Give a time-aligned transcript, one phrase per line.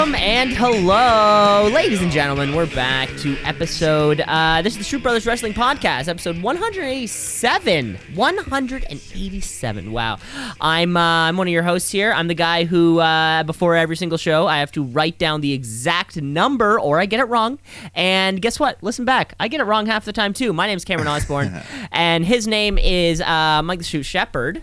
[0.00, 2.54] Welcome and hello, ladies and gentlemen.
[2.54, 4.22] We're back to episode.
[4.26, 7.98] Uh, this is the Street Brothers Wrestling Podcast, episode 187.
[8.14, 9.92] 187.
[9.92, 10.16] Wow.
[10.58, 12.14] I'm uh, I'm one of your hosts here.
[12.14, 15.52] I'm the guy who, uh, before every single show, I have to write down the
[15.52, 17.58] exact number, or I get it wrong.
[17.94, 18.82] And guess what?
[18.82, 19.34] Listen back.
[19.38, 20.54] I get it wrong half the time too.
[20.54, 21.60] My name's Cameron Osborne,
[21.92, 24.62] and his name is uh, Mike the Shoot Shepherd.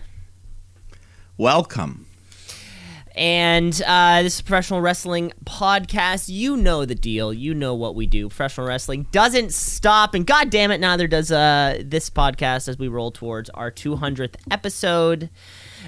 [1.36, 2.07] Welcome.
[3.18, 6.28] And uh, this is a professional wrestling podcast.
[6.28, 7.34] You know the deal.
[7.34, 8.28] You know what we do.
[8.28, 12.86] Professional wrestling doesn't stop, and god damn it, neither does uh, this podcast as we
[12.86, 15.30] roll towards our 200th episode.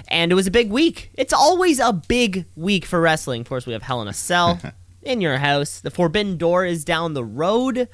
[0.09, 1.11] And it was a big week.
[1.13, 3.41] It's always a big week for wrestling.
[3.41, 4.59] Of course, we have Hell in a Cell
[5.01, 5.79] in your house.
[5.79, 7.87] The Forbidden Door is down the road.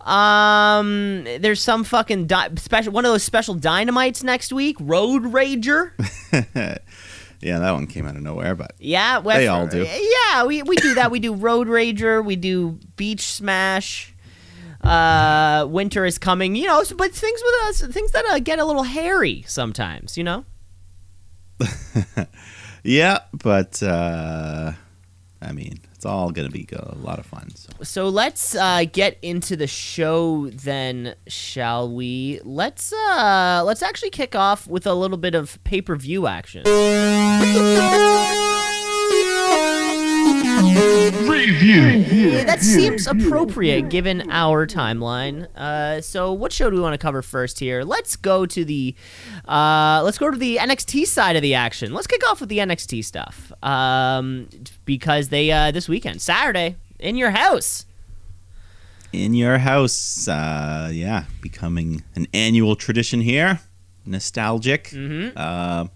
[0.00, 4.76] Um, there's some fucking di- special one of those special dynamites next week.
[4.80, 5.92] Road Rager.
[7.42, 9.84] Yeah, that one came out of nowhere, but Yeah, well, They all do.
[9.84, 11.10] Yeah, we, we do that.
[11.10, 12.24] We do Road Rager.
[12.24, 14.14] We do Beach Smash.
[14.80, 16.54] Uh, winter is coming.
[16.56, 20.16] You know, so- but things with us, things that uh, get a little hairy sometimes.
[20.16, 20.44] You know.
[22.84, 24.72] yeah, but uh,
[25.40, 27.48] I mean, it's all gonna be a lot of fun.
[27.54, 27.70] So.
[27.84, 32.40] So let's uh, get into the show then, shall we?
[32.42, 36.64] Let's uh, let's actually kick off with a little bit of pay per view action.
[40.62, 45.48] Yeah, that seems appropriate given our timeline.
[45.56, 47.82] Uh, so, what show do we want to cover first here?
[47.82, 48.94] Let's go to the
[49.46, 51.92] uh, let's go to the NXT side of the action.
[51.92, 54.48] Let's kick off with the NXT stuff um,
[54.84, 57.86] because they uh, this weekend, Saturday, in your house.
[59.12, 63.60] In your house, uh, yeah, becoming an annual tradition here.
[64.06, 64.84] Nostalgic.
[64.88, 65.36] Mm-hmm.
[65.36, 65.86] Uh,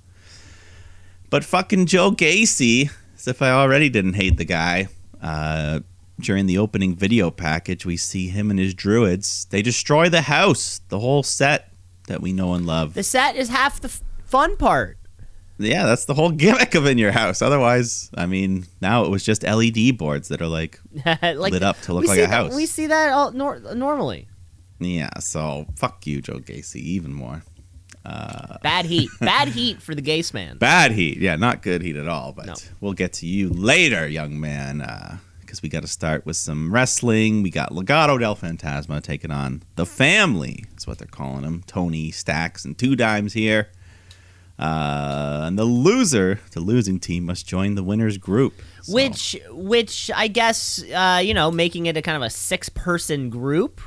[1.31, 2.91] but fucking Joe Gacy,
[3.27, 4.89] as if I already didn't hate the guy.
[5.21, 5.81] Uh,
[6.21, 9.47] during the opening video package, we see him and his druids.
[9.51, 11.71] They destroy the house, the whole set
[12.07, 12.95] that we know and love.
[12.95, 14.97] The set is half the f- fun part.
[15.59, 17.43] Yeah, that's the whole gimmick of in your house.
[17.43, 21.81] Otherwise, I mean, now it was just LED boards that are like, like lit up
[21.83, 22.55] to look like a that- house.
[22.55, 24.29] we see that all nor- normally.
[24.79, 25.11] yeah.
[25.19, 27.43] So fuck you, Joe Gacy, even more.
[28.63, 30.59] Bad heat, bad heat for the Gase man.
[30.59, 32.33] Bad heat, yeah, not good heat at all.
[32.33, 32.55] But No.
[32.81, 34.79] we'll get to you later, young man,
[35.41, 37.43] because we got to start with some wrestling.
[37.43, 40.65] We got Legado del Fantasma taking on the family.
[40.71, 41.63] That's what they're calling him.
[41.67, 43.69] Tony Stacks and Two Dimes here.
[44.59, 48.55] Uh, and the loser, the losing team, must join the winners group.
[48.83, 53.29] So- Which, which I guess, uh, you know, making it a kind of a six-person
[53.29, 53.81] group.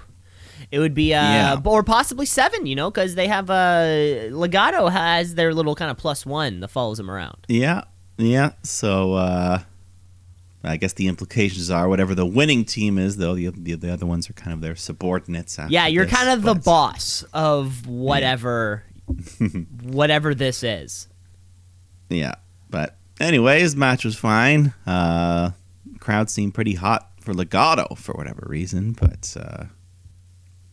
[0.71, 1.61] It would be, uh, Yeah.
[1.65, 5.97] or possibly seven, you know, because they have uh, Legado has their little kind of
[5.97, 7.37] plus one that follows him around.
[7.47, 7.85] Yeah,
[8.17, 8.51] yeah.
[8.61, 9.59] So uh,
[10.63, 14.05] I guess the implications are whatever the winning team is, though the the, the other
[14.05, 15.57] ones are kind of their subordinates.
[15.57, 18.83] After Yeah, you're this, kind of the boss of whatever,
[19.83, 21.07] whatever this is.
[22.09, 22.35] Yeah,
[22.69, 24.73] but anyways, match was fine.
[24.85, 25.51] Uh,
[25.99, 29.65] crowd seemed pretty hot for Legado for whatever reason, but uh,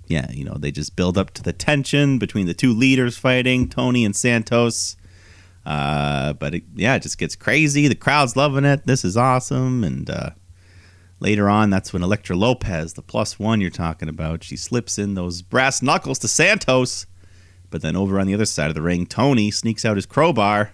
[0.06, 3.68] yeah, you know they just build up to the tension between the two leaders fighting,
[3.68, 4.96] Tony and Santos.
[5.64, 7.88] Uh, but it, yeah, it just gets crazy.
[7.88, 8.86] The crowd's loving it.
[8.86, 9.82] This is awesome.
[9.82, 10.30] And uh,
[11.18, 15.14] later on, that's when Elektra Lopez, the plus one you're talking about, she slips in
[15.14, 17.06] those brass knuckles to Santos.
[17.68, 20.70] But then over on the other side of the ring, Tony sneaks out his crowbar.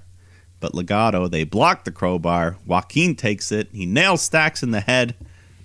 [0.61, 2.59] But Legado, they block the crowbar.
[2.67, 3.69] Joaquin takes it.
[3.73, 5.15] He nails Stacks in the head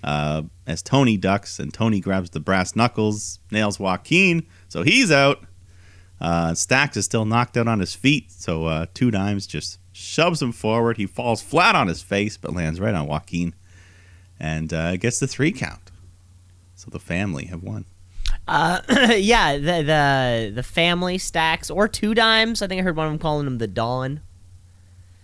[0.02, 5.44] uh, as Tony ducks, and Tony grabs the brass knuckles, nails Joaquin, so he's out.
[6.20, 10.42] Uh, Stacks is still knocked out on his feet, so uh, Two Dimes just shoves
[10.42, 10.96] him forward.
[10.96, 13.54] He falls flat on his face, but lands right on Joaquin,
[14.38, 15.90] and uh, gets the three count.
[16.74, 17.84] So the family have won.
[18.46, 18.80] Uh,
[19.16, 22.62] yeah, the the the family stacks or two dimes.
[22.62, 24.20] I think I heard one of them calling him the Dawn.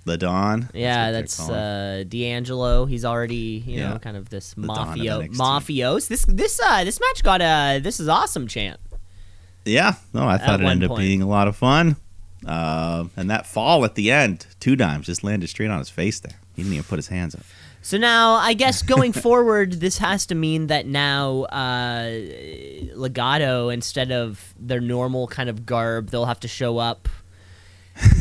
[0.04, 0.68] The Don.
[0.74, 2.84] Yeah, they're that's uh, D'Angelo.
[2.84, 6.08] He's already you know kind of this mafio mafios.
[6.08, 8.80] This this uh this match got a this is awesome chant.
[9.64, 11.96] Yeah, no, I thought it ended up being a lot of fun.
[12.46, 16.20] Uh, and that fall at the end, Two Dimes just landed straight on his face
[16.20, 16.38] there.
[16.54, 17.40] He didn't even put his hands up.
[17.80, 22.10] So now I guess going forward, this has to mean that now uh,
[22.94, 27.08] Legado instead of their normal kind of garb, they'll have to show up.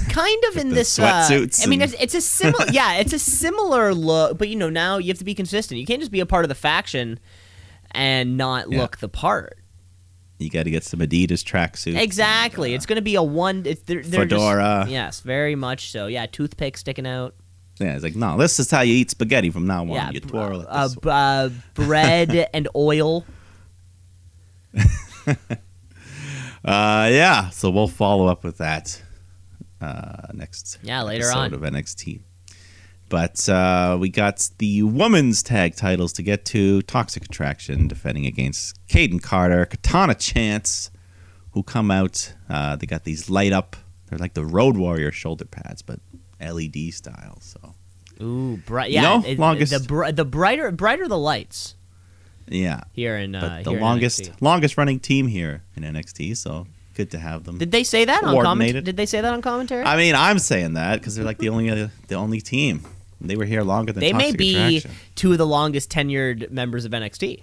[0.10, 1.00] Kind of in the this.
[1.00, 2.66] Uh, sweatsuits I mean, it's, it's a similar.
[2.72, 5.80] yeah, it's a similar look, but you know now you have to be consistent.
[5.80, 7.20] You can't just be a part of the faction
[7.92, 8.82] and not Yeah.
[8.82, 9.58] look the part.
[10.40, 11.98] You got to get some Adidas tracksuits.
[12.00, 12.70] Exactly.
[12.70, 13.64] and, uh, it's going to be a one.
[13.66, 14.86] It's, they're, they're just- Fedora.
[14.90, 16.08] yes, very much so.
[16.08, 17.34] Yeah, toothpick sticking out.
[17.80, 19.90] Yeah, it's like, no, this is how you eat spaghetti from now on.
[19.90, 23.26] yeah, you twirl it uh, uh, bread and oil.
[26.66, 29.02] Uh, yeah, so we'll follow up with that
[29.84, 31.54] uh, next Yeah, later episode on.
[31.54, 32.22] of NXT.
[33.10, 36.82] But uh, we got the women's tag titles to get to.
[36.84, 40.90] Toxic Attraction defending against Kayden Carter, Katana Chance,
[41.52, 42.34] who come out.
[42.50, 43.76] Uh, they got these light up.
[44.10, 46.00] They're like the Road Warrior shoulder pads, but
[46.42, 47.38] LED style.
[47.42, 47.76] So
[48.22, 48.90] Ooh, bright.
[48.90, 51.76] You Yeah, know, it- longest- the br- the brighter brighter the lights
[52.48, 54.42] yeah, here in uh, but the in longest NXT.
[54.42, 56.36] longest running team here in NXT.
[56.38, 57.58] So good to have them.
[57.58, 58.82] Did they say that on commentary?
[58.82, 59.84] Did they say that on commentary?
[59.86, 62.84] I mean, I'm saying that because they're like the only uh, the only team.
[63.22, 64.92] They were here longer than they may be Attraction.
[65.16, 67.42] two of the longest tenured members of NXT.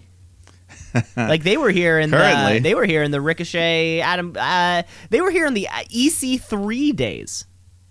[1.17, 2.55] like they were here in Currently.
[2.55, 5.83] the they were here in the Ricochet Adam uh, they were here in the uh,
[5.91, 7.45] EC3 days.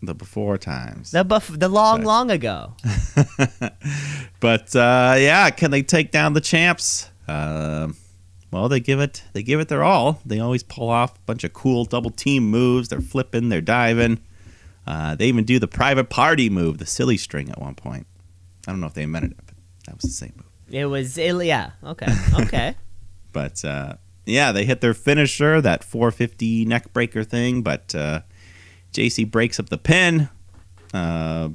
[0.03, 1.11] the before times.
[1.11, 2.05] The buff, the long Right.
[2.07, 2.73] long ago.
[4.39, 7.09] But uh, yeah, can they take down the champs?
[7.27, 7.95] Um
[8.51, 10.21] well, they give it they give it their all.
[10.25, 12.89] They always pull off a bunch of cool double team moves.
[12.89, 14.19] They're flipping, they're diving.
[14.87, 18.07] Uh, they even do the private party move, the silly string at one point.
[18.67, 19.55] I don't know if they invented it, but
[19.85, 20.45] that was the same move.
[20.69, 22.07] It was yeah, okay.
[22.39, 22.75] Okay.
[23.31, 27.61] But uh, yeah, they hit their finisher, that 450 neck breaker thing.
[27.61, 28.21] But uh,
[28.91, 30.29] Jacy breaks up the pin.
[30.93, 31.49] Uh,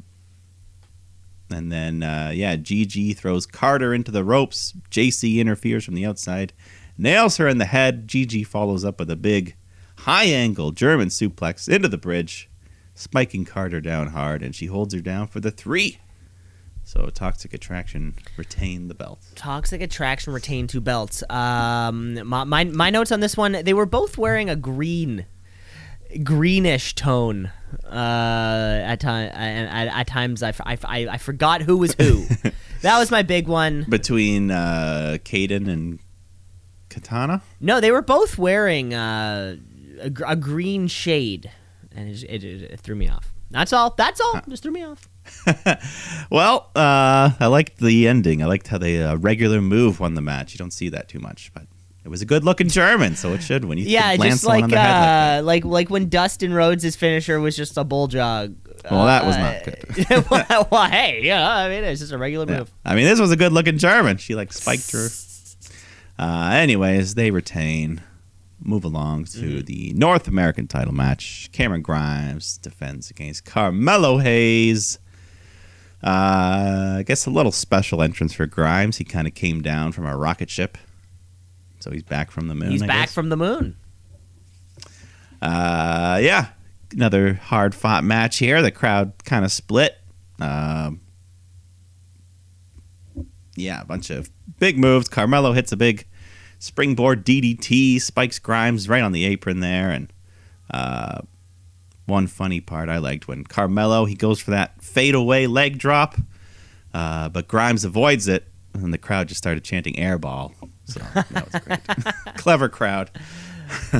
[1.51, 4.73] and then, uh, yeah, Gigi throws Carter into the ropes.
[4.91, 6.53] Jacy interferes from the outside,
[6.97, 8.09] nails her in the head.
[8.09, 9.57] Gigi follows up with a big
[9.99, 12.49] high angle German suplex into the bridge,
[12.95, 15.99] spiking Carter down hard, and she holds her down for the three.
[16.87, 19.19] So Toxic Attraction retain the belt.
[19.35, 21.23] Toxic Attraction retained two belts.
[21.31, 25.25] Um, my, my my notes on this one, they were both wearing a green,
[26.23, 27.51] greenish tone.
[27.85, 32.27] Uh, at time at, at times I I I forgot who was who.
[32.83, 33.87] that was my big one.
[33.89, 35.99] between uh Kayden and
[36.95, 37.43] Katana.
[37.61, 39.57] No, they were both wearing uh,
[40.01, 41.51] a, gr- a green shade,
[41.95, 43.33] and it, it, it, threw me off.
[43.51, 43.95] That's all.
[43.97, 44.41] That's all.
[44.49, 45.09] Just threw me off.
[46.31, 48.43] Well, uh I liked the ending.
[48.43, 50.53] I liked how they uh, regular move won the match.
[50.55, 51.67] You don't see that too much, but
[52.05, 55.41] it was a good looking German, so it should when you Yeah, just like uh,
[55.45, 58.57] like like when Dustin Rhodes' finisher was just a bulldog.
[58.91, 59.65] Well, that was Uh, not
[60.09, 60.31] good.
[60.31, 62.59] well, well, hey, yeah, I mean it's just a regular like that.
[62.61, 62.73] move.
[62.85, 62.93] Yeah.
[62.93, 64.17] I mean, this was a good looking German.
[64.19, 65.09] She like spiked her.
[66.19, 68.03] Uh, anyways, they retain.
[68.63, 69.61] Move along to Mm-hmm.
[69.67, 71.51] the North American title match.
[71.53, 74.99] Cameron Grimes defends against Carmelo Hayes.
[76.03, 78.97] Uh, I guess a little special entrance for Grimes.
[78.99, 80.79] He kind of came down from a rocket ship,
[81.81, 82.71] so he's back from the moon.
[82.71, 83.15] He's I back guess.
[83.15, 83.77] from the moon.
[85.43, 86.49] Uh, yeah,
[86.93, 88.63] another hard fought match here.
[88.63, 89.97] The crowd kind of split.
[90.41, 91.01] Um,
[93.57, 95.09] yeah, a bunch of big moves.
[95.09, 96.07] Carmelo hits a big
[96.59, 100.13] springboard DDT, spikes Grimes right on the apron there, and
[100.71, 101.21] uh,
[102.07, 106.17] one funny part I liked when Carmelo he goes for that fadeaway leg drop,
[106.93, 110.53] uh, but Grimes avoids it, and the crowd just started chanting "airball."
[110.87, 112.37] So that was great.
[112.37, 113.11] Clever crowd.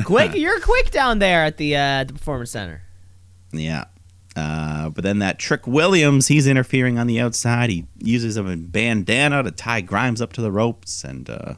[0.03, 2.83] quick, you're quick down there at the uh, the performance center.
[3.51, 3.85] Yeah.
[4.35, 7.69] Uh, but then that Trick Williams, he's interfering on the outside.
[7.69, 11.53] He uses a bandana to tie Grimes up to the ropes, and uh,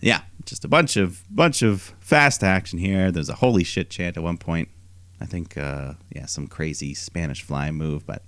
[0.00, 3.12] yeah, just a bunch of bunch of fast action here.
[3.12, 4.68] There's a holy shit chant at one point.
[5.20, 8.06] I think, uh, yeah, some crazy Spanish fly move.
[8.06, 8.22] But,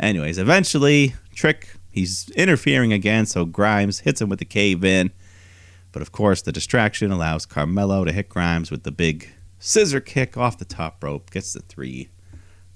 [0.00, 5.10] anyways, eventually Trick he's interfering again, so Grimes hits him with the cave in.
[5.92, 9.28] But of course, the distraction allows Carmelo to hit Grimes with the big
[9.58, 12.08] scissor kick off the top rope, gets the three.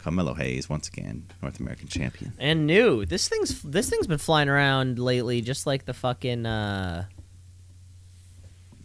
[0.07, 2.33] Carmelo Hayes once again North American champion.
[2.39, 3.05] And new.
[3.05, 6.47] This thing's this thing's been flying around lately, just like the fucking.
[6.47, 7.07] Uh...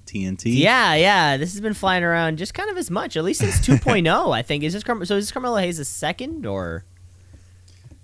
[0.08, 0.46] TNT.
[0.58, 1.38] Yeah, yeah.
[1.38, 4.36] This has been flying around just kind of as much, at least since 2.0.
[4.36, 5.16] I think is this Car- so.
[5.18, 6.86] Is this Carmelo Hayes a second or?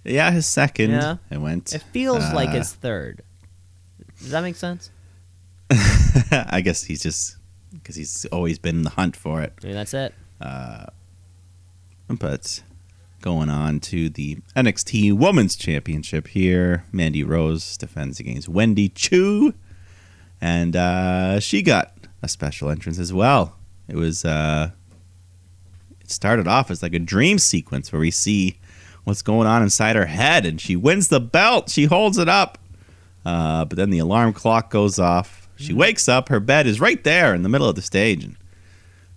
[0.03, 0.91] yeah, his second.
[0.91, 1.17] Yeah.
[1.31, 1.73] It went.
[1.73, 3.23] It feels like Uh, his third.
[4.19, 4.91] Does that make sense?
[6.31, 7.37] I guess he's just
[7.73, 9.53] because he's always been in the hunt for it.
[9.63, 10.13] Maybe that's it.
[12.09, 12.61] But
[13.21, 19.53] going on to the NXT Women's Championship here, Mandy Rose defends against Wendy Choo,
[20.39, 23.55] and uh, she got a special entrance as well.
[23.87, 24.71] It was uh,
[26.01, 28.59] it started off as like a dream sequence where we see
[29.03, 31.69] what's going on inside her head, and she wins the belt.
[31.69, 32.57] She holds it up,
[33.25, 35.49] uh, but then the alarm clock goes off.
[35.55, 36.29] She wakes up.
[36.29, 38.35] Her bed is right there in the middle of the stage, and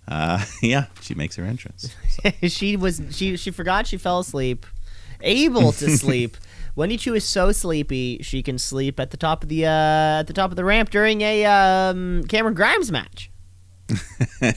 [0.07, 1.95] uh, yeah, she makes her entrance.
[2.43, 4.65] she was she she forgot she fell asleep
[5.23, 6.37] able to sleep.
[6.75, 10.27] Wendy Choo is so sleepy she can sleep at the top of the uh, at
[10.27, 13.29] the top of the ramp during a um, Cameron Grimes match.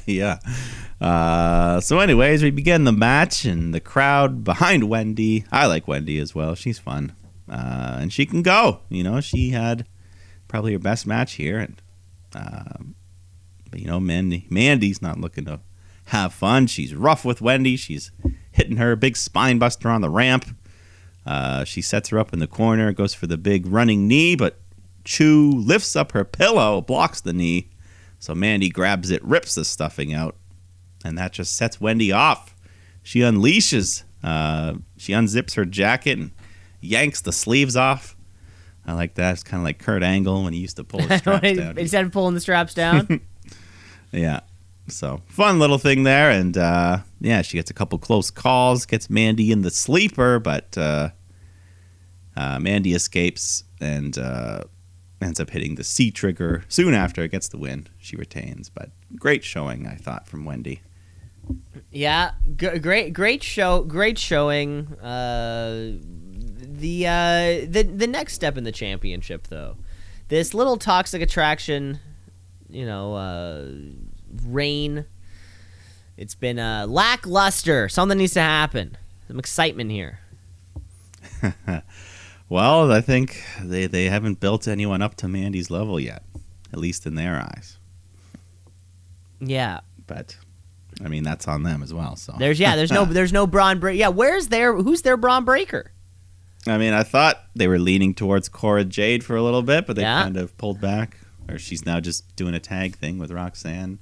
[0.07, 0.39] yeah.
[1.01, 5.45] Uh, so, anyways, we begin the match, and the crowd behind Wendy.
[5.51, 6.55] I like Wendy as well.
[6.55, 7.13] She's fun,
[7.51, 8.81] uh, and she can go.
[8.89, 9.87] You know, she had
[10.47, 11.83] probably her best match here, and
[12.35, 12.95] um,
[13.75, 15.59] but you know, Mandy, Mandy's not looking to
[16.04, 16.69] have fun.
[16.69, 17.75] She's rough with Wendy.
[17.75, 18.12] She's
[18.52, 20.57] hitting her big spine buster on the ramp.
[21.26, 24.61] Uh, she sets her up in the corner, goes for the big running knee, but
[25.02, 27.69] Choo lifts up her pillow, blocks the knee.
[28.21, 30.37] So Mandy grabs it, rips the stuffing out,
[31.04, 32.54] and that just sets Wendy off.
[33.02, 36.31] She unleashes, uh, she unzips her jacket and
[36.81, 38.14] yanks the sleeves off.
[38.87, 39.33] I like that.
[39.33, 41.76] It's kind of like Kurt Angle when he used to pull his straps down.
[41.76, 43.21] Instead of pulling the straps down.
[44.14, 44.40] Yeah.
[44.88, 49.09] So fun little thing there, and uh, yeah, she gets a couple close calls, gets
[49.09, 51.09] Mandy in the sleeper, but uh,
[52.37, 54.64] uh, Mandy escapes and uh,
[55.23, 57.26] ends up hitting the C trigger soon after.
[57.28, 57.87] Gets the win.
[57.99, 60.83] She retains, but great showing, I thought, from Wendy.
[61.90, 64.88] Yeah, g- great, great show, great showing.
[65.00, 69.76] Uh, the uh, the the next step in the championship, though,
[70.28, 72.00] this little toxic attraction,
[72.75, 73.69] you know, uh,
[74.47, 75.07] reign.
[76.16, 77.88] It's been uh, lackluster.
[77.88, 78.97] Something needs to happen.
[79.28, 80.19] Some excitement here.
[82.50, 86.23] Well, I think they, they haven't built anyone up to Mandy's level yet,
[86.75, 87.78] at least in their eyes.
[89.40, 90.37] Yeah, But
[91.04, 92.16] I mean, that's on them as well.
[92.16, 93.99] So there's yeah, there's no there's no Braun break.
[93.99, 95.90] Yeah, where's their who's their Bron Breakker?
[96.66, 99.97] I mean, I thought they were leaning towards Cora Jade for a little bit, but
[99.97, 100.23] they Yeah.
[100.23, 101.16] kind of pulled back.
[101.49, 103.99] Or she's now just doing a tag thing with Roxanne.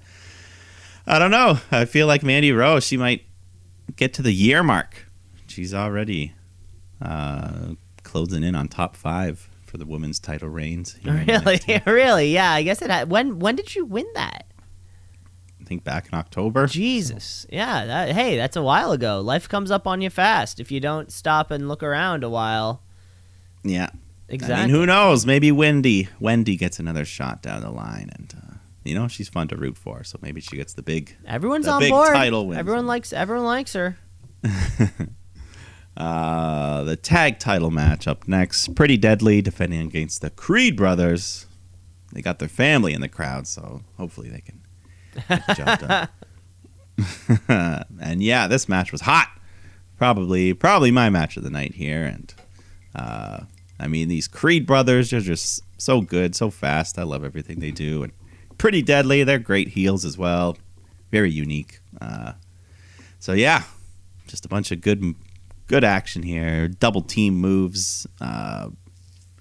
[1.06, 1.58] I don't know.
[1.70, 3.24] I feel like Mandy Rose, she might
[3.96, 5.06] get to the year mark.
[5.48, 6.32] She's already
[7.00, 10.94] uh, closing in on top five for the women's title reigns.
[10.94, 12.32] here Really, really?
[12.32, 12.90] Yeah, I guess it.
[12.90, 14.46] Had, when when did you win that?
[15.60, 16.66] I think back in October.
[16.66, 17.46] Jesus.
[17.50, 17.86] Yeah.
[17.86, 19.20] That, hey, that's a while ago.
[19.20, 22.82] Life comes up on you fast if you don't stop and look around a while.
[23.62, 23.90] Yeah.
[24.28, 24.54] Exactly.
[24.54, 25.26] I mean, who knows?
[25.26, 29.48] Maybe Wendy Wendy gets another shot down the line, and uh, you know she's fun
[29.48, 30.04] to root for.
[30.04, 32.14] So maybe she gets the big Everyone's the on big board.
[32.14, 32.58] title wins.
[32.58, 33.12] Everyone likes.
[33.12, 33.96] Everyone likes her.
[35.96, 38.74] Uh, the tag title match up next.
[38.74, 41.46] Pretty deadly, defending against the Creed brothers.
[42.12, 44.60] They got their family in the crowd, so hopefully they can
[45.28, 46.08] get the job done.
[48.00, 49.28] and yeah, this match was hot.
[49.98, 52.04] Probably, probably my match of the night here.
[52.04, 52.34] And
[52.94, 53.40] uh,
[53.82, 56.98] I mean, these Creed brothers, they're just so good, so fast.
[56.98, 58.12] I love everything they do, and
[58.56, 59.24] pretty deadly.
[59.24, 60.56] They're great heels as well.
[61.10, 61.80] Very unique.
[62.00, 62.34] Uh,
[63.18, 63.64] so yeah,
[64.28, 65.16] just a bunch of good
[65.66, 66.68] good action here.
[66.68, 68.06] Double team moves.
[68.20, 68.68] Uh,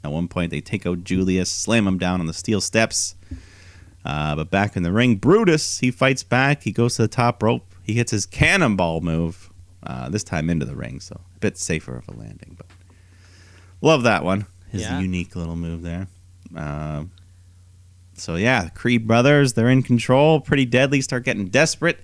[0.03, 3.15] at one point, they take out Julius, slam him down on the steel steps.
[4.03, 6.63] Uh, but back in the ring, Brutus he fights back.
[6.63, 7.75] He goes to the top rope.
[7.83, 9.49] He hits his cannonball move.
[9.83, 12.55] Uh, this time into the ring, so a bit safer of a landing.
[12.55, 12.67] But
[13.81, 14.45] love that one.
[14.69, 14.99] His Yeah.
[14.99, 16.07] unique little move there.
[16.55, 17.05] Uh,
[18.15, 20.39] so yeah, Creed brothers they're in control.
[20.41, 21.01] Pretty deadly.
[21.01, 21.99] Start getting desperate.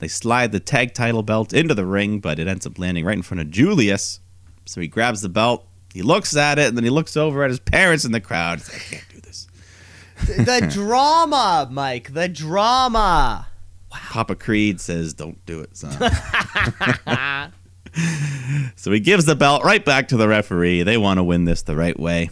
[0.00, 3.16] They slide the tag title belt into the ring, but it ends up landing right
[3.16, 4.20] in front of Julius.
[4.66, 7.50] So he grabs the belt, he looks at it, and then he looks over at
[7.50, 8.58] his parents in the crowd.
[8.58, 9.46] He's like, I can't do this.
[10.26, 12.12] the drama, Mike.
[12.12, 13.46] The drama.
[13.90, 15.92] Papa Creed says, Don't do it, son.
[18.76, 20.82] so he gives the belt right back to the referee.
[20.82, 22.30] They want to win this the right way.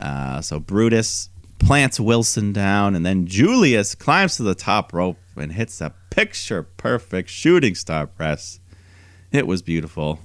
[0.00, 5.52] Uh, so Brutus plants Wilson down, and then Julius climbs to the top rope and
[5.52, 8.60] hits a picture perfect shooting star press.
[9.32, 10.20] It was beautiful.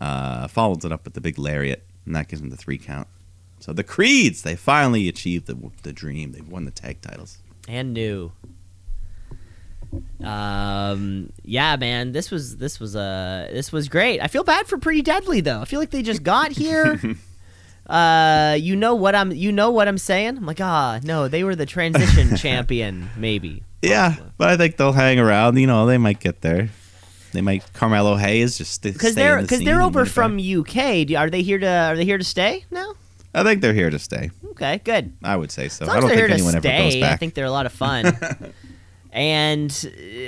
[0.00, 3.08] Uh, follows it up with the big lariat, and that gives him the three count.
[3.58, 6.32] So the Creeds, they finally achieved the, the dream.
[6.32, 7.38] They've won the tag titles.
[7.68, 8.32] and new.
[10.22, 14.20] Um, yeah, man, this was this was uh this was great.
[14.20, 15.60] I feel bad for Pretty Deadly though.
[15.60, 17.00] I feel like they just got here.
[17.86, 20.36] uh, you know what I'm you know what I'm saying?
[20.36, 23.62] I'm like, ah, no, they were the transition champion, maybe.
[23.82, 25.56] Yeah, but I think they'll hang around.
[25.56, 26.68] You know, they might get there.
[27.32, 27.72] They might.
[27.72, 30.38] Carmelo Hayes just Because they're the because scene they're over from.
[30.38, 31.10] UK.
[31.16, 32.94] Are they here to Are they here to stay now?
[33.32, 34.30] I think they're here to stay.
[34.50, 35.12] Okay, good.
[35.22, 35.86] I would say so.
[35.86, 37.12] I don't they're think here anyone to ever goes back.
[37.12, 38.04] I think they're a lot of fun.
[39.12, 39.70] and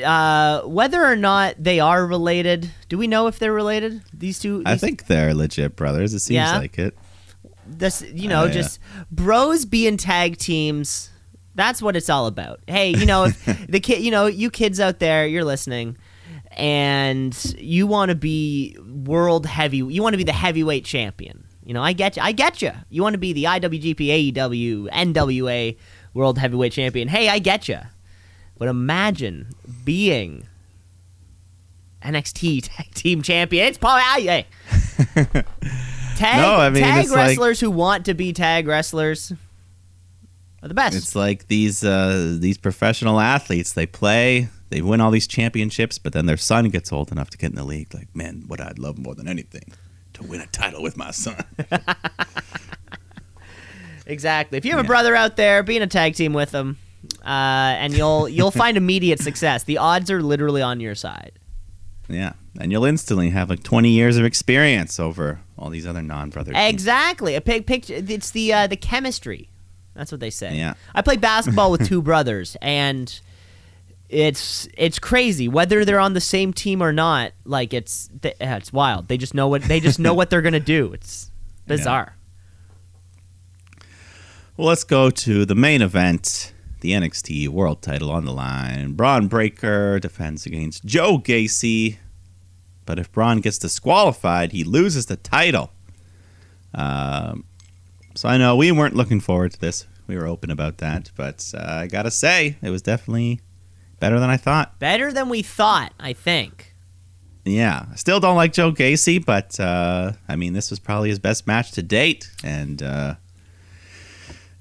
[0.05, 4.03] uh, whether or not they are related, do we know if they're related?
[4.12, 4.62] These two.
[4.67, 6.15] I these- think they're legit brothers.
[6.15, 6.59] It seems Yeah?
[6.59, 6.97] like it.
[7.67, 8.51] this you know yeah.
[8.53, 11.11] just bros being tag teams
[11.55, 14.81] that's what it's all about hey you know if the kid you know you kids
[14.81, 15.97] out there you're listening
[16.57, 19.79] and you want to be world heavy.
[19.79, 21.45] You want to be the heavyweight champion.
[21.65, 22.23] You know, I get you.
[22.23, 22.73] I get you.
[22.91, 25.77] You want to be the IWGP, AEW, NWA
[26.12, 27.09] World Heavyweight Champion.
[27.09, 27.79] Hey, I get you.
[28.62, 29.49] But imagine
[29.85, 30.47] being
[32.00, 33.66] NXT Tag Team Champion.
[33.66, 33.99] It's Paul.
[33.99, 34.47] Hey.
[36.16, 39.33] Tag, No, I mean, tag it's like- wrestlers who want to be tag wrestlers
[40.62, 40.95] are the best.
[40.97, 43.73] It's like these uh, these professional athletes.
[43.73, 47.38] They play, they win all these championships, but then their son gets old enough to
[47.38, 47.92] get in the league.
[47.92, 49.73] Like, man, what I'd love more than anything
[50.12, 51.35] to win a title with my son.
[54.04, 54.59] Exactly.
[54.59, 56.76] If you have a brother out there, be in a tag team with them,
[57.25, 57.29] uh,
[57.79, 59.64] and you'll you'll find immediate success.
[59.64, 61.33] The odds are literally on your side.
[62.09, 66.52] yeah, and you'll instantly have like 20 years of experience over all these other non-brother.
[66.52, 66.69] teams.
[66.73, 67.35] Exactly.
[67.35, 67.95] A big picture.
[67.95, 69.49] It's the uh, the chemistry.
[69.95, 70.57] That's what they say.
[70.57, 70.75] Yeah.
[70.95, 73.21] I play basketball with two brothers, and
[74.09, 77.33] it's it's crazy whether they're on the same team or not.
[77.45, 79.09] Like it's it's wild.
[79.09, 80.93] They just know what they just know what they're gonna do.
[80.93, 81.31] It's
[81.67, 82.17] bizarre.
[84.57, 86.52] Well, let's go to the main event.
[86.83, 88.95] The NXT World Title on the line.
[88.95, 91.99] Bron Breakker defends against Joe Gacy,
[92.87, 95.71] but if Bron gets disqualified, he loses the title.
[96.75, 97.45] Um,
[98.17, 99.87] so I know we weren't looking forward to this.
[100.09, 103.41] We were open about that, but uh, I gotta say it was definitely
[104.01, 104.81] better than I thought.
[104.81, 105.93] Better than we thought.
[106.01, 106.75] I think.
[107.45, 111.21] Yeah, I still don't like Joe Gacy, but uh, I mean, this was probably his
[111.21, 113.15] best match to date, and uh,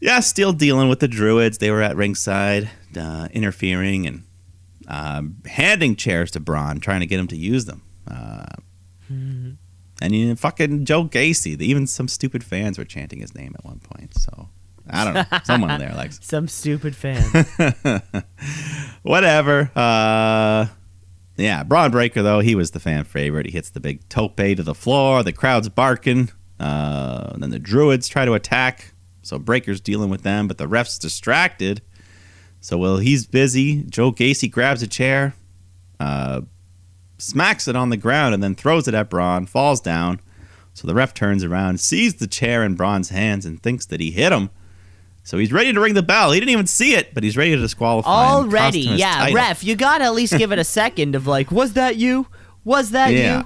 [0.02, 1.60] yeah, still dealing with the Druids.
[1.60, 4.24] They were at ringside, uh, interfering and
[4.88, 7.84] um, handing chairs to Bron, trying to get him to use them.
[8.08, 8.46] Uh,
[10.02, 11.62] and you fucking Joe Gacy.
[11.62, 14.18] Even some stupid fans were chanting his name at one point.
[14.18, 14.50] So
[14.90, 15.40] I don't know.
[15.44, 17.46] Someone there likes Some stupid fan.
[19.04, 19.72] whatever.
[19.76, 20.66] Uh,
[21.38, 23.46] yeah, Bron Breakker though he was the fan favorite.
[23.46, 25.24] He hits the big tope to the floor.
[25.24, 26.32] The crowd's barking.
[26.60, 28.94] Uh, and then the Druids try to attack.
[29.22, 31.82] So Breakker's dealing with them, but the ref's distracted.
[32.60, 35.36] So while he's busy, Joe Gacy grabs a chair,
[36.00, 36.42] uh,
[37.18, 39.46] smacks it on the ground, and then throws it at Bron.
[39.46, 40.20] Falls down.
[40.74, 44.12] So the ref turns around, sees the chair in Bron's hands, and thinks that he
[44.12, 44.50] hit him.
[45.24, 46.32] So he's ready to ring the bell.
[46.32, 48.10] He didn't even see it, but he's ready to disqualify.
[48.26, 49.36] him, Already, yeah, title.
[49.36, 52.26] ref, you gotta at least give it a second of like, was that you?
[52.64, 53.44] Was that Yeah.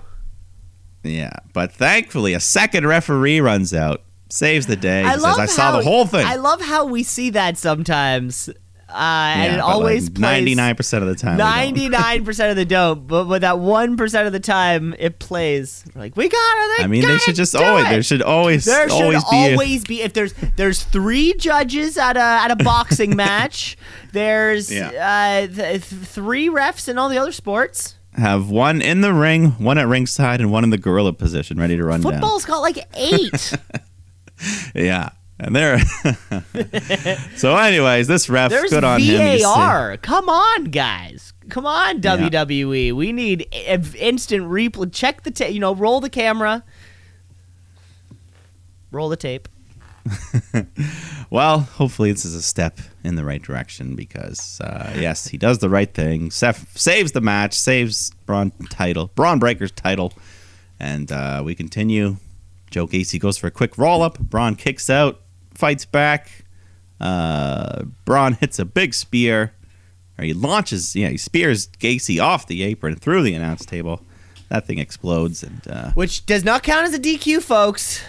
[1.03, 1.11] you?
[1.11, 5.03] Yeah, but thankfully, a second referee runs out, saves the day.
[5.03, 8.49] I says, "I saw how- the whole thing." I love how we see that sometimes,
[8.89, 11.37] uh, and it always like, 99% of the time.
[11.37, 15.83] Ninety-nine percent of the don't, but with that one percent of the time it plays.
[15.93, 16.83] We're like we got it.
[16.83, 17.85] I mean, they should just always.
[17.85, 17.89] it.
[17.89, 19.37] There should always, There should always be.
[19.37, 23.77] a- always be if there's there's three judges at a at a boxing match.
[24.13, 24.89] There's Yeah.
[24.89, 25.57] uh, th-
[25.89, 27.95] th- three refs in all the other sports.
[28.17, 31.75] have one in the ring, one at ringside, and one in the gorilla position, ready
[31.75, 33.53] to run Football's got like eight.
[34.75, 35.79] Yeah, and there.
[37.37, 39.39] so, anyways, this ref, There's good on him.
[39.41, 39.97] VAR.
[39.97, 41.33] Come on, guys.
[41.49, 42.91] Come on, WWE.
[42.93, 44.91] We need instant replay.
[44.91, 45.53] Check the tape.
[45.53, 46.63] You know, roll the camera.
[48.91, 49.47] Roll the tape.
[51.29, 55.57] Well, hopefully this is a step in the right direction because uh, yes, he does
[55.57, 56.31] the right thing.
[56.31, 60.13] Seth saves the match, saves Bron title, Bron Breakker's title,
[60.79, 62.17] and uh, we continue.
[62.75, 64.19] Joe Gacy goes for a quick roll up.
[64.19, 65.21] Bron kicks out,
[65.53, 66.43] fights back.
[66.99, 69.53] Uh, Bron hits a big spear,
[70.17, 70.93] or he launches.
[70.93, 74.01] Yeah, he spears Gacy off the apron through the announce table.
[74.49, 78.01] That thing explodes, and uh, Which does not count as a DQ, folks.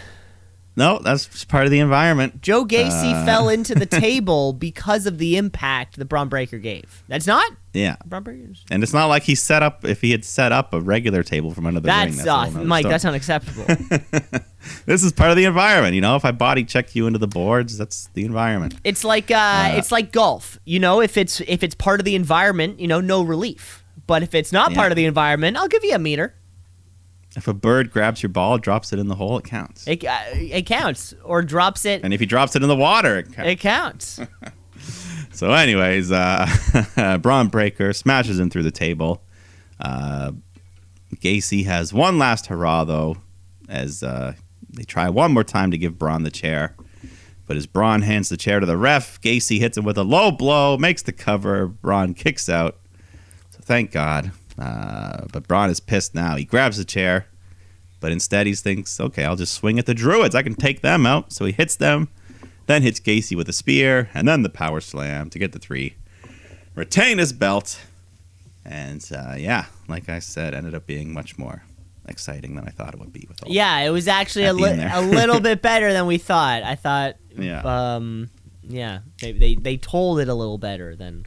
[0.78, 2.42] No, that's part of the environment.
[2.42, 3.24] Joe Gacy Uh.
[3.24, 7.02] fell into the table because of the impact the Bron Breakker gave.
[7.08, 8.62] That's not Yeah, Bron Breakker's.
[8.70, 11.52] And it's not like he set up if he had set up a regular table
[11.54, 12.14] from under the ring.
[12.16, 12.82] That's, uh, Mike.
[12.82, 12.92] story.
[12.92, 13.64] That's unacceptable.
[14.86, 15.94] this is part of the environment.
[15.94, 18.74] You know, if I body check you into the boards, that's the environment.
[18.84, 20.58] it's like uh, it's like golf.
[20.64, 23.82] You know, if it's if it's part of the environment, you know, no relief.
[24.06, 24.76] But if it's not Yeah.
[24.76, 26.34] part of the environment, I'll give you a meter.
[27.36, 29.86] If a bird grabs your ball, drops it in the hole, it counts.
[29.86, 31.14] It, uh, it counts.
[31.22, 32.02] Or drops it.
[32.02, 33.50] and if he drops it in the water, it counts.
[33.50, 34.20] It counts.
[35.36, 39.22] So, anyways, uh, Bron Breakker smashes him through the table.
[39.78, 40.32] Uh,
[41.16, 43.18] Gacy has one last hurrah, though,
[43.68, 44.32] as uh,
[44.70, 46.74] they try one more time to give Bron the chair.
[47.46, 50.30] But as Bron hands the chair to the ref, Gacy hits him with a low
[50.30, 51.66] blow, makes the cover.
[51.66, 52.78] Bron kicks out.
[53.50, 54.32] So, thank God.
[54.58, 56.36] Uh, but Bron is pissed now.
[56.36, 57.26] He grabs the chair,
[58.00, 60.34] but instead he thinks, okay, I'll just swing at the Druids.
[60.34, 61.32] I can take them out.
[61.32, 62.08] So he hits them,
[62.66, 65.94] then hits Gacy with a spear, and then the power slam to get the three.
[66.74, 67.80] Retain his belt.
[68.64, 71.62] And uh, yeah, like I said, ended up being much more
[72.08, 73.24] exciting than I thought it would be.
[73.28, 76.62] With all Yeah, it was actually a, li- a little bit better than we thought.
[76.62, 77.60] I thought, Yeah.
[77.94, 78.30] um,
[78.68, 81.26] yeah, they, they they told it a little better than,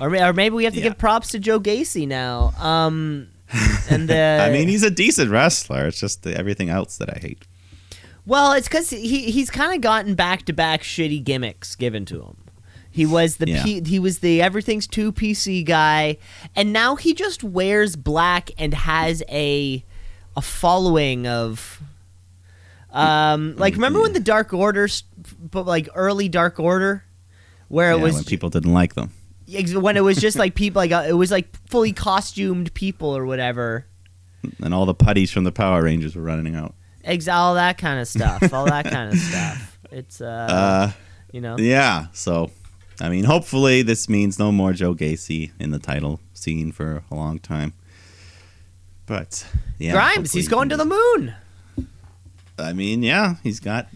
[0.00, 0.88] or, or maybe we have to Yeah.
[0.88, 2.52] give props to Joe Gacy now.
[2.58, 3.28] Um,
[3.88, 5.86] and uh, I mean, he's a decent wrestler.
[5.86, 7.46] It's just the, everything else that I hate.
[8.26, 12.22] Well, it's because he he's kind of gotten back to back shitty gimmicks given to
[12.22, 12.36] him.
[12.92, 13.64] He was the Yeah.
[13.64, 16.18] P, he was the everything's too PC guy,
[16.54, 19.84] and now he just wears black and has a
[20.36, 21.80] a following of.
[22.92, 24.88] Um, like remember when the Dark Order,
[25.52, 27.04] like early Dark Order,
[27.68, 29.12] where it Yeah, was when people didn't like them.
[29.74, 33.26] When it was just like people like uh, it was like fully costumed people or
[33.26, 33.86] whatever.
[34.62, 36.74] And all the putties from the Power Rangers were running out.
[37.04, 38.52] Ex- all that kind of stuff.
[38.52, 39.78] All that kind of stuff.
[39.90, 40.92] It's uh, Uh,
[41.32, 41.56] you know.
[41.58, 42.06] yeah.
[42.12, 42.50] So,
[43.00, 47.14] I mean, hopefully this means no more Joe Gacy in the title scene for a
[47.14, 47.72] long time.
[49.06, 49.46] But
[49.78, 51.34] yeah, Grimes, he's going to the moon.
[52.58, 53.88] I mean, yeah, he's got.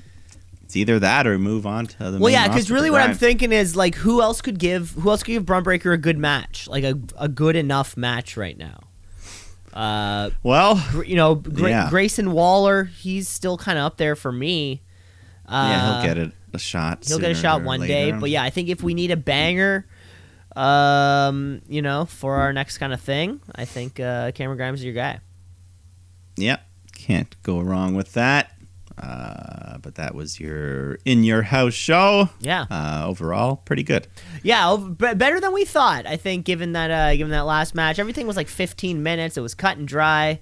[0.75, 2.19] It's either that or move on to the.
[2.19, 5.23] Well, yeah, because really, what I'm thinking is like, who else could give who else
[5.23, 8.81] could give Bron Breakker a good match, like a a good enough match right now.
[9.73, 11.91] Uh, Well, you know, Gra- Yeah.
[11.91, 14.83] Grayson Waller, he's still kind of up there for me.
[15.47, 17.05] Uh, yeah, he'll get it a shot.
[17.07, 17.93] He'll get a shot one later.
[17.93, 19.87] day, but yeah, I think if we need a banger,
[20.57, 24.85] um, you know, for our next kind of thing, I think uh, Cameron Grimes is
[24.85, 25.21] your guy.
[26.37, 28.51] Yep, can't go wrong with that.
[28.97, 32.29] Uh, but that was your in your house show.
[32.41, 34.07] Yeah, Uh, overall, pretty good.
[34.43, 36.07] yeah, better than we thought.
[36.07, 39.37] I think, given that, uh, given that last match, everything was like 15 minutes.
[39.37, 40.41] It was cut and dry.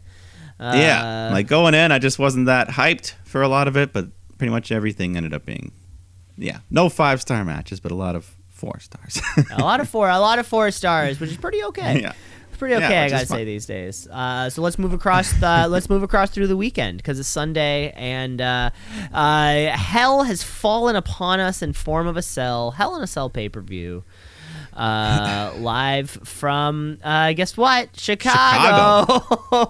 [0.60, 3.92] Uh, yeah, like going in, I just wasn't that hyped for a lot of it,
[3.92, 5.72] but pretty much everything ended up being,
[6.36, 9.20] yeah, no five star matches, but a lot of four stars.
[9.50, 12.02] a lot of four, a lot of four stars, which is pretty okay.
[12.02, 12.12] yeah,
[12.58, 14.06] Pretty Yeah, okay, I gotta say these days.
[14.08, 17.92] Uh, so let's move across the let's move across through the weekend because it's Sunday
[17.96, 18.70] and uh,
[19.12, 22.72] uh, hell has fallen upon us in form of a cell.
[22.72, 24.04] Hell in a Cell pay per view.
[24.74, 27.98] Uh, live from uh, guess what?
[27.98, 29.18] Chicago.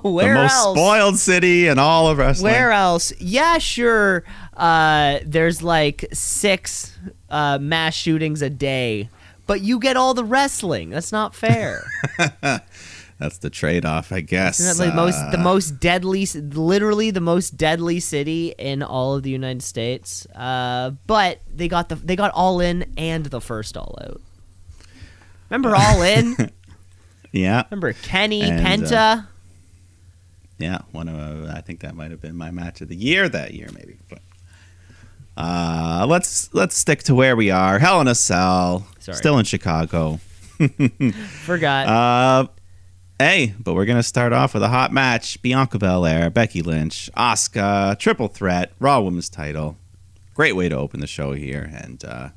[0.08, 0.78] Where the most else?
[0.78, 2.52] spoiled city in all of wrestling.
[2.52, 3.12] Where else?
[3.18, 4.24] Yeah, sure.
[4.56, 6.96] Uh, there's like six
[7.30, 9.08] uh, mass shootings a day,
[9.46, 10.90] but you get all the wrestling.
[10.90, 11.84] That's not fair.
[13.22, 14.58] That's the trade off, I guess.
[14.58, 19.14] Isn't that like most the Uh, most deadly, literally the most deadly city in all
[19.14, 20.26] of the United States?
[20.34, 24.20] Uh, but they got the they got All In and the first All Out.
[25.50, 26.34] Remember All In?
[27.32, 29.26] yeah, Remember Kenny And, uh, Penta?
[30.58, 30.78] yeah.
[30.90, 33.68] One of I think that might have been my match of the year that year,
[33.72, 33.98] maybe.
[34.10, 34.18] But
[35.36, 37.78] uh, let's let's stick to where we are.
[37.78, 39.16] Hell in a Cell, Sorry.
[39.16, 40.18] still in Chicago.
[41.44, 41.86] Forgot.
[41.86, 42.46] Uh,
[43.22, 47.98] hey, but we're gonna start off with a hot match: Bianca Belair, Becky Lynch, Asuka,
[47.98, 49.76] triple threat, Raw Women's Title.
[50.34, 52.28] Great way to open the show here, and uh,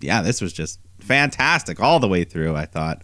[0.00, 2.54] yeah, this was just fantastic all the way through.
[2.56, 3.02] I thought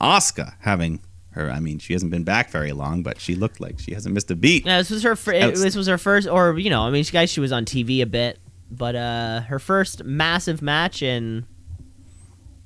[0.00, 1.00] Asuka having
[1.30, 1.50] her.
[1.50, 4.30] I mean, she hasn't been back very long, but she looked like she hasn't missed
[4.30, 4.66] a beat.
[4.66, 5.12] Yeah, this was her.
[5.12, 7.64] It- this was her first, or you know, I mean, she guys, she was on
[7.64, 8.38] TV a bit,
[8.70, 11.46] but uh, her first massive match in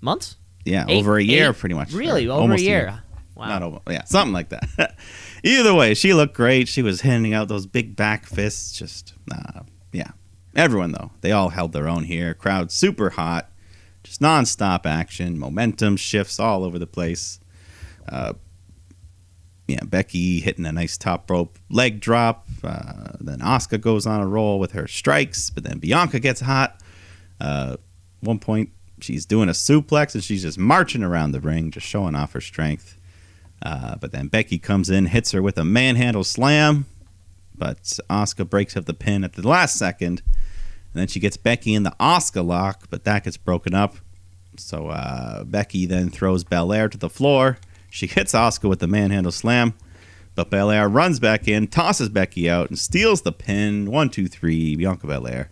[0.01, 0.37] months.
[0.65, 1.93] Yeah, Eight- over a year, eight- pretty much.
[1.93, 3.03] Really, over a year.
[3.39, 3.47] Wow.
[3.47, 4.97] Not over, yeah, something like that.
[5.45, 6.67] Either way, she looked great.
[6.67, 8.77] She was handing out those big back fists.
[8.77, 9.61] Just, uh,
[9.93, 10.11] yeah.
[10.57, 12.35] Everyone though, they all held their own here.
[12.35, 13.49] Crowd super hot,
[14.03, 17.39] just nonstop action, momentum shifts all over the place.
[18.09, 18.33] Uh,
[19.69, 22.49] yeah, Becky hitting a nice top rope leg drop.
[22.65, 26.83] Uh, then Asuka goes on a roll with her strikes, but then Bianca gets hot.
[27.39, 27.77] Uh,
[28.21, 28.71] one point,
[29.01, 32.41] she's doing a suplex and she's just marching around the ring, just showing off her
[32.41, 32.98] strength.
[33.63, 36.87] Uh, but then Becky comes in, hits her with a manhandle slam,
[37.57, 40.23] but Asuka breaks up the pin at the last second.
[40.93, 43.97] And then she gets Becky in the Asuka lock, but that gets broken up.
[44.57, 47.59] So uh, Becky then throws Belair to the floor.
[47.91, 49.75] She hits Asuka with the manhandle slam,
[50.35, 53.91] but Belair runs back in, tosses Becky out, and steals the pin.
[53.91, 54.77] One, two, three.
[54.77, 55.51] Bianca Belair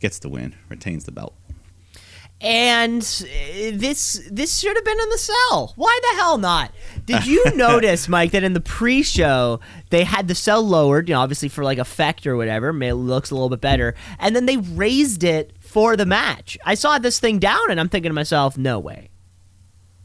[0.00, 1.34] gets the win, retains the belt.
[2.44, 5.72] And uh, this this should have been in the cell.
[5.76, 6.72] Why the hell not?
[7.06, 11.22] Did you notice, Mike, that in the pre-show they had the cell lowered, you know,
[11.22, 14.58] obviously for like effect or whatever, it looks a little bit better, and then they
[14.58, 16.58] raised it for the match.
[16.66, 19.08] I saw this thing down, and I'm thinking to myself, no way.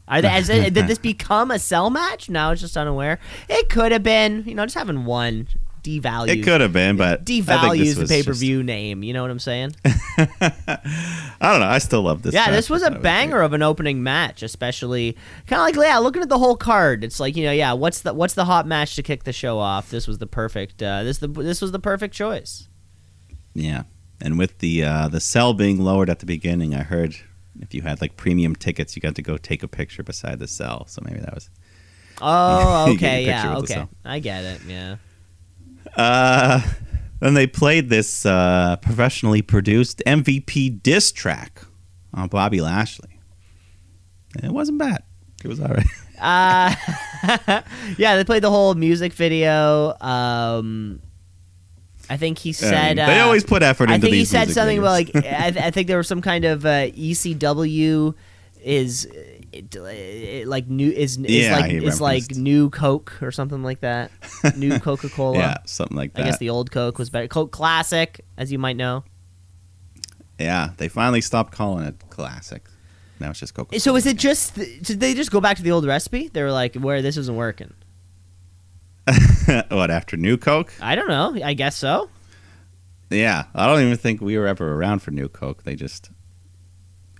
[0.08, 2.28] Are they, it, did this become a cell match?
[2.30, 3.20] No, I was just unaware.
[3.48, 5.46] It could have been, you know, just having one
[5.82, 6.28] devalues.
[6.28, 9.02] It could have been, but devalues the pay per just- view name.
[9.02, 9.74] You know what I'm saying?
[9.84, 11.66] I don't know.
[11.66, 12.34] I still love this.
[12.34, 12.54] yeah, match.
[12.54, 15.16] this was a banger of an opening match, especially
[15.46, 17.04] kind of like yeah, looking at the whole card.
[17.04, 19.58] It's like you know, yeah, what's the what's the hot match to kick the show
[19.58, 19.90] off?
[19.90, 20.82] This was the perfect.
[20.82, 22.68] Uh, this the this was the perfect choice.
[23.54, 23.84] Yeah,
[24.20, 27.16] and with the uh, the cell being lowered at the beginning, I heard
[27.60, 30.48] if you had like premium tickets, you got to go take a picture beside the
[30.48, 30.86] cell.
[30.86, 31.50] So maybe that was.
[32.22, 33.86] Oh, okay, yeah, okay.
[34.04, 34.60] I get it.
[34.66, 34.96] Yeah.
[35.96, 36.60] Uh,
[37.20, 41.62] then they played this uh, professionally produced MVP diss track
[42.14, 43.20] on Bobby Lashley.
[44.36, 45.02] And it wasn't bad.
[45.44, 45.86] It was all right.
[46.20, 46.74] Uh,
[47.96, 49.96] yeah, they played the whole music video.
[50.02, 51.00] Um,
[52.10, 54.04] I think he said mean, they uh, always put effort into these.
[54.04, 56.44] I think he said something about like I, th- I think there was some kind
[56.44, 58.14] of uh, ECW
[58.62, 59.08] is
[60.46, 64.10] like new is, is Yeah, like is like new Coke or something like that.
[64.56, 65.38] New Coca Cola.
[65.38, 66.22] yeah, something like that.
[66.22, 67.28] I guess the old Coke was better.
[67.28, 69.04] Coke Classic, as you might know.
[70.38, 72.66] yeah, they finally stopped calling it classic.
[73.18, 73.78] Now it's just Coca.
[73.80, 76.28] So is it just did they just go back to the old recipe?
[76.28, 77.74] They were like, where this isn't working.
[79.68, 80.72] what after New Coke?
[80.80, 81.36] I don't know.
[81.44, 82.08] I guess so.
[83.10, 85.64] Yeah, I don't even think we were ever around for New Coke.
[85.64, 86.10] They just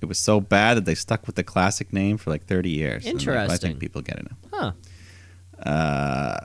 [0.00, 3.04] it was so bad that they stuck with the classic name for like 30 years.
[3.04, 3.58] Like, I Interesting.
[3.70, 4.72] think people get it now.
[5.62, 5.68] Huh.
[5.68, 6.40] Uh,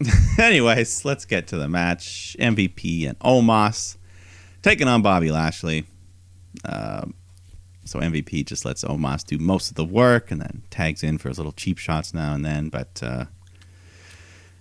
[0.38, 2.36] anyways, let's get to the match.
[2.38, 3.96] MVP and Omos
[4.62, 5.84] taking on Bobby Lashley.
[6.64, 7.14] Um,
[7.84, 11.28] so MVP just lets Omos do most of the work and then tags in for
[11.28, 12.68] his little cheap shots now and then.
[12.68, 13.24] But uh,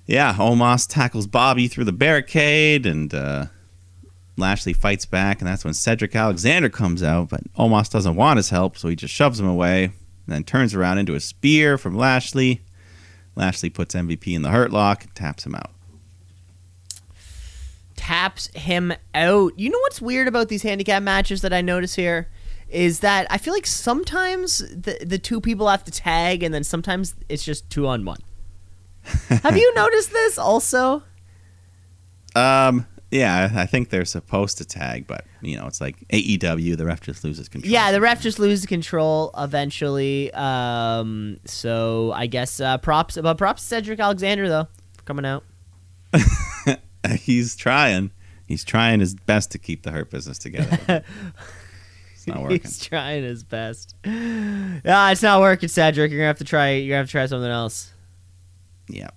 [0.05, 3.45] yeah, Omos tackles Bobby through the barricade and uh,
[4.37, 5.39] Lashley fights back.
[5.41, 7.29] And that's when Cedric Alexander comes out.
[7.29, 9.93] But Omos doesn't want his help, so he just shoves him away and
[10.27, 12.61] then turns around into a spear from Lashley.
[13.35, 15.71] Lashley puts MVP in the hurt lock and taps him out.
[17.95, 19.57] taps him out.
[19.57, 22.29] You know what's weird about these handicap matches that I notice here
[22.69, 26.63] is that I feel like sometimes the the two people have to tag and then
[26.63, 28.19] sometimes it's just two on one.
[29.29, 31.03] have you noticed this also?
[32.35, 36.75] Um, yeah, I think they're supposed to tag, but you know, it's like AEW.
[36.75, 37.71] The ref just loses control.
[37.71, 40.33] Yeah, the ref just loses control eventually.
[40.33, 44.67] Um, so I guess uh, props, but props to Cedric Alexander though
[44.97, 45.45] for coming out.
[47.19, 48.11] he's trying.
[48.45, 50.77] He's trying his best to keep the hurt business together.
[52.13, 52.59] it's not working.
[52.61, 53.95] He's trying his best.
[54.03, 56.11] Yeah, it's not working, Cedric.
[56.11, 56.71] You're gonna have to try.
[56.71, 57.93] You're gonna have to try something else.
[58.89, 59.09] Yeah.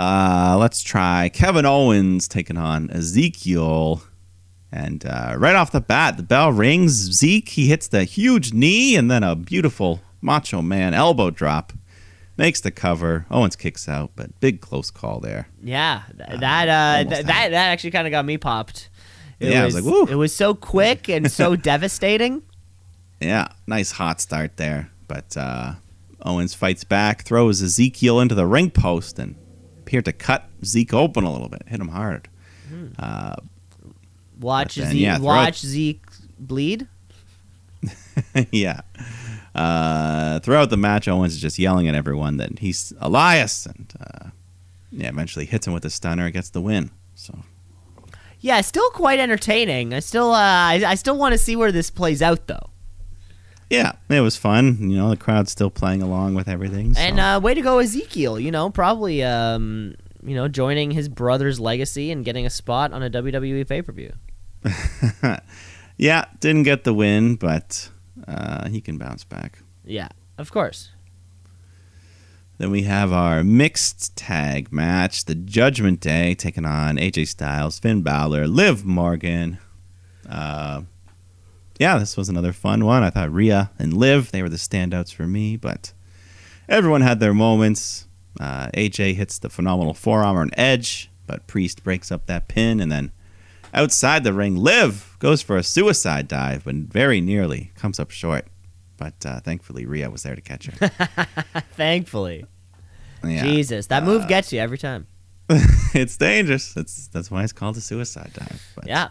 [0.00, 4.02] Uh, let's try Kevin Owens taking on Ezekiel.
[4.72, 6.92] And uh, right off the bat, the bell rings.
[6.92, 11.74] Zeke, he hits the huge knee and then a beautiful Macho Man elbow drop.
[12.38, 13.26] Makes the cover.
[13.30, 15.48] Owens kicks out, but big close call there.
[15.62, 18.88] Yeah, th- that uh, th- that that actually kind of got me popped.
[19.38, 20.06] It Yeah, I was like, woo.
[20.06, 22.40] It was so quick and so devastating.
[23.20, 24.90] Yeah, nice hot start there.
[25.08, 25.74] But uh,
[26.22, 29.34] Owens fights back, throws Ezekiel into the ring post, and
[29.90, 32.28] appeared to cut Zeke open a little bit, hit him hard.
[32.96, 33.34] Uh,
[34.38, 35.00] Watch then, Zeke.
[35.02, 36.00] yeah, watch Zeke
[36.38, 36.86] bleed.
[38.52, 38.82] yeah.
[39.52, 44.28] Uh, throughout the match, Owens is just yelling at everyone that he's Elias, and uh,
[44.92, 46.92] yeah, eventually hits him with a stunner, gets the win.
[47.16, 47.36] So
[48.38, 49.92] Yeah, still quite entertaining.
[49.92, 52.70] I still uh, I, I still want to see where this plays out though.
[53.70, 54.90] Yeah, it was fun.
[54.90, 56.92] You know, the crowd's still playing along with everything.
[56.94, 57.00] So.
[57.00, 58.38] And uh, way to go, Ezekiel.
[58.40, 63.02] You know, probably um, you know joining his brother's legacy and getting a spot on
[63.02, 64.12] a WWE pay per view.
[65.96, 67.88] yeah, didn't get the win, but
[68.26, 69.60] uh, he can bounce back.
[69.84, 70.90] Yeah, of course.
[72.58, 78.02] Then we have our mixed tag match, the Judgment Day, taking on AJ Styles, Finn
[78.02, 79.58] Balor, Liv Morgan.
[80.28, 80.82] Uh,
[81.80, 83.02] yeah, this was another fun one.
[83.02, 85.92] I thought Rhea and Liv, they were the standouts for me, but
[86.68, 88.06] everyone had their moments.
[88.38, 92.92] Uh, AJ hits the phenomenal forearm on Edge, but Priest breaks up that pin, and
[92.92, 93.12] then
[93.72, 98.46] outside the ring, Liv goes for a suicide dive, but very nearly comes up short.
[98.98, 100.88] But uh, thankfully, Rhea was there to catch her.
[101.76, 102.44] Thankfully,
[103.24, 103.42] Yeah.
[103.44, 105.06] Jesus, that Uh, move gets you every time.
[105.94, 106.74] it's dangerous.
[106.74, 108.62] That's that's why it's called a suicide dive.
[108.76, 109.08] But, Yeah.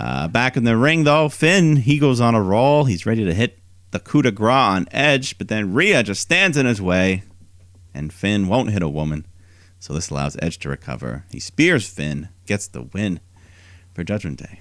[0.00, 2.84] Uh, back in the ring, though, Finn he goes on a roll.
[2.84, 3.58] He's ready to hit
[3.90, 7.22] the coup de grace on Edge, but then Rhea just stands in his way,
[7.92, 9.26] and Finn won't hit a woman.
[9.78, 11.24] So this allows Edge to recover.
[11.30, 13.20] He spears Finn, gets the win
[13.94, 14.60] for Judgment Day.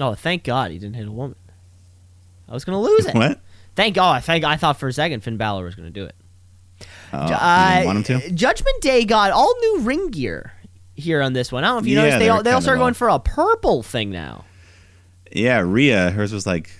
[0.00, 1.36] Oh, thank God he didn't hit a woman.
[2.48, 3.14] I was gonna lose it.
[3.14, 3.40] What?
[3.76, 4.16] Thank God.
[4.16, 6.16] I think I thought for a second Finn Balor was gonna do it.
[7.12, 8.30] Oh, you Uh, want him to?
[8.32, 10.54] Judgment Day got all new ring gear
[11.00, 11.64] here on this one.
[11.64, 13.08] I don't know if you Yeah, noticed they all they all kind started going for
[13.08, 14.44] a purple thing now.
[15.32, 16.70] Yeah, Rhea, hers was like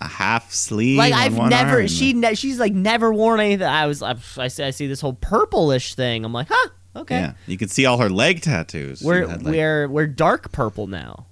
[0.00, 0.98] a half sleeve.
[0.98, 1.86] Like I've never arm.
[1.86, 3.66] she ne- she's like never worn anything.
[3.66, 6.24] I was I, I see I see this whole purplish thing.
[6.24, 7.16] I'm like, huh, okay.
[7.20, 9.02] Yeah, you can see all her leg tattoos.
[9.02, 11.26] We're had, like- we're we're dark purple now,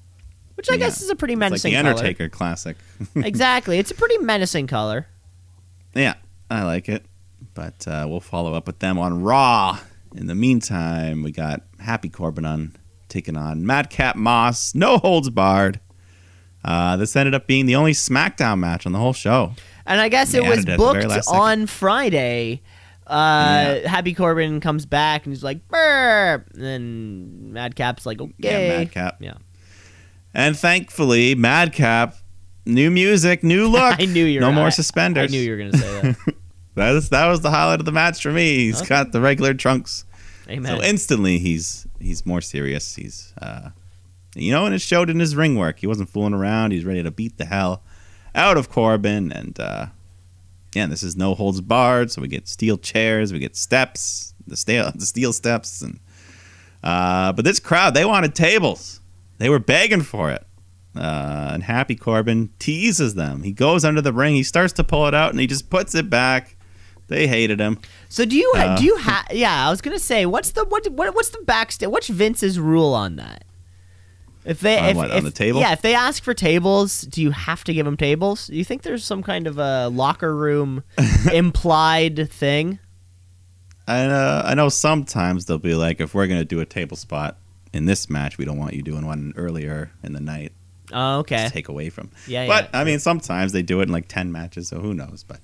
[0.55, 0.79] which I Yeah.
[0.87, 1.90] guess is a pretty it's like menacing the color.
[1.90, 2.77] Undertaker classic.
[3.16, 5.07] exactly, it's a pretty menacing color.
[5.95, 6.14] Yeah,
[6.51, 7.05] I like it.
[7.55, 9.79] But uh, we'll follow up with them on Raw.
[10.14, 12.77] In the meantime, we got Happy Corbin on
[13.09, 14.75] taking on Madcap Moss.
[14.75, 15.81] No holds barred.
[16.64, 19.53] Uh, this ended up being the only SmackDown match on the whole show.
[19.87, 22.62] And I guess They it was it at the very booked on Friday.
[23.07, 28.79] Uh, Happy Corbin comes back and he's like, "Brr," and then Madcap's like, "Okay." Yeah,
[28.79, 29.16] Madcap.
[29.20, 29.35] Yeah.
[30.35, 32.14] And thankfully, Madcap,
[32.64, 33.98] new music, new look.
[34.01, 35.31] I knew you were no more I- suspenders.
[35.33, 36.35] I knew you were gonna say that.
[36.74, 38.56] That was that was the highlight of the match for me.
[38.66, 38.88] He's Okay.
[38.88, 40.04] got the regular trunks.
[40.48, 40.78] Amen.
[40.78, 42.94] So instantly he's he's more serious.
[42.96, 43.70] He's uh
[44.35, 45.80] you know, and it showed in his ring work.
[45.80, 46.70] He wasn't fooling around.
[46.72, 47.82] He's ready to beat the hell
[48.35, 49.87] out of Corbin and uh
[50.74, 54.56] yeah, this is no holds barred, so we get steel chairs, we get steps, the
[54.56, 56.00] steel the steel steps and
[56.82, 59.00] uh but this crowd, they wanted tables.
[59.38, 60.46] They were begging for it.
[60.94, 63.42] Uh, and Happy Corbin teases them.
[63.44, 65.94] He goes under the ring, he starts to pull it out and he just puts
[65.94, 66.56] it back.
[67.12, 67.79] They hated him.
[68.09, 69.27] so do you Uh, do you have?
[69.33, 71.88] Yeah, I was gonna say, what's the what, what what's the backstage?
[71.90, 73.44] What's Vince's rule on that?
[74.44, 75.61] If they On if, what, on the table?
[75.61, 78.48] yeah, if they ask for tables, do you have to give them tables?
[78.48, 80.83] Do you think there's some kind of a locker room
[81.33, 82.79] implied thing?
[83.87, 87.38] I uh, I know sometimes they'll be like, if we're gonna do a table spot
[87.72, 90.53] in this match, we don't want you doing one earlier in the night
[90.92, 91.44] Oh, okay.
[91.46, 92.11] to take away from.
[92.27, 94.92] Yeah, but yeah, I mean, sometimes they do it in like ten matches, so who
[94.94, 95.25] knows?
[95.27, 95.40] But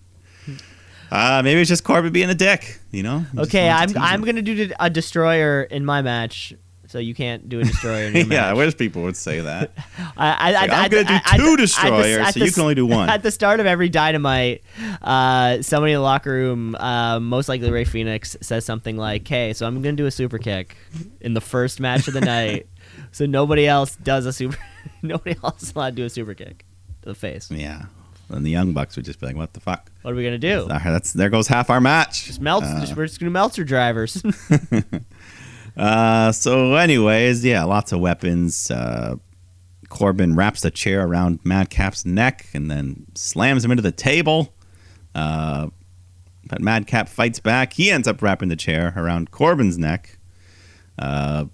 [1.11, 3.21] uh, maybe it's just Corbin being a dick, you know?
[3.33, 6.55] He Okay, I'm I'm gonna do a destroyer in my match,
[6.87, 9.73] so you can't do a destroyer in your yeah, I wish people would say that.
[10.17, 12.87] I, I, Like, I, I'm gonna do two destroyers, so the you can only do
[12.87, 13.09] one.
[13.09, 14.63] At the start of every dynamite,
[15.03, 19.53] uh, somebody in the locker room, uh, most likely Rey Fenix, says something like, "Hey,
[19.53, 20.77] so I'm gonna do a super kick
[21.21, 22.67] in the first match of the night,
[23.13, 24.59] so nobody else does a super,
[25.03, 26.65] nobody else is allowed to do a super kick
[27.03, 27.51] to the face.
[27.51, 27.87] yeah,
[28.31, 30.39] and the Young Bucks would just be like, "What the fuck?" What are we gonna
[30.39, 30.67] do?
[30.71, 32.25] Ah, That's there goes half our match.
[32.25, 32.65] Just melt.
[32.65, 34.23] Uh, just, we're just gonna Meltzer drivers.
[35.79, 38.69] Uh, so, anyways, yeah, lots of weapons.
[38.69, 39.15] Uh,
[39.89, 44.53] Corbin wraps the chair around Madcap's neck and then slams him into the table.
[45.15, 45.69] Uh,
[46.45, 47.75] but Madcap fights back.
[47.75, 50.19] He ends up wrapping the chair around Corbin's neck.
[50.99, 51.45] Uh,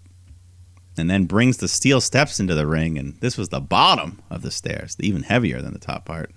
[0.97, 2.99] and then brings the steel steps into the ring.
[2.99, 6.33] And this was the bottom of the stairs, even heavier than the top part.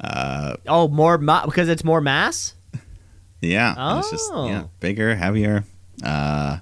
[0.00, 2.54] Uh, oh, more ma- because it's more mass.
[3.40, 3.98] Yeah.
[3.98, 4.70] It's just yeah, Oh.
[4.80, 5.64] bigger, heavier.
[6.02, 6.58] Uh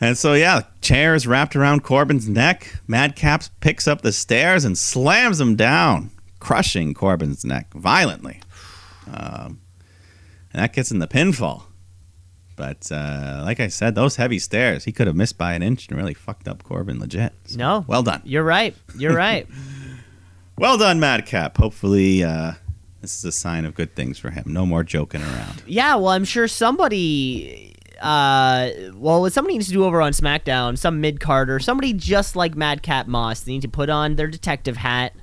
[0.00, 2.80] and so yeah, chairs wrapped around Corbin's neck.
[2.88, 8.40] Madcaps picks up the stairs and slams him down, crushing Corbin's neck violently.
[9.06, 9.60] Um,
[10.52, 11.62] and that gets in the pinfall.
[12.56, 15.86] But uh, like I said, those heavy stairs, he could have missed by an inch
[15.88, 17.32] and really fucked up Corbin legit.
[17.46, 17.84] So, No.
[17.86, 18.22] Well done.
[18.24, 18.74] You're right.
[18.98, 19.46] You're right.
[20.58, 21.56] Well done, Madcap.
[21.56, 22.52] Hopefully, uh,
[23.00, 24.44] this is a sign of good things for him.
[24.46, 25.62] No more joking around.
[25.66, 27.74] Yeah, well, I'm sure somebody.
[28.00, 32.56] Uh, well, somebody needs to do over on SmackDown, some mid carder, somebody just like
[32.56, 35.14] Madcap Moss, they need to put on their detective hat,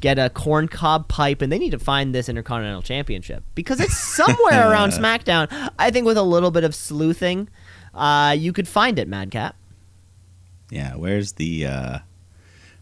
[0.00, 4.70] get a corncob pipe, and they need to find this Intercontinental Championship because it's somewhere
[4.70, 5.48] around SmackDown.
[5.78, 7.48] I think with a little bit of sleuthing,
[7.92, 9.54] uh, you could find it, Madcap.
[10.70, 11.98] Yeah, where's the uh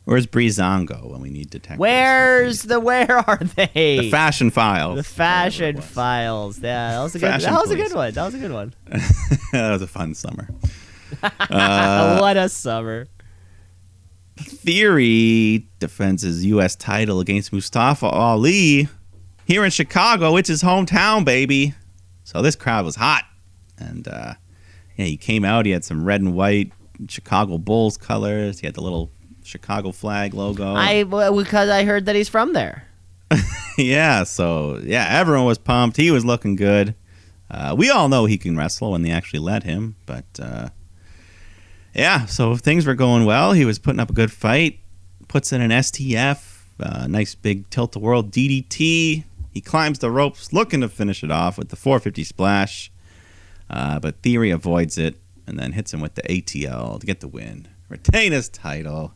[0.05, 1.81] where's Breezango when we need detectives?
[1.81, 2.81] Where's the?
[2.81, 3.99] Where are they?
[4.01, 4.97] the fashion files?
[4.97, 6.59] The fashion files.
[6.59, 7.27] Yeah, that was a good.
[7.27, 8.13] Fashion That was a good one.
[8.13, 8.75] That was a good one.
[9.53, 10.49] that was a fun summer.
[11.23, 13.07] Uh, what a summer.
[14.39, 16.75] Theory defends his U.S.
[16.75, 18.89] title against Mustafa Ali
[19.45, 20.37] here in Chicago.
[20.37, 21.75] It's his hometown, baby.
[22.25, 23.25] So this crowd was hot,
[23.79, 24.35] and uh,
[24.97, 25.67] yeah, he came out.
[25.67, 26.73] He had some red and white
[27.09, 28.61] Chicago Bulls colors.
[28.61, 29.11] He had the little
[29.43, 30.75] Chicago flag logo.
[30.75, 32.85] I because I heard that he's from there.
[33.79, 35.97] yeah, so yeah, everyone was pumped.
[35.97, 36.95] He was looking good.
[37.51, 40.69] Uh, we all know he can wrestle when they actually let him, but uh,
[41.95, 43.53] yeah, so things were going well.
[43.53, 44.79] He was putting up a good fight.
[45.29, 49.25] Puts in an STF, uh, nice big tilt-a-whirl DDT.
[49.51, 52.91] He climbs the ropes, looking to finish it off with the 450 splash,
[53.69, 55.17] uh, but Theory avoids it
[55.47, 59.15] and then hits him with the ATL to get the win, retain his title.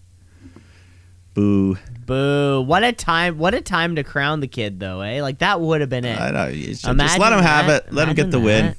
[1.37, 1.77] Boo.
[2.07, 2.63] Boo!
[2.63, 3.37] What a time!
[3.39, 5.21] What a time to crown the kid, though, eh?
[5.23, 6.19] Like that would have been it.
[6.19, 6.51] I know.
[6.53, 7.87] should Just let him have that.
[7.89, 7.93] it.
[7.93, 8.77] Let him get the Imagine win.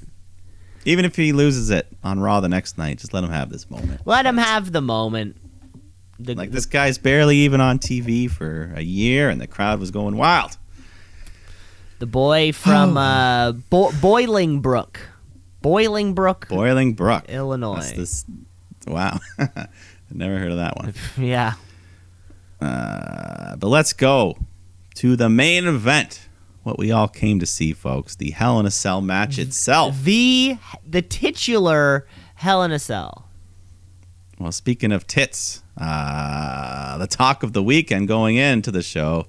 [0.86, 3.70] Even if he loses it on Raw the next night, just let him have this
[3.70, 4.02] moment.
[4.06, 5.38] Let him have the moment.
[6.18, 9.92] The, Like this guy's barely even on TV for a year, and the crowd was
[9.92, 10.58] going wild.
[12.00, 14.98] the boy from uh, Bo- Bolingbrook,
[15.62, 16.48] Boiling Brook,
[17.30, 17.76] Illinois.
[17.76, 18.26] That's this.
[18.88, 19.20] Wow,
[20.12, 20.94] never heard of that one.
[21.20, 21.54] yeah.
[22.60, 24.38] Uh, but let's go
[24.96, 26.28] to the main event.
[26.64, 28.16] What we all came to see, folks.
[28.16, 30.04] The Hell in a Cell match itself.
[30.04, 32.06] The the titular
[32.36, 33.28] Hell in a Cell.
[34.40, 39.28] Well, speaking of tits, uh, the talk of the weekend going into the show.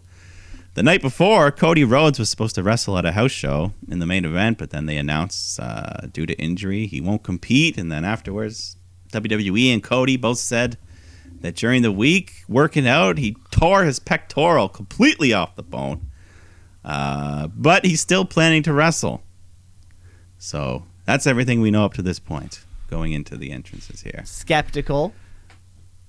[0.75, 4.07] The night before, Cody Rhodes was supposed to wrestle at a house show in the
[4.07, 7.77] main event, but then they announced uh, due to injury he won't compete.
[7.79, 8.77] And then afterwards,
[9.13, 10.77] WWE and Cody both said
[11.41, 16.09] that during the week working out, he tore his pectoral completely off the bone.
[16.85, 19.23] Uh, but he's still planning to wrestle.
[20.39, 24.23] So that's everything we know up to this point going into the entrances here.
[24.25, 25.13] Skeptical.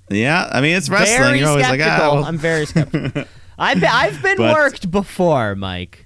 [0.10, 1.20] Yeah, I mean it's wrestling.
[1.20, 2.10] Very You're always like, skeptical.
[2.12, 3.26] ah, well- I'm very skeptical.
[3.60, 6.06] I've been, I've been But- worked before, Mike.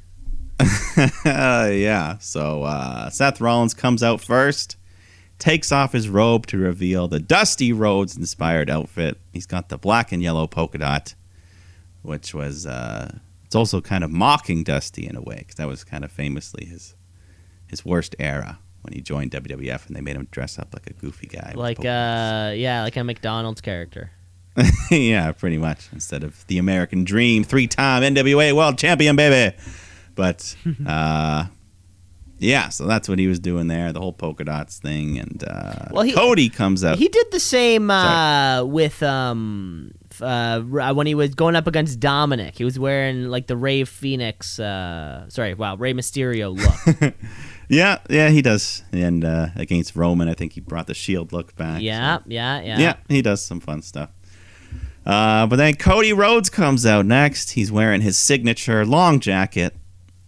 [0.59, 1.07] Uh,
[1.71, 2.17] yeah.
[2.19, 4.75] So uh, Seth Rollins comes out first,
[5.43, 9.17] takes off his robe to reveal the Dusty Rhodes inspired outfit.
[9.33, 11.15] He's got the black and yellow polka dot,
[12.01, 15.83] which was uh, it's also kind of mocking Dusty in a way because that was
[15.83, 16.95] kind of famously his
[17.67, 20.93] his worst era when he joined WWF and they made him dress up like a
[20.93, 21.51] goofy guy.
[21.57, 24.11] Like uh, yeah, like a McDonald's character.
[24.91, 25.89] yeah, pretty much.
[25.91, 29.57] Instead of the American Dream, three-time NWA World Champion, baby.
[30.15, 30.55] But
[30.87, 31.47] uh,
[32.43, 35.85] yeah, so that's what he was doing there, the whole polka dots thing, and uh,
[35.91, 36.97] Well, he- Cody comes out.
[36.97, 39.91] He did the same uh, with um
[40.21, 42.55] uh, when he was going up against Dominik.
[42.57, 44.59] He was wearing like the Rey Fenix.
[44.59, 47.13] Uh, sorry, wow, Rey Mysterio look.
[47.69, 48.83] yeah, yeah, he does.
[48.91, 51.81] And uh, against Roman, I think he brought the Shield look back.
[51.81, 54.09] yeah, so- yeah, yeah, yeah, he does some fun stuff.
[55.05, 57.51] Uh, but then Cody Rhodes comes out next.
[57.51, 59.75] He's wearing his signature long jacket.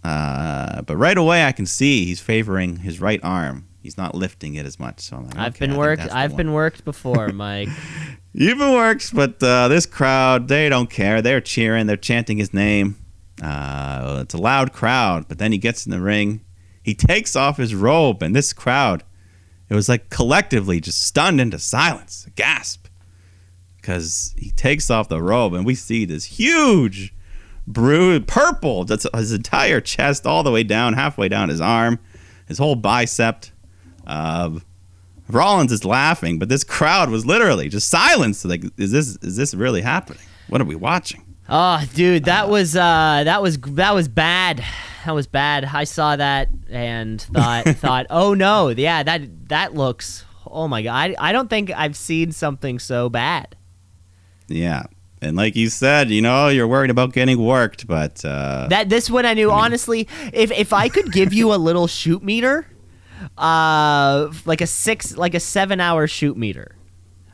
[0.05, 3.67] Uh, but right away, I can see he's favoring his right arm.
[3.81, 4.99] He's not lifting it as much.
[4.99, 6.03] So I'm like, I've okay, been worked.
[6.03, 6.37] I've one.
[6.37, 7.69] been worked before, Mike.
[8.33, 11.23] You've been works, but uh, this crowd, they don't care.
[11.23, 11.87] They're cheering.
[11.87, 12.97] They're chanting his name.
[13.41, 15.27] Uh, it's a loud crowd.
[15.27, 16.41] But then he gets in the ring.
[16.83, 19.03] He takes off his robe, and this crowd,
[19.69, 22.85] it was like collectively just stunned into silence, a gasp,
[23.77, 27.11] because he takes off the robe, and we see this huge,
[27.67, 31.99] bruise, purple, that's his entire chest, all the way down, halfway down his arm,
[32.47, 33.45] his whole bicep.
[34.05, 34.59] Uh,
[35.27, 38.45] Rollins is laughing, but this crowd was literally just silenced.
[38.45, 40.21] Like, is this is this really happening?
[40.49, 41.23] What are we watching?
[41.49, 44.63] Oh, dude, that was uh, that was that was bad.
[45.05, 45.65] That was bad.
[45.65, 50.25] I saw that and thought thought, oh no, yeah, that that looks.
[50.47, 53.55] Oh my god, I, I don't think I've seen something so bad.
[54.47, 54.83] Yeah,
[55.25, 59.09] and like you said, you know, you're worried about getting worked, but uh, That this
[59.09, 60.07] one I knew honestly.
[60.31, 62.67] If if I could give you a little shoot meter,
[63.37, 66.75] uh, like a six, like a seven hour shoot meter,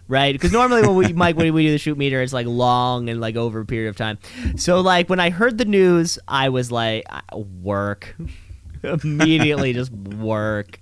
[0.08, 0.34] right?
[0.34, 3.20] Because normally when we Mike when we do the shoot meter, it's like long and
[3.20, 4.18] like over a period of time.
[4.56, 8.16] So like when I heard the news, I was like, work.
[9.04, 10.80] Immediately just work.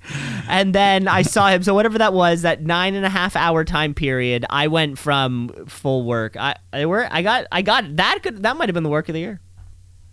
[0.47, 1.63] And then I saw him.
[1.63, 5.49] So whatever that was, that nine and a half hour time period, I went from
[5.67, 6.37] full work.
[6.37, 9.09] I I work I got I got that could that might have been the work
[9.09, 9.41] of the year.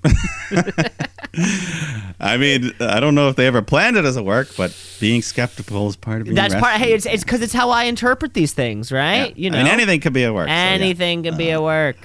[2.20, 5.22] I mean, I don't know if they ever planned it as a work, but being
[5.22, 6.34] skeptical is part of being.
[6.34, 6.74] That's part.
[6.80, 9.37] Hey, it's it's because it's how I interpret these things, right?
[9.37, 9.45] Yeah.
[9.45, 10.49] You know, I mean, anything could be a work.
[10.49, 10.61] so, yeah.
[10.61, 11.97] anything can be a uh, work.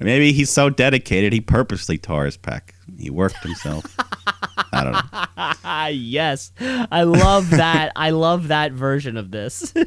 [0.00, 2.70] Maybe he's so dedicated, he purposely tore his pec.
[2.98, 3.84] He worked himself.
[4.80, 5.90] I don't know.
[5.92, 7.92] Yes, I love that.
[7.96, 9.74] I love that version of this.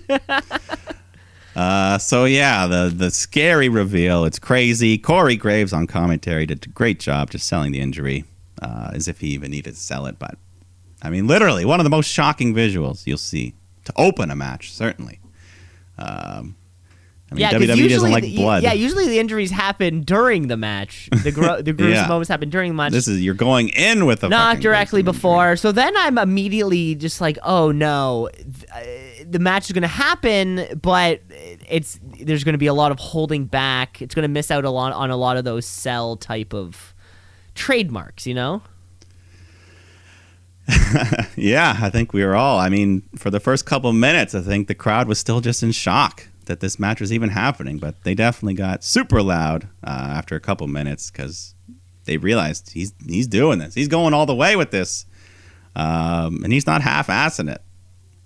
[1.55, 4.25] Uh, so yeah, the the scary reveal.
[4.25, 4.97] It's crazy.
[4.97, 8.25] Corey Graves on commentary did a great job just selling the injury,
[8.63, 10.17] uh, as if he even needed to sell it.
[10.17, 10.39] But
[11.03, 13.53] I mean, literally one of the most shocking visuals you'll see
[13.85, 14.73] to open a match.
[14.73, 15.19] Certainly.
[15.99, 16.55] Um,
[17.33, 18.63] I mean, yeah, WWE usually doesn't like the, blood.
[18.63, 21.09] Yeah, usually the injuries happen during the match.
[21.23, 22.07] The gro- the gruesome Yeah.
[22.07, 22.91] moments happen during the match.
[22.91, 25.55] this is you're going in with a not directly before.
[25.55, 28.29] So then I'm immediately just like, oh no,
[28.73, 28.79] uh,
[29.29, 31.21] the match is going to happen, but
[31.67, 34.01] it's there's going to be a lot of holding back.
[34.01, 36.93] It's going to miss out a lot on a lot of those cell type of
[37.55, 38.61] trademarks, you know?
[41.35, 42.59] Yeah, I think we were all.
[42.59, 45.63] I mean, for the first couple of minutes, I think the crowd was still just
[45.63, 47.77] in shock that this match was even happening.
[47.77, 51.55] But they definitely got super loud uh, after a couple minutes because
[52.05, 53.73] they realized he's he's doing this.
[53.73, 55.05] He's going all the way with this,
[55.75, 57.61] um, and he's not half-assing it.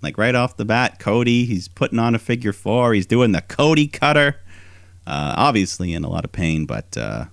[0.00, 2.94] Like right off the bat, Cody, he's putting on a figure four.
[2.94, 4.36] He's doing the Cody cutter.
[5.06, 7.24] Uh, obviously in a lot of pain, but uh,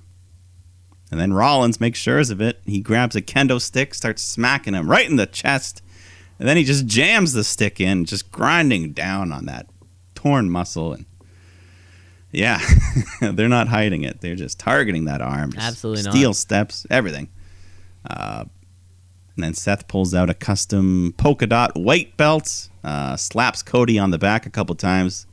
[1.11, 2.61] and then Rollins makes sure of it.
[2.65, 5.81] He grabs a kendo stick, starts smacking him right in the chest,
[6.39, 9.67] and then he just jams the stick in, just grinding down on that
[10.25, 10.93] torn muscle.
[10.93, 11.05] And
[12.31, 12.59] yeah,
[13.21, 15.53] they're not hiding it; they're just targeting that arm.
[15.57, 16.13] Absolutely not.
[16.13, 17.29] Steel steps, everything.
[18.09, 18.45] Uh,
[19.35, 24.11] and then Seth pulls out a custom polka dot white belt, uh, slaps Cody on
[24.11, 25.27] the back a couple times,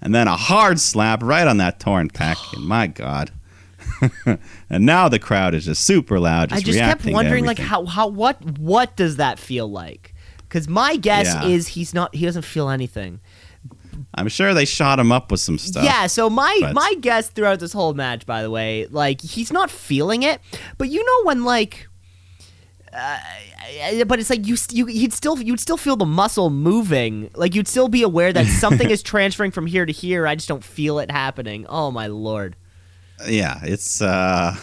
[0.00, 2.36] and then a hard slap right on that torn pec.
[2.56, 3.30] and my God.
[4.70, 6.48] and now the crowd is just super loud.
[6.48, 10.14] Just I just kept wondering, like, how, how, what, what does that feel like?
[10.38, 11.46] Because my guess Yeah.
[11.46, 13.20] is he's not, he doesn't feel anything.
[14.14, 15.84] I'm sure they shot him up with some stuff.
[15.84, 19.52] Yeah, so my but- my guess throughout this whole match, by the way, like he's
[19.52, 20.40] not feeling it,
[20.78, 21.88] but you know when like.
[22.94, 23.18] Uh,
[24.06, 27.66] but it's like you, you you'd still you'd still feel the muscle moving like you'd
[27.66, 30.98] still be aware that something is transferring from here to here i just don't feel
[30.98, 32.54] it happening oh my lord
[33.28, 34.56] yeah, it's uh,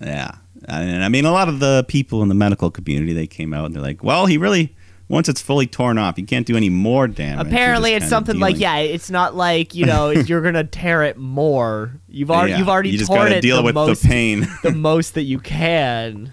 [0.00, 0.32] yeah,
[0.66, 3.66] and I mean a lot of the people in the medical community they came out
[3.66, 4.74] and they're like, well, he really
[5.10, 7.46] once it's fully torn off, you can't do any more damage.
[7.48, 12.00] Apparently it's something like yeah it's not like you know you're gonna tear it more
[12.08, 14.08] you've already Yeah, you've already you just torn gotta it deal the with most the
[14.08, 14.46] pain.
[14.62, 16.32] the most that you can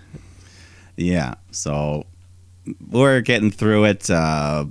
[0.96, 1.34] Yeah.
[1.52, 2.06] So
[2.90, 4.10] we're getting through it.
[4.10, 4.66] Uh,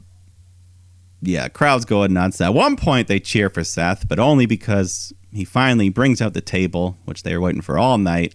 [1.23, 2.41] yeah, crowd's going nuts.
[2.41, 6.41] At one point, they cheer for Seth, but only because he finally brings out the
[6.41, 8.35] table, which they were waiting for all night.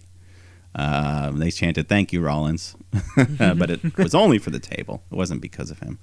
[0.74, 2.76] Uh, they chanted, Thank you, Rollins.
[3.38, 5.98] but it was only for the table, it wasn't because of him.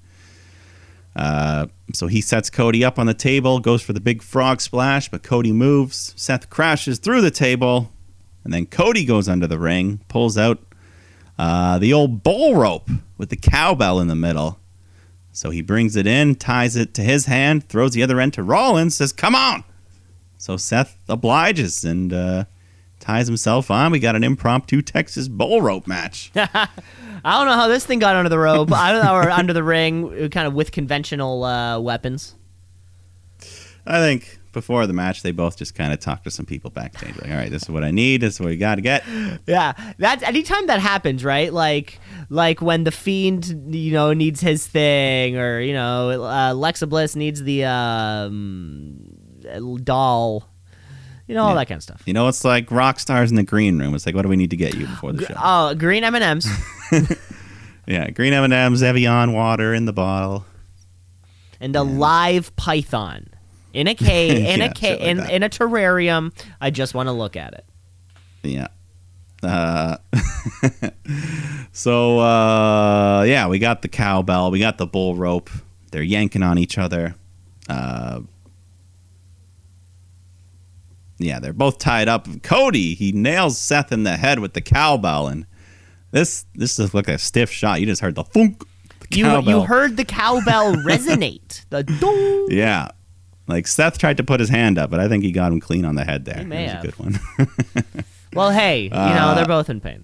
[1.15, 5.09] Uh, so he sets Cody up on the table, goes for the big frog splash,
[5.09, 6.13] but Cody moves.
[6.15, 7.91] Seth crashes through the table,
[8.43, 10.59] and then Cody goes under the ring, pulls out
[11.37, 14.59] uh, the old bull rope with the cowbell in the middle.
[15.31, 18.43] So he brings it in, ties it to his hand, throws the other end to
[18.43, 19.63] Rollins, says, Come on.
[20.37, 22.45] So Seth obliges and uh,
[23.09, 23.91] ties himself on.
[23.91, 26.31] We got an impromptu Texas bull rope match.
[26.35, 26.67] I
[27.23, 28.71] don't know how this thing got under the rope.
[28.71, 32.35] I don't know, or under the ring, kind of with conventional uh, weapons.
[33.85, 37.15] I think before the match, they both just kind of talked to some people backstage.
[37.19, 38.21] Like, all right, this is what I need.
[38.21, 39.03] This is what we got to get.
[39.47, 41.51] Yeah, that's anytime that happens, right?
[41.51, 41.99] Like,
[42.29, 47.15] like when the fiend, you know, needs his thing, or you know, uh, Lexa Bliss
[47.15, 48.99] needs the um,
[49.83, 50.47] doll,
[51.29, 52.01] you know, all that kind of stuff.
[52.05, 53.95] You know, it's like rock stars in the green room.
[53.95, 55.33] It's like, what do we need to get you before the show?
[55.41, 56.47] Oh, green M and M's.
[57.87, 60.45] Yeah, green M&M's, Evian water in the bottle.
[61.59, 63.27] and a live python
[63.73, 65.31] in a cage in Yeah, a ca- shit like in, that.
[65.31, 66.31] in a terrarium.
[66.61, 67.65] I just want to look at it.
[68.43, 68.67] Yeah.
[69.41, 69.97] Uh,
[71.71, 75.49] so uh, yeah, we got the cowbell, we got the bull rope.
[75.91, 77.15] They're yanking on each other.
[77.67, 78.21] Uh,
[81.19, 82.27] yeah, they're both tied up.
[82.43, 85.45] Cody he nails Seth in the head with the cowbell, and
[86.11, 87.79] this this looked like a stiff shot.
[87.79, 88.63] You just heard the thunk.
[89.11, 91.65] The You you heard the cowbell resonate.
[91.69, 92.47] The dong.
[92.49, 92.89] Yeah.
[93.47, 95.83] Like Seth tried to put his hand up, but I think he got him clean
[95.85, 96.37] on the head there.
[96.39, 96.83] He may that was have.
[96.83, 98.03] a good one.
[98.33, 100.03] Well, hey, you know Uh, they're both in pain.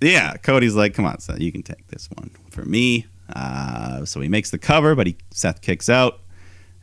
[0.00, 3.06] yeah, Cody's like, come on, Seth, you can take this one for me.
[3.34, 6.20] Uh, so he makes the cover, but he Seth kicks out,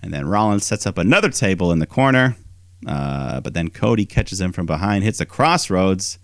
[0.03, 2.35] and then Rollins sets up another table in the corner.
[2.85, 6.19] Uh, but then Cody catches him from behind, hits a crossroads.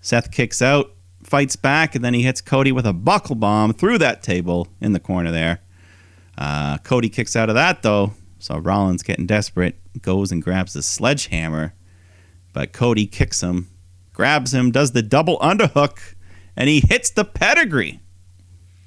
[0.00, 0.92] Seth kicks out,
[1.22, 4.92] fights back, and then he hits Cody with a buckle bomb through that table in
[4.92, 5.60] the corner there.
[6.36, 10.82] Uh, Cody kicks out of that though, so Rollins getting desperate goes and grabs the
[10.82, 11.74] sledgehammer,
[12.52, 13.70] but Cody kicks him,
[14.12, 16.14] grabs him, does the double underhook,
[16.56, 18.00] and he hits the pedigree.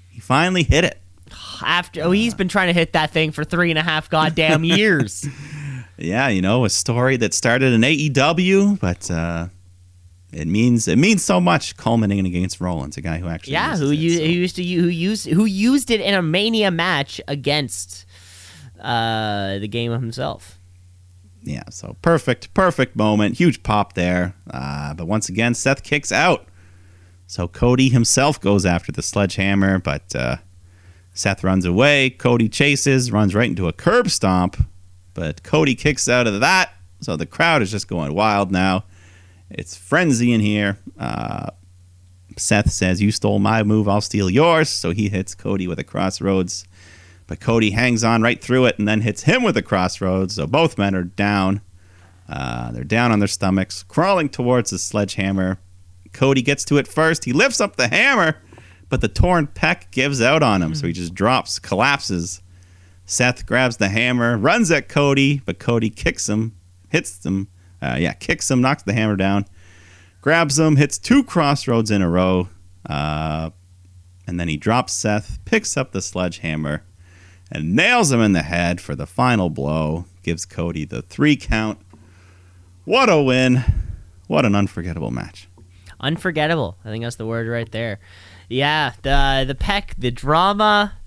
[0.10, 1.02] He finally hit it.
[1.64, 4.64] After oh, he's been trying to hit that thing for three and a half goddamn
[4.64, 5.26] years.
[5.98, 9.48] Yeah, you know, a story that started in AEW, but uh,
[10.32, 13.92] it means it means so much culminating against Rollins, a guy who actually yeah, who
[13.92, 18.06] it, so- who used to who used who used it in a Mania match against
[18.80, 20.60] uh, the game himself.
[21.42, 24.36] yeah, so perfect, perfect moment, huge pop there.
[24.52, 26.46] Uh, but once again, Seth kicks out.
[27.26, 30.38] So Cody himself goes after the sledgehammer, but uh,
[31.14, 32.10] Seth runs away.
[32.12, 34.58] Cody chases, runs right into a curb stomp,
[35.18, 36.74] but Cody kicks out of that.
[37.02, 38.84] So the crowd is just going wild now.
[39.50, 40.78] It's frenzy in here.
[40.98, 41.50] Uh,
[42.38, 44.70] Seth says, You stole my move, I'll steal yours.
[44.70, 46.66] So he hits Cody with a crossroads.
[47.26, 50.36] But Cody hangs on right through it and then hits him with a crossroads.
[50.36, 51.62] So both men are down.
[52.30, 55.58] Uh, they're down on their stomachs, crawling towards the sledgehammer.
[56.14, 57.26] Cody gets to it first.
[57.26, 58.38] He lifts up the hammer,
[58.88, 60.76] but the torn pec gives out on him.
[60.76, 62.44] So he just drops, collapses.
[63.10, 66.56] Seth grabs the hammer, runs at Cody, but Cody kicks him,
[66.90, 67.48] hits him.
[67.82, 69.46] Uh, yeah, kicks him, knocks the hammer down,
[70.22, 72.50] grabs him, hits two crossroads in a row,
[72.90, 73.52] uh,
[74.28, 76.84] and then he drops Seth, picks up the sledgehammer,
[77.50, 80.06] and nails him in the head for the final blow.
[80.22, 81.80] Gives Cody the three count.
[82.84, 83.64] What a win!
[84.28, 85.48] What an unforgettable match.
[86.02, 86.78] Unforgettable.
[86.84, 88.00] I think that's the word right there.
[88.50, 90.98] Yeah, the the pec, the drama.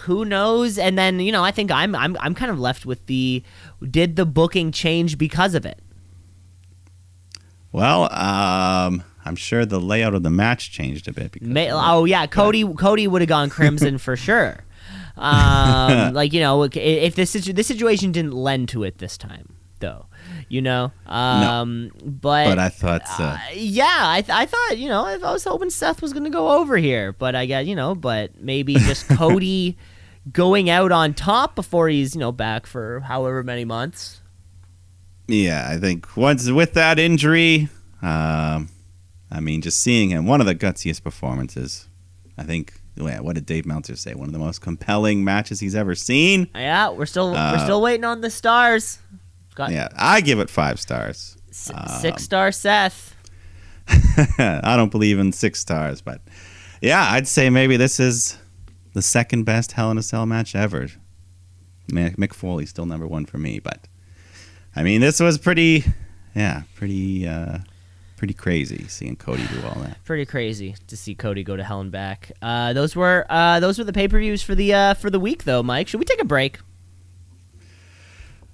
[0.00, 0.78] Who knows?
[0.78, 3.42] And then you know, I think I'm I'm I'm kind of left with the
[3.88, 5.80] did the booking change because of it?
[7.72, 11.32] Well, um, I'm sure the layout of the match changed a bit.
[11.32, 14.64] Because May, oh yeah, Cody Cody would have gone crimson for sure.
[15.18, 20.06] Um, like you know, if this this situation didn't lend to it this time, though,
[20.48, 20.92] you know.
[21.06, 25.16] Um, but but I thought uh, uh, yeah, I, th- I thought you know I
[25.16, 28.74] was hoping Seth was gonna go over here, but I got you know, but maybe
[28.78, 29.76] just Cody
[30.32, 34.20] going out on top before he's you know back for however many months.
[35.26, 37.68] Yeah, I think once with that injury,
[38.00, 38.68] um,
[39.30, 41.86] I mean, just seeing him, one of the gutsiest performances.
[42.36, 42.74] I think.
[43.00, 44.14] Yeah, what did Dave Meltzer say?
[44.14, 46.48] One of the most compelling matches he's ever seen.
[46.52, 48.98] Yeah, we're still Uh, we're still waiting on the stars.
[49.58, 51.36] Got Yeah, I give it five stars.
[51.50, 53.16] s- um, six star Seth.
[54.38, 56.20] I don't believe in six stars, but
[56.80, 58.38] yeah, I'd say maybe this is
[58.92, 60.86] the second best Hell in a Cell match ever.
[61.90, 63.88] Mick Mick Foley's still number one for me, but
[64.76, 65.84] I mean, this was pretty,
[66.36, 67.58] yeah, pretty, uh,
[68.16, 70.04] pretty crazy seeing Cody do all that.
[70.04, 72.30] pretty crazy to see Cody go to hell and back.
[72.42, 75.18] Uh, those were uh, those were the pay per views for the uh, for the
[75.18, 75.64] week, though.
[75.64, 76.58] Mike, should we take a break?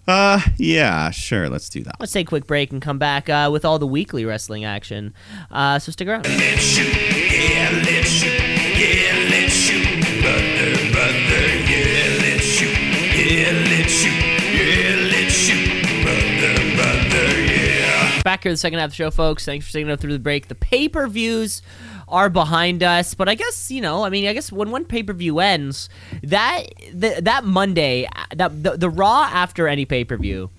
[0.07, 1.97] Uh, yeah, sure, let's do that.
[1.99, 5.15] Let's take a quick break and come back uh, with all the weekly wrestling action.
[5.51, 6.27] Uh, so stick around.
[6.27, 9.83] Let's shoot, yeah, let's shoot, yeah, let's shoot,
[10.21, 12.77] brother, brother, yeah, let's shoot,
[13.17, 14.13] yeah, let's shoot,
[14.53, 18.23] yeah, let's shoot, brother, brother, yeah.
[18.23, 19.45] Back here, the second half of the show, folks.
[19.47, 20.49] Thanks for sticking up through the break.
[20.49, 21.63] The pay per views
[22.09, 24.05] are behind us, but I guess you know.
[24.05, 25.89] I mean, I guess when one pay per view ends,
[26.23, 30.51] that the, that Monday, that the, the Raw after any pay per view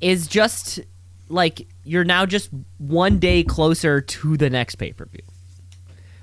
[0.00, 0.80] is just
[1.28, 5.22] like you're now just one day closer to the next pay per view.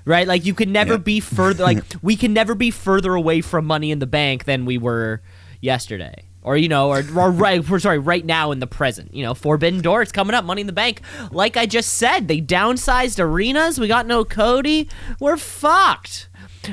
[0.04, 0.26] Right?
[0.26, 1.04] Like you can never Yep.
[1.04, 4.64] be further like we can never be further away from money in the bank than
[4.64, 5.22] we were
[5.60, 6.24] yesterday.
[6.48, 9.12] Or you know, or, or right we're sorry, right now in the present.
[9.14, 11.02] You know, Forbidden Door, it's coming up, Money in the Bank.
[11.30, 14.88] Like I just said, they downsized arenas, we got no Cody,
[15.20, 16.30] we're fucked.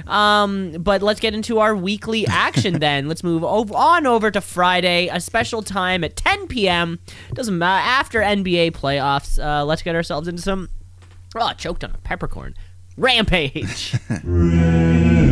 [0.07, 3.09] Um, but let's get into our weekly action then.
[3.09, 6.99] Let's move ov- on over to Friday, a special time at 10 p.m.
[7.34, 9.43] Doesn't matter after NBA playoffs.
[9.43, 10.69] Uh, let's get ourselves into some.
[11.36, 12.55] Oh, I choked on a peppercorn.
[12.95, 13.93] Rampage.
[14.23, 15.26] Rampage.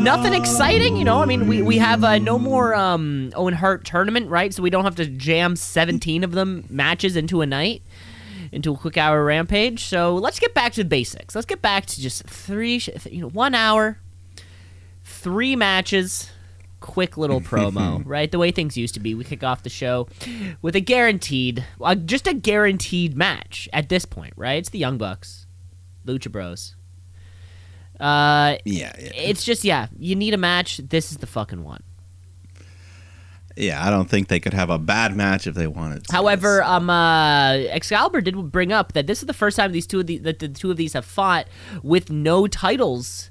[0.00, 1.20] Nothing exciting, you know.
[1.22, 4.52] I mean, we, we have uh, no more um, Owen Hart tournament, right?
[4.52, 7.82] So we don't have to jam 17 of them matches into a night,
[8.50, 9.84] into a quick hour rampage.
[9.84, 11.34] So let's get back to the basics.
[11.34, 13.98] Let's get back to just three, sh- you know, one hour,
[15.04, 16.30] three matches,
[16.80, 18.32] quick little promo, right?
[18.32, 19.14] The way things used to be.
[19.14, 20.08] We kick off the show
[20.62, 24.56] with a guaranteed, uh, just a guaranteed match at this point, right?
[24.58, 25.46] It's the Young Bucks,
[26.06, 26.74] Lucha Bros.
[28.00, 30.78] Uh, Yeah, yeah, it's just yeah, you need a match.
[30.78, 31.82] This is the fucking one.
[33.56, 33.86] yeah.
[33.86, 36.06] I don't think they could have a bad match if they wanted.
[36.06, 36.12] to.
[36.12, 40.00] However, um, uh, Excalibur did bring up that this is the first time these two
[40.00, 41.46] of the that the two of these have fought
[41.82, 43.30] with no titles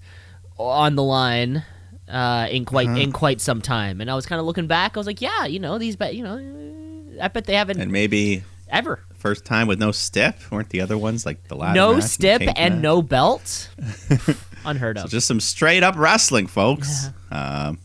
[0.57, 1.63] on the line
[2.07, 4.01] uh, in quite in quite some time.
[4.01, 4.95] And I was kind of looking back.
[4.95, 6.38] I was like, yeah, you know these, but you know,
[7.22, 8.99] I bet they haven't and maybe ever.
[9.15, 10.36] first time with no stip.
[10.51, 11.76] Weren't the other ones like the last?
[11.76, 13.70] No stip cage and no belt.
[14.66, 15.10] Unheard So of.
[15.12, 17.07] just some straight up wrestling, folks.
[17.32, 17.80] Um,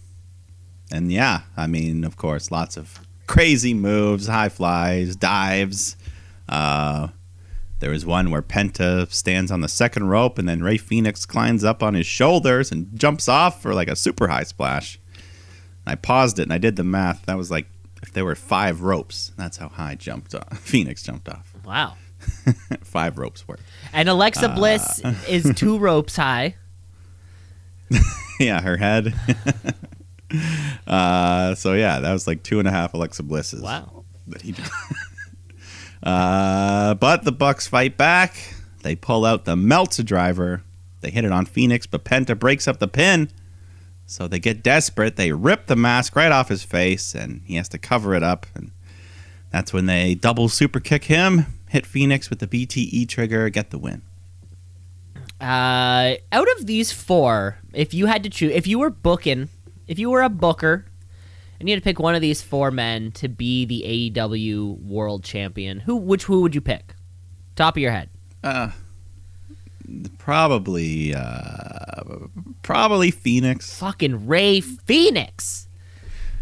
[0.90, 5.96] and yeah, I mean, of course, lots of crazy moves, high flies, dives.
[6.48, 7.08] Uh,
[7.80, 11.64] there was one where Penta stands on the second rope, and then Rey Fenix climbs
[11.64, 14.98] up on his shoulders and jumps off for like a super high splash.
[15.86, 17.26] I paused it and I did the math.
[17.26, 17.66] That was like
[18.02, 19.32] if there were five ropes.
[19.36, 20.58] That's how high jumped off.
[20.60, 21.52] Fenix jumped off.
[21.64, 21.96] Wow.
[22.82, 23.60] five ropes worth.
[23.92, 24.54] And Alexa Uh.
[24.54, 26.54] Bliss is two ropes high.
[28.40, 29.14] yeah, her head.
[30.86, 33.62] uh, so yeah, that was like two and a half Alexa Blisses.
[33.62, 34.04] Wow.
[34.26, 34.54] That he
[36.02, 38.36] uh, but the Bucks fight back.
[38.82, 40.62] They pull out the Meltzer driver.
[41.00, 43.30] They hit it on Fenix, but Penta breaks up the pin.
[44.06, 45.16] So they get desperate.
[45.16, 48.46] They rip the mask right off his face, and he has to cover it up.
[48.54, 48.70] And
[49.50, 53.78] that's when they double super kick him, hit Fenix with the BTE trigger, get the
[53.78, 54.02] win.
[55.40, 59.48] Uh, out of these four, if you had to choose, if you were booking,
[59.86, 60.86] if you were a booker,
[61.58, 65.24] and you had to pick one of these four men to be the AEW World
[65.24, 66.94] Champion, who, which, who would you pick?
[67.56, 68.10] Top of your head.
[68.42, 68.70] Uh,
[70.18, 72.02] probably, uh,
[72.62, 73.78] probably Fenix.
[73.78, 75.68] Fucking Rey Fenix.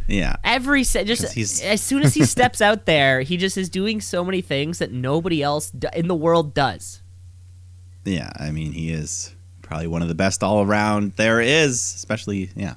[0.08, 0.36] Yeah.
[0.44, 4.24] Every se- just as soon as he steps out there, he just is doing so
[4.24, 7.01] many things that nobody else in the world does.
[8.04, 8.30] Yeah.
[8.36, 12.74] I mean, he is probably one of the best all around there is, especially, yeah,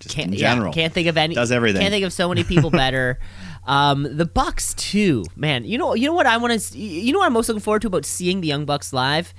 [0.00, 0.72] just Can't, in yeah, general.
[0.72, 1.34] can't think of any.
[1.34, 1.80] Does everything.
[1.82, 3.18] Can't think of so many people better.
[3.66, 5.64] um, the Bucks too, man.
[5.64, 6.78] You know, you know what I want to.
[6.78, 9.34] You know what I'm most looking forward to about seeing the Young Bucks live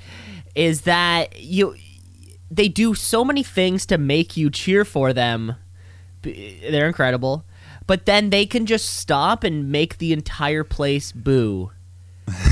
[0.56, 1.76] is that you
[2.52, 5.56] they do so many things to make you cheer for them.
[6.22, 7.46] They're incredible,
[7.88, 11.72] but then they can just stop and make the entire place boo.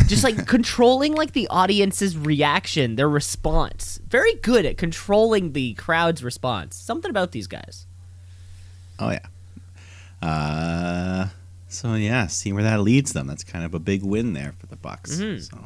[0.07, 3.99] Just like controlling like the audience's reaction, their response.
[4.07, 6.75] Very good at controlling the crowd's response.
[6.75, 7.85] Something about these guys.
[8.99, 9.25] Oh yeah.
[10.27, 11.27] Uh,
[11.67, 13.27] so yeah, see where that leads them.
[13.27, 15.15] That's kind of a big win there for the Bucks.
[15.17, 15.47] Mhm.
[15.49, 15.65] So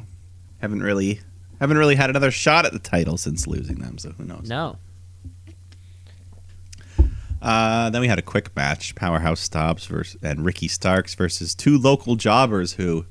[0.59, 1.21] haven't really
[1.59, 3.97] haven't really had another shot at the title since losing them.
[3.97, 4.49] So who knows?
[4.49, 4.77] No.
[7.41, 11.77] Uh, then we had a quick match: Powerhouse Hobbs versus, and Ricky Starks versus two
[11.77, 13.05] local jobbers who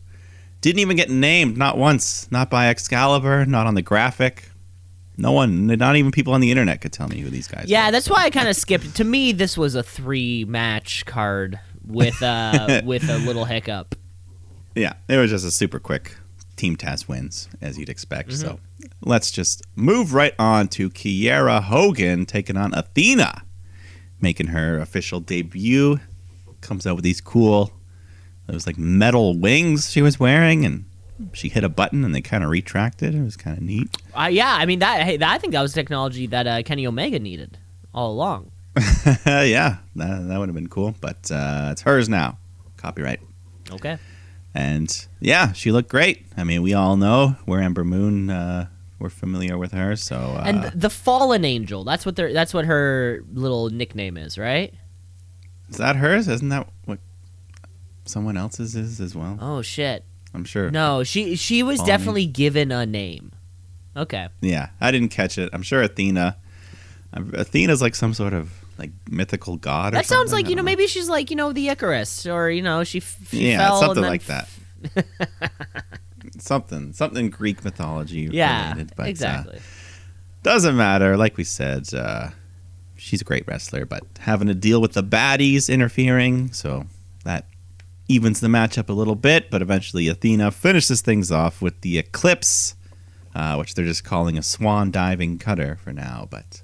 [0.61, 4.45] didn't even get named, not once, not by Excalibur, not on the graphic.
[5.17, 7.67] No one, not even people on the internet could tell me who these guys.
[7.69, 7.93] Yeah, are.
[7.93, 8.97] that's why I kind of skipped.
[8.97, 13.95] To me, this was a three match card with uh with a little hiccup.
[14.75, 16.17] Yeah, it was just a super quick
[16.57, 18.33] Team Taz wins, as you'd expect.
[18.33, 19.11] So Mm-hmm.
[19.11, 23.43] let's just move right on to Kiera Hogan taking on Athena,
[24.23, 26.01] making her official debut.
[26.63, 27.73] Comes out with these cool,
[28.51, 30.85] it was like metal wings she was wearing, and
[31.33, 33.15] she hit a button and they kind of retracted.
[33.15, 33.97] It was kind of neat.
[34.15, 35.03] Uh, yeah, I mean that.
[35.03, 37.59] Hey, that, I think that was technology that uh, Kenny Omega needed
[37.95, 38.51] all along.
[39.27, 42.39] yeah, that, that would have been cool, but uh, it's hers now.
[42.77, 43.21] Copyright.
[43.71, 43.99] Okay.
[44.55, 46.27] And yeah, she looked great.
[46.37, 48.31] I mean, we all know we're Ember Moon.
[48.31, 48.67] Uh,
[48.99, 51.85] we're familiar with her, so uh, And the Fallen Angel.
[51.85, 52.33] That's what they're.
[52.33, 54.75] That's what her little nickname is, right?
[55.71, 56.29] is that hers?
[56.29, 56.69] Isn't that
[58.05, 59.39] someone else's is as well?
[59.41, 60.05] Oh shit.
[60.33, 60.71] I'm sure.
[60.71, 63.33] No, she she was definitely given a name.
[63.97, 64.29] Okay.
[64.41, 65.51] Yeah, I didn't catch it.
[65.53, 66.37] I'm sure Athena.
[67.13, 69.93] Athena's like some sort of like mythical god.
[69.93, 72.49] Or That sounds like you know don't maybe she's like you know the Icarus or
[72.51, 74.49] you know she, f- she Yeah, fell something like that.
[76.39, 78.93] something, something Greek mythology Yeah, related.
[78.97, 79.61] But, uh, exactly.
[80.43, 81.17] doesn't matter.
[81.17, 82.31] Like we said, uh,
[82.97, 86.87] she's a great wrestler, but having to deal with the baddies interfering, so
[87.25, 87.47] that
[88.11, 89.51] evens the matchup a little bit.
[89.51, 92.75] But eventually, Athena finishes things off with the Eclipse,
[93.35, 96.27] uh, which they're just calling a swan diving cutter for now.
[96.31, 96.63] But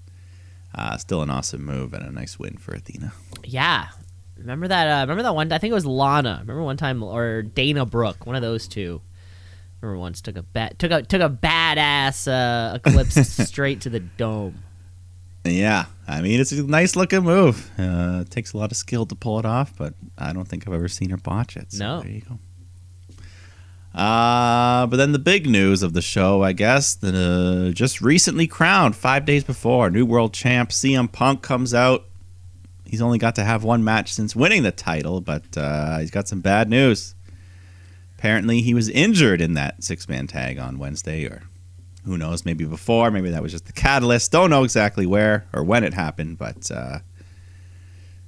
[0.75, 3.13] uh, still an awesome move and a nice win for Athena.
[3.45, 3.89] Yeah.
[4.37, 4.87] Remember that?
[4.87, 5.51] Uh, remember that one?
[5.53, 6.39] I think it was Lana.
[6.41, 9.01] Remember one time, or Dana Brooke, one of those two.
[9.81, 13.15] Remember once took a bat took a took a badass uh, eclipse
[13.49, 14.63] straight to the dome.
[15.51, 17.71] Yeah, I mean it's a nice looking move.
[17.79, 20.67] Uh, it takes a lot of skill to pull it off, but I don't think
[20.67, 21.73] I've ever seen her botch it.
[21.73, 22.01] So No.
[22.03, 22.39] there you go.
[23.99, 28.47] Uh, but then the big news of the show, I guess, that uh, just recently
[28.47, 32.05] crowned five days before, new world champ CM Punk comes out.
[32.85, 36.29] He's only got to have one match since winning the title, but uh, he's got
[36.29, 37.15] some bad news.
[38.19, 41.45] Apparently, he was injured in that six man tag on Wednesday, or
[42.07, 44.33] who knows, maybe before, maybe that was just the catalyst.
[44.33, 47.01] Don't know exactly where or when it happened, but uh,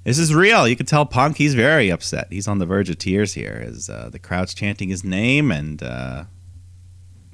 [0.03, 0.66] this is real.
[0.66, 2.26] You can tell Punk he's very upset.
[2.31, 5.81] He's on the verge of tears here as uh, the crowd's chanting his name and
[5.83, 6.24] uh,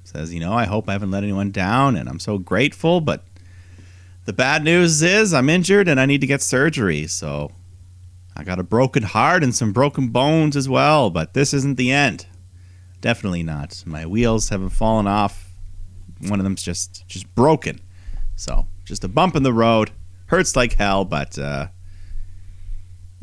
[0.05, 3.25] says, "You know, I hope I haven't let anyone down, and I'm so grateful." But
[4.27, 7.07] the bad news is I'm injured and I need to get surgery.
[7.07, 7.53] So
[8.37, 11.09] I got a broken heart and some broken bones as well.
[11.09, 12.27] But this isn't the end.
[13.01, 13.83] Definitely not.
[13.87, 15.44] My wheels haven't fallen off.
[16.21, 17.81] One of them's just just broken.
[18.37, 19.91] So just a bump in the road.
[20.27, 21.69] Hurts like hell, but uh,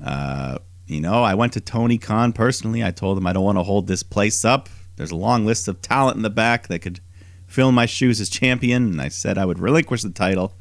[0.03, 2.83] uh, you know, I went to Tony Khan personally.
[2.83, 4.69] I told him I don't want to hold this place up.
[4.95, 6.99] There's a long list of talent in the back that could
[7.47, 10.53] fill my shoes as champion, and I said I would relinquish the title.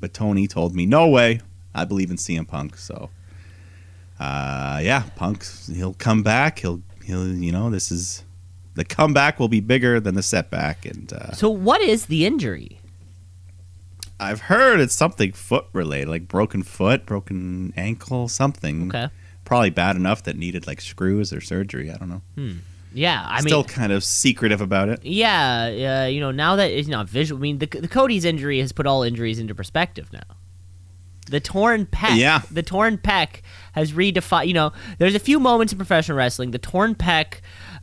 [0.00, 1.40] But Tony told me, no way.
[1.74, 2.76] I believe in CM Punk.
[2.76, 3.10] So,
[4.20, 6.60] uh, yeah, Punk, he'll come back.
[6.60, 8.23] He'll, he'll, you know, this is
[8.74, 10.84] the comeback will be bigger than the setback.
[10.86, 12.80] And uh, So what is the injury?
[14.20, 18.88] I've heard it's something foot related, like broken foot, broken ankle, something.
[18.88, 19.08] Okay.
[19.44, 21.90] Probably bad enough that needed like screws or surgery.
[21.90, 22.22] I don't know.
[22.36, 22.52] Hmm.
[22.96, 25.04] Yeah, I Still mean, kind of secretive about it.
[25.04, 27.40] yeah, uh, you know, now that it's not visual.
[27.40, 30.22] I mean, the, the Cody's injury has put all injuries into perspective now.
[31.26, 32.42] The torn pec, Yeah.
[32.50, 33.40] the torn pec
[33.72, 34.46] has redefined.
[34.46, 36.50] You know, there's a few moments in professional wrestling.
[36.50, 37.36] The torn pec,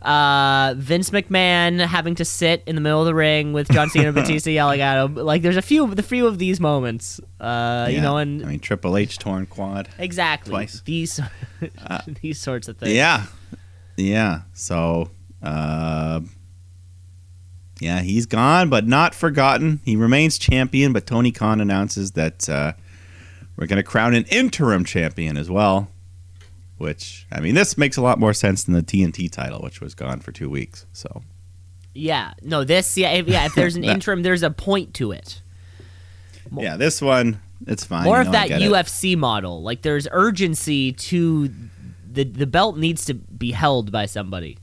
[0.03, 4.07] uh, Vince McMahon having to sit in the middle of the ring with John Cena
[4.07, 5.15] and Batista yelling at him.
[5.15, 7.19] Like, there's a few, the few of these moments.
[7.39, 9.89] Uh, you know, and I mean, Triple H torn quad.
[9.97, 10.81] exactly Twice.
[10.81, 12.93] Uh, these these sorts of things.
[12.93, 13.25] Yeah,
[13.97, 14.41] yeah.
[14.53, 15.09] So,
[15.43, 16.21] uh,
[17.79, 19.79] yeah, he's gone, but not forgotten.
[19.83, 20.93] He remains champion.
[20.93, 22.73] But Tony Khan announces that uh,
[23.61, 25.87] we're going to crown an interim champion as well.
[26.79, 29.93] Which I mean, this makes a lot more sense than the TNT title, which was
[29.93, 30.87] gone for two weeks.
[30.93, 31.21] So,
[31.93, 33.45] Yeah, no, this, yeah, if, yeah.
[33.45, 35.43] If there's an interim, there's a point to it.
[36.49, 38.05] Mo- yeah, this one it's fine.
[38.05, 38.71] More you of know, that get it.
[38.71, 39.61] UFC model.
[39.61, 41.49] Like there's urgency to
[42.11, 44.57] the the belt needs to be held by somebody.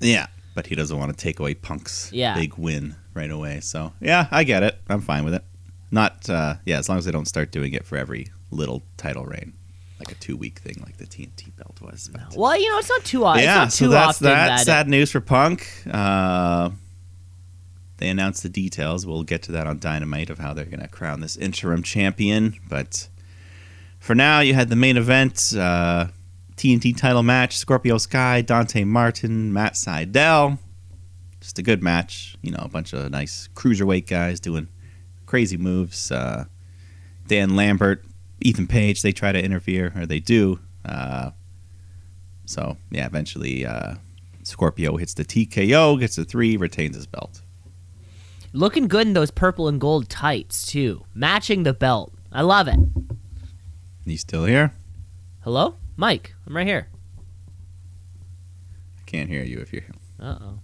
[0.00, 2.34] Yeah, but he doesn't want to take away Punk's Yeah.
[2.34, 3.60] big win right away.
[3.60, 4.76] So yeah, I get it.
[4.88, 5.44] I'm fine with it.
[5.90, 9.24] Not uh, yeah, as long as they don't start doing it for every little title
[9.24, 9.54] reign,
[9.98, 12.08] like a two week thing, like the TNT belt was.
[12.12, 13.42] But, Well, you know, it's not too often.
[13.42, 14.48] yeah, so too that's that.
[14.48, 15.66] that Sad news for Punk.
[15.90, 16.70] Uh,
[17.98, 19.06] they announced the details.
[19.06, 22.54] We'll get to that on Dynamite of how they're going to crown this interim champion.
[22.68, 23.08] But
[23.98, 26.06] for now, you had the main event uh,
[26.56, 30.58] TNT title match Scorpio Sky, Dante Martin, Matt Sydal.
[31.40, 32.36] Just a good match.
[32.42, 34.68] You know, a bunch of nice cruiserweight guys doing
[35.28, 36.10] crazy moves.
[36.10, 36.46] Uh,
[37.26, 38.02] Dan Lambert,
[38.40, 40.58] Ethan Page, they try to interfere, or they do.
[40.84, 41.30] Uh,
[42.46, 43.96] so, yeah, eventually uh,
[44.42, 47.42] Scorpio hits the TKO, gets the three, retains his belt.
[48.54, 52.14] looking good in those purple and gold tights too, matching the belt.
[52.32, 52.78] I love it.
[54.06, 54.72] You still here?
[55.42, 56.34] Hello, Mike.
[56.46, 56.88] I'm right here.
[58.98, 59.94] I can't hear you if you're here.
[60.18, 60.58] Uh oh.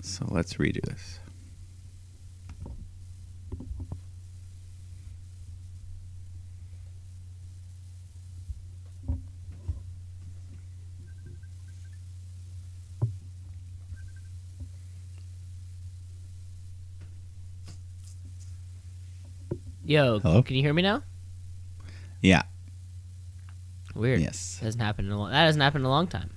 [0.00, 1.19] So let's redo this.
[19.90, 20.40] Yo, Hello?
[20.40, 21.02] can you hear me now?
[22.20, 22.42] Yeah.
[23.96, 24.20] Weird.
[24.20, 24.58] Yes.
[24.60, 26.30] That hasn't happened in a long, that hasn't happened in a long time.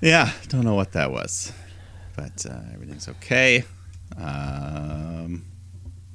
[0.00, 1.52] Yeah, don't know what that was,
[2.16, 3.62] but uh, everything's okay.
[4.20, 5.44] Um,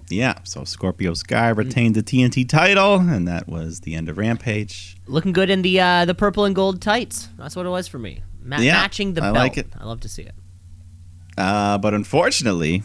[0.10, 4.98] yeah, so Scorpio Sky retained the TNT title, and that was the end of Rampage.
[5.08, 7.30] Looking good in the uh, the purple and gold tights.
[7.38, 8.22] That's what it was for me.
[8.42, 9.36] Ma- Yeah, matching the I belt.
[9.38, 9.68] like it.
[9.80, 10.36] I love to see it.
[11.38, 12.84] Uh, but unfortunately,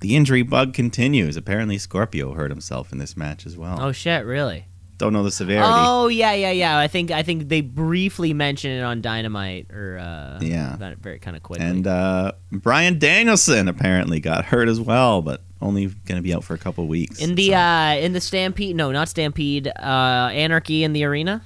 [0.00, 1.36] the injury bug continues.
[1.36, 3.78] Apparently, Scorpio hurt himself in this match as well.
[3.80, 4.66] Oh shit, really?
[4.96, 5.66] Don't know the severity.
[5.68, 6.78] Oh yeah, yeah, yeah.
[6.78, 10.76] I think I think they briefly mentioned it on Dynamite or uh, Yeah.
[10.76, 11.66] very, very kind of quickly.
[11.66, 16.44] And uh, Bryan Danielson apparently got hurt as well, but only going to be out
[16.44, 17.20] for a couple weeks.
[17.20, 21.42] in the So, uh, in the Stampede, no, not Stampede, uh, Anarchy in the arena.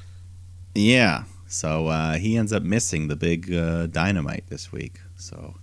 [0.74, 5.00] yeah, so uh, he ends up missing the big uh, dynamite this week.
[5.16, 5.54] So,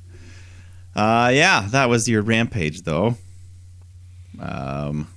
[0.96, 3.16] uh, yeah, that was your rampage, though.
[4.39, 5.08] Um,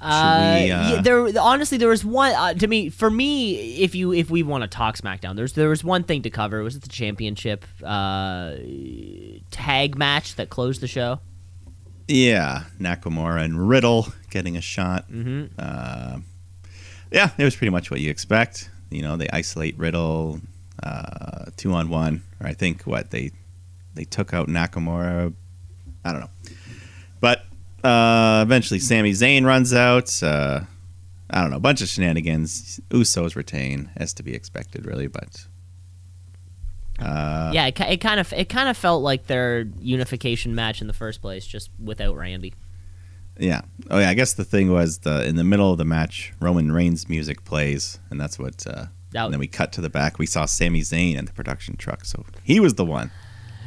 [0.00, 3.94] Uh, we, uh, yeah, there honestly there was one uh, to me for me if
[3.94, 6.76] you if we want to talk SmackDown there's there was one thing to cover was
[6.76, 8.52] it the championship uh,
[9.50, 11.20] tag match that closed the show.
[12.06, 15.06] yeah, Nakamura and Riddle getting a shot.
[15.06, 16.18] hmm Uh,
[17.10, 18.68] yeah, it was pretty much what you expect.
[18.90, 20.40] You know, they isolate Riddle
[20.82, 23.32] uh, two on one, or I think what they
[23.94, 25.32] they took out Nakamura.
[26.04, 26.30] I don't know,
[27.20, 27.44] but
[27.82, 30.22] uh, eventually Sami Zayn runs out.
[30.22, 30.60] Uh,
[31.30, 32.80] I don't know, a bunch of shenanigans.
[32.90, 35.06] Usos retain, as to be expected, really.
[35.06, 35.46] But
[36.98, 40.86] uh, yeah, it, it kind of it kind of felt like their unification match in
[40.86, 42.54] the first place, just without Randy.
[43.38, 43.62] Yeah.
[43.90, 44.10] Oh yeah.
[44.10, 47.44] I guess the thing was the in the middle of the match, Roman Reigns' music
[47.44, 48.66] plays, and that's what.
[48.66, 50.18] Uh, That- and then we cut to the back.
[50.18, 53.10] We saw Sami Zayn in the production truck, so he was the one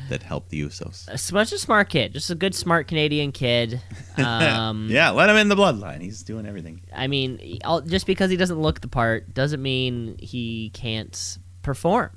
[0.09, 1.17] that helped the Usos.
[1.19, 3.81] Such a smart kid, just a good smart Canadian kid.
[4.17, 6.01] Um, yeah, let him in the bloodline.
[6.01, 6.81] He's doing everything.
[6.91, 12.09] I mean, just because he doesn't look the part doesn't mean he can't perform.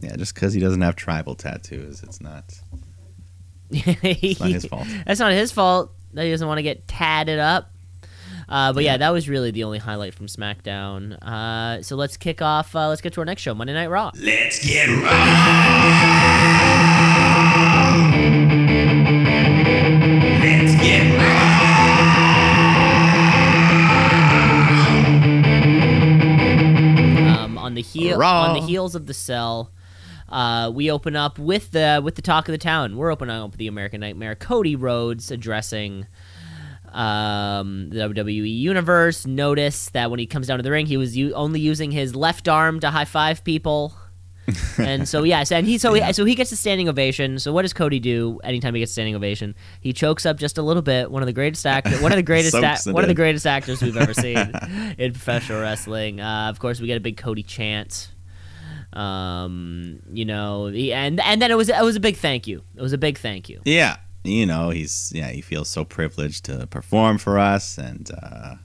[0.00, 2.52] Yeah, just because he doesn't have tribal tattoos, it's not.
[3.70, 4.88] It's not his fault.
[5.06, 7.70] That's not his fault that he doesn't want to get tatted up.
[8.48, 8.92] Uh, but yeah.
[8.92, 8.96] Yeah.
[8.98, 11.18] that was really the only highlight from SmackDown.
[11.22, 12.74] Uh, so let's kick off.
[12.76, 14.10] Uh, let's get to our next show, Monday Night Raw.
[14.14, 15.14] Let's get raw.
[20.40, 21.44] Let's get raw.
[27.56, 28.42] on the heel Raw.
[28.50, 29.70] on the heels of the cell.
[30.28, 32.96] Uh, we open up with the with the talk of the town.
[32.96, 34.34] We're opening up with the American Nightmare.
[34.34, 36.06] Cody Rhodes addressing
[36.94, 39.26] um, the WWE universe.
[39.26, 42.14] Notice that when he comes down to the ring, he was u- only using his
[42.16, 43.94] left arm to high five people.
[44.78, 47.38] and so yes, and he so he, so he gets a standing ovation.
[47.38, 49.54] So what does Cody do anytime he gets a standing ovation?
[49.80, 51.10] He chokes up just a little bit.
[51.10, 52.54] One of the greatest actors, one of the greatest,
[52.86, 54.36] a- one of the greatest actors we've ever seen
[54.98, 56.20] in professional wrestling.
[56.20, 58.10] Uh, of course, we get a big Cody chant.
[58.92, 62.62] Um, you know, and and then it was it was a big thank you.
[62.76, 63.60] It was a big thank you.
[63.64, 68.56] Yeah, you know, he's yeah, he feels so privileged to perform for us, and uh,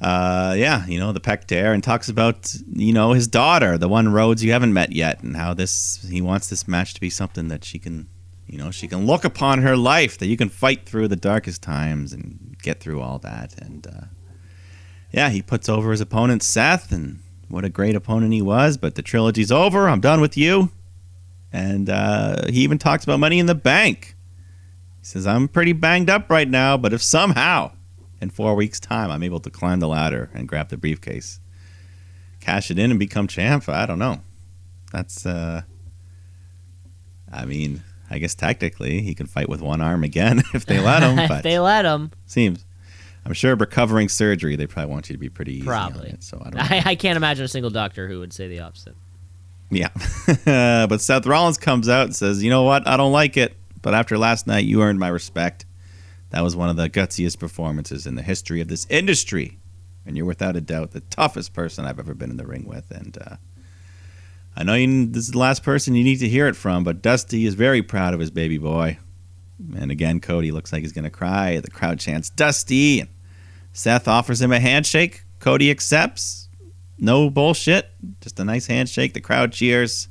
[0.00, 3.88] uh, yeah, you know, the pec dare, and talks about you know his daughter, the
[3.88, 7.10] one Rhodes you haven't met yet, and how this he wants this match to be
[7.10, 8.08] something that she can,
[8.46, 11.62] you know, she can look upon her life, that you can fight through the darkest
[11.62, 14.06] times and get through all that, and uh,
[15.12, 18.78] yeah, he puts over his opponent Seth, and what a great opponent he was.
[18.78, 19.88] But the trilogy's over.
[19.88, 20.70] I'm done with you.
[21.52, 24.16] And uh, he even talks about money in the bank.
[25.00, 27.72] He says, I'm pretty banged up right now, but if somehow
[28.20, 31.40] in four weeks' time I'm able to climb the ladder and grab the briefcase,
[32.40, 34.20] cash it in and become champ, I don't know.
[34.92, 35.62] That's, uh,
[37.32, 41.02] I mean, I guess technically he can fight with one arm again if they let
[41.02, 42.64] him, if they let him, seems.
[43.24, 46.08] I'm sure recovering surgery, they probably want you to be pretty easy Probably.
[46.08, 46.60] it, so I don't know.
[46.62, 48.96] I, I can't imagine a single doctor who would say the opposite.
[49.70, 49.90] Yeah.
[50.86, 52.86] but Seth Rollins comes out and says, You know what?
[52.86, 53.56] I don't like it.
[53.82, 55.66] But after last night, you earned my respect.
[56.30, 59.58] That was one of the gutsiest performances in the history of this industry.
[60.04, 62.90] And you're without a doubt the toughest person I've ever been in the ring with.
[62.90, 63.36] And uh,
[64.56, 67.02] I know you, this is the last person you need to hear it from, but
[67.02, 68.98] Dusty is very proud of his baby boy.
[69.76, 71.58] And again, Cody looks like he's going to cry.
[71.60, 73.00] The crowd chants, Dusty.
[73.00, 73.08] And
[73.72, 75.24] Seth offers him a handshake.
[75.40, 76.47] Cody accepts.
[76.98, 77.90] No bullshit.
[78.20, 79.14] Just a nice handshake.
[79.14, 80.08] The crowd cheers.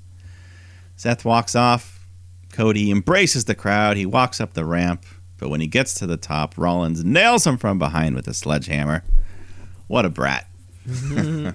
[0.96, 2.06] Seth walks off.
[2.52, 3.98] Cody embraces the crowd.
[3.98, 5.06] He walks up the ramp.
[5.38, 9.04] But when he gets to the top, Rollins nails him from behind with a sledgehammer.
[9.88, 10.48] What a brat.
[11.12, 11.54] uh,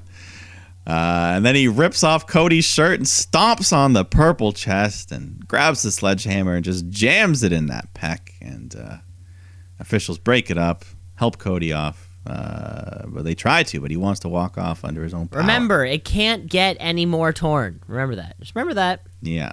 [0.87, 5.83] and then he rips off Cody's shirt and stomps on the purple chest and grabs
[5.83, 8.31] the sledgehammer and just jams it in that pec.
[8.41, 8.97] And uh,
[9.81, 10.85] officials break it up,
[11.17, 12.12] help Cody off.
[12.27, 15.41] Uh, but they try to, but he wants to walk off under his own power.
[15.41, 17.81] Remember, it can't get any more torn.
[17.89, 18.39] Remember that.
[18.39, 19.03] Just remember that.
[19.23, 19.53] Yeah.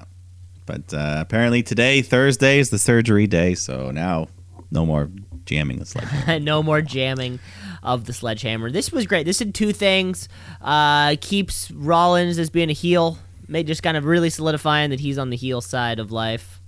[0.66, 4.28] But uh, apparently today, Thursday, is the surgery day, so now
[4.70, 5.10] no more
[5.46, 6.40] jamming the sledgehammer.
[6.44, 7.40] no more jamming
[7.82, 8.70] of the sledgehammer.
[8.70, 9.26] This was great.
[9.26, 10.30] This did two things.
[10.62, 13.18] Uh, keeps Rollins as being a heel.
[13.48, 16.62] May just kind of really solidifying that he's on the heel side of life.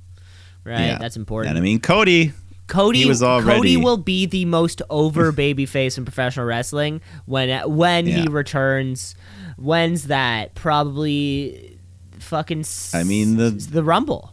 [0.64, 0.88] Right.
[0.88, 0.98] Yeah.
[0.98, 1.50] That's important.
[1.52, 2.34] and I mean, Cody,
[2.72, 8.28] Cody already- Cody will be the most over babyface in professional wrestling when when he
[8.28, 9.16] returns.
[9.58, 10.56] When's that?
[10.56, 11.78] Probably
[12.20, 12.62] fucking.
[12.62, 14.32] s- I mean, the- the Rumble.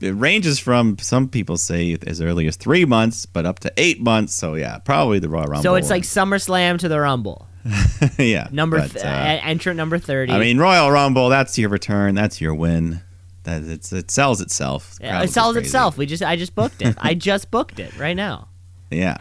[0.00, 4.00] it ranges from some people say as early as three months, but up to eight
[4.00, 4.34] months.
[4.34, 5.62] So yeah, probably the Raw Rumble.
[5.62, 7.46] So it's like SummerSlam to the Rumble.
[8.18, 9.08] yeah, Number but, th- uh,
[9.42, 10.32] entrant number thirty.
[10.32, 11.28] I mean, Royal Rumble.
[11.28, 12.14] That's your return.
[12.14, 13.00] That's your win.
[13.48, 14.96] It's it sells itself.
[15.00, 15.96] Yeah, it sells itself.
[15.98, 16.94] We just I just booked it.
[16.98, 18.48] I just booked it right now.
[18.90, 19.18] Yeah.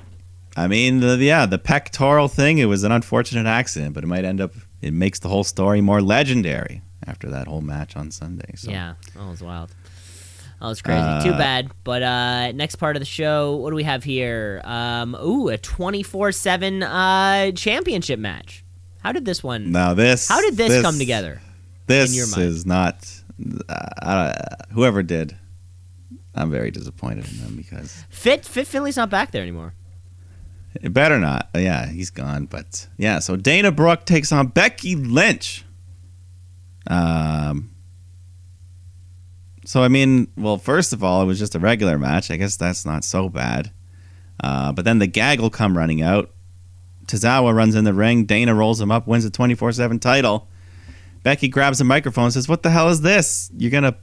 [0.56, 4.26] I mean, the, yeah, the pectoral thing, it was an unfortunate accident, but it might
[4.26, 8.54] end up, it makes the whole story more legendary after that whole match on Sunday.
[8.56, 8.72] So.
[8.72, 9.70] Yeah, that was wild.
[10.60, 11.00] That was crazy.
[11.30, 11.70] Too Uh, bad.
[11.84, 14.62] But uh, next part of the show, what do we have here?
[14.64, 18.64] Um, ooh, a twenty four seven uh championship match.
[19.04, 19.72] How did this one?
[19.72, 20.28] Now, this.
[20.28, 21.40] How did this, come together?
[21.86, 22.42] This in your mind?
[22.42, 23.17] is not,
[23.70, 24.34] uh,
[24.72, 25.38] whoever did,
[26.36, 29.74] I'm very disappointed in them because Fit Fit Finlay's not back there anymore.
[30.76, 31.50] it better not.
[31.56, 32.46] Yeah, he's gone.
[32.46, 35.66] But yeah, so Dana Brooke takes on Becky Lynch.
[36.88, 37.72] Um,
[39.66, 42.32] so I mean, well, first of all, it was just a regular match.
[42.32, 43.72] I guess that's not so bad.
[44.44, 46.32] Uh, but then the gag will come running out.
[47.08, 48.26] Tozawa runs in the ring.
[48.26, 50.48] Dana rolls him up, wins the 24 7 title.
[51.28, 53.52] Becky grabs the microphone and says, What the hell is this?
[53.58, 53.98] You're going to,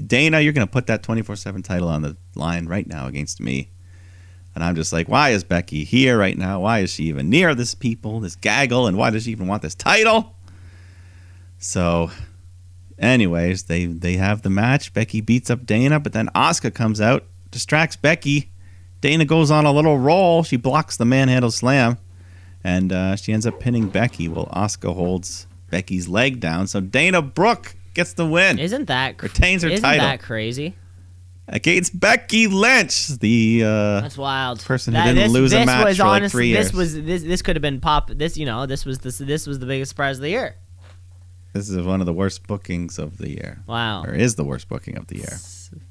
[0.00, 3.40] Dana, you're going to put that 24 7 title on the line right now against
[3.40, 3.70] me.
[4.56, 6.58] And I'm just like, Why is Becky here right now?
[6.58, 8.88] Why is she even near this people, this gaggle?
[8.88, 10.34] And why does she even want this title?
[11.58, 12.10] So,
[12.98, 14.92] anyways, they, they have the match.
[14.92, 18.50] Becky beats up Dana, but then Asuka comes out, distracts Becky.
[19.00, 20.42] Dana goes on a little roll.
[20.42, 21.98] She blocks the manhandle slam,
[22.64, 26.66] and uh, she ends up pinning Becky while Asuka holds Becky's leg down.
[26.66, 30.06] So Dana Brooke gets the win Isn't that cr- Retains her isn't title.
[30.06, 30.74] that crazy?
[31.50, 34.60] against Becky Lynch, the uh, That's wild.
[34.60, 36.94] person who That- didn't this, lose a match was for like honest- three This was
[36.94, 38.10] this this could have been pop.
[38.10, 40.56] This you know this was this this was the biggest surprise of the year.
[41.54, 44.02] This is one of the worst bookings of the year, Wow.
[44.04, 45.38] or is the worst booking of the year.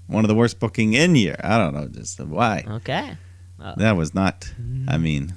[0.06, 1.36] One of the worst booking in year.
[1.44, 2.64] I don't know, just why.
[2.68, 3.18] Okay.
[3.78, 4.54] That was not.
[4.88, 5.34] I mean,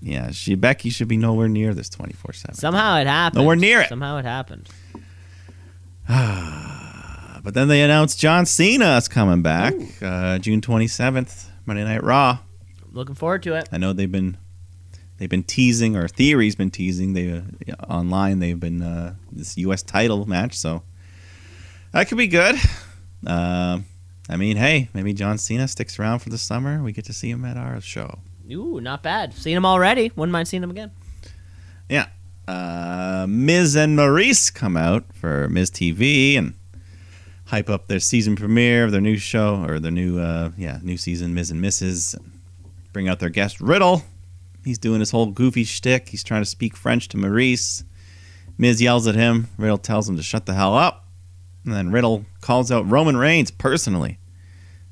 [0.00, 2.54] yeah, she Becky should be nowhere near this twenty four seven.
[2.54, 3.42] Somehow it happened.
[3.42, 3.88] Nowhere near it.
[3.88, 4.68] Somehow it happened.
[7.42, 9.72] But then they announced John Cena is coming back
[10.02, 12.40] uh, June twenty seventh, Monday Night Raw.
[12.92, 13.66] Looking forward to it.
[13.72, 14.36] I know they've been
[15.16, 17.40] they've been teasing or theory's been teasing they uh,
[17.88, 19.82] online they've been uh, this U.S.
[19.82, 20.82] title match, so
[21.92, 22.56] that could be good.
[23.26, 23.86] Um
[24.28, 26.82] I mean, hey, maybe John Cena sticks around for the summer.
[26.82, 28.20] We get to see him at our show.
[28.52, 29.34] Ooh, not bad.
[29.34, 30.12] Seen him already.
[30.16, 30.90] Wouldn't mind seeing him again.
[31.88, 32.06] Yeah.
[32.48, 36.54] Uh, Miz and Maryse come out for Miz TV and
[37.46, 40.96] hype up their season premiere of their new show or their new uh, yeah new
[40.96, 42.16] season Miz and Mrs.
[42.92, 44.02] Bring out their guest Riddle.
[44.64, 46.08] He's doing his whole goofy shtick.
[46.08, 47.84] He's trying to speak French to Maryse.
[48.58, 49.48] Miz yells at him.
[49.56, 51.06] Riddle tells him to shut the hell up.
[51.64, 54.18] And then Riddle calls out Roman Reigns personally.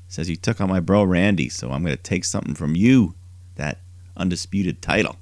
[0.07, 3.13] Says you took on my bro Randy, so I'm gonna take something from you,
[3.59, 3.79] that
[4.17, 5.15] undisputed title.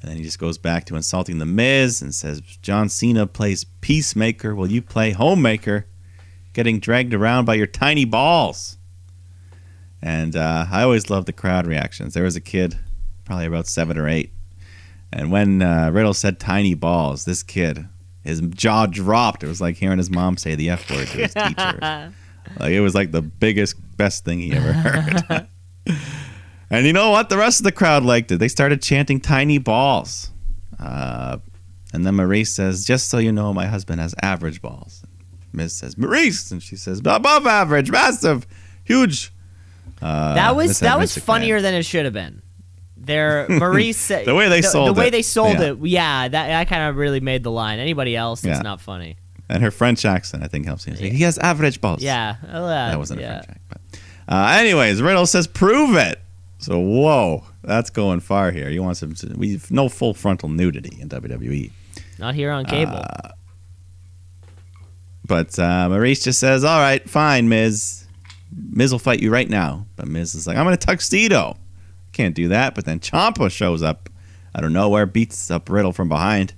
[0.00, 3.64] And then he just goes back to insulting the Miz and says John Cena plays
[3.80, 5.86] peacemaker while you play homemaker,
[6.52, 8.76] getting dragged around by your tiny balls.
[10.02, 12.12] And uh, I always love the crowd reactions.
[12.12, 12.78] There was a kid,
[13.24, 14.30] probably about seven or eight,
[15.10, 17.88] and when uh, Riddle said tiny balls, this kid,
[18.24, 19.42] his jaw dropped.
[19.42, 22.12] It was like hearing his mom say the F word to his teacher.
[22.58, 25.48] Like it was like the biggest, best thing he ever heard.
[26.70, 27.28] and you know what?
[27.28, 28.38] The rest of the crowd liked it.
[28.38, 30.30] They started chanting "tiny balls,"
[30.78, 31.38] uh,
[31.92, 35.02] and then Maryse says, "Just so you know, my husband has average balls."
[35.52, 38.46] Miz says, "Maryse," and she says, "Above average, massive,
[38.84, 39.32] huge."
[40.02, 42.42] Uh, that was that was funnier than it should have been.
[42.96, 44.94] Their Maryse The way they sold it.
[44.94, 45.10] the way it.
[45.12, 45.72] they sold Yeah.
[45.72, 47.78] it, yeah, that that kind of really made the line.
[47.78, 48.62] Anybody else, it's Yeah.
[48.62, 49.16] not funny.
[49.48, 50.84] And her French accent, I think, helps.
[50.84, 50.96] him.
[50.96, 52.02] He has average balls.
[52.02, 53.26] Yeah, uh, that wasn't yeah.
[53.26, 53.60] a French accent.
[53.68, 56.18] But, uh, anyways, Riddle says, "Prove it."
[56.64, 58.70] So, whoa, that's going far here.
[58.70, 59.14] You want some?
[59.36, 61.70] We no full frontal nudity in WWE.
[62.18, 62.96] Not here on cable.
[62.96, 63.32] Uh,
[65.26, 68.06] But uh, Maryse just says, "All right, fine, Miz.
[68.50, 71.58] Miz will fight you right now." But Miz is like, "I'm in a tuxedo.
[72.12, 74.08] Can't do that." But then Ciampa shows up
[74.54, 76.54] out of nowhere, beats up Riddle from behind.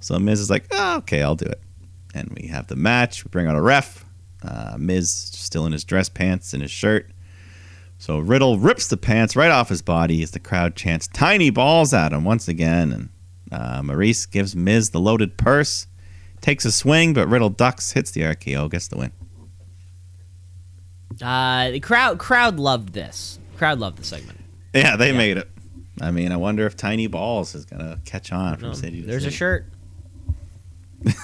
[0.00, 1.60] So Miz is like, oh, "Okay, I'll do it."
[2.14, 3.24] And we have the match.
[3.24, 4.04] We bring out a ref.
[4.42, 7.10] Uh, Miz still in his dress pants and his shirt.
[8.00, 11.94] So Riddle rips the pants right off his body as the crowd chants "tiny balls"
[11.94, 13.08] at him once again, and
[13.52, 15.86] uh, Maryse gives Miz the loaded purse
[16.40, 19.12] takes a swing, but Riddle ducks, hits the RKO, gets the win.
[21.22, 23.38] Uh, the crowd crowd loved this.
[23.56, 24.40] Crowd loved the segment.
[24.72, 25.50] Yeah, they made it.
[26.00, 29.26] I mean, I wonder if Tiny Balls is gonna catch on from city to there's
[29.26, 29.66] a shirt.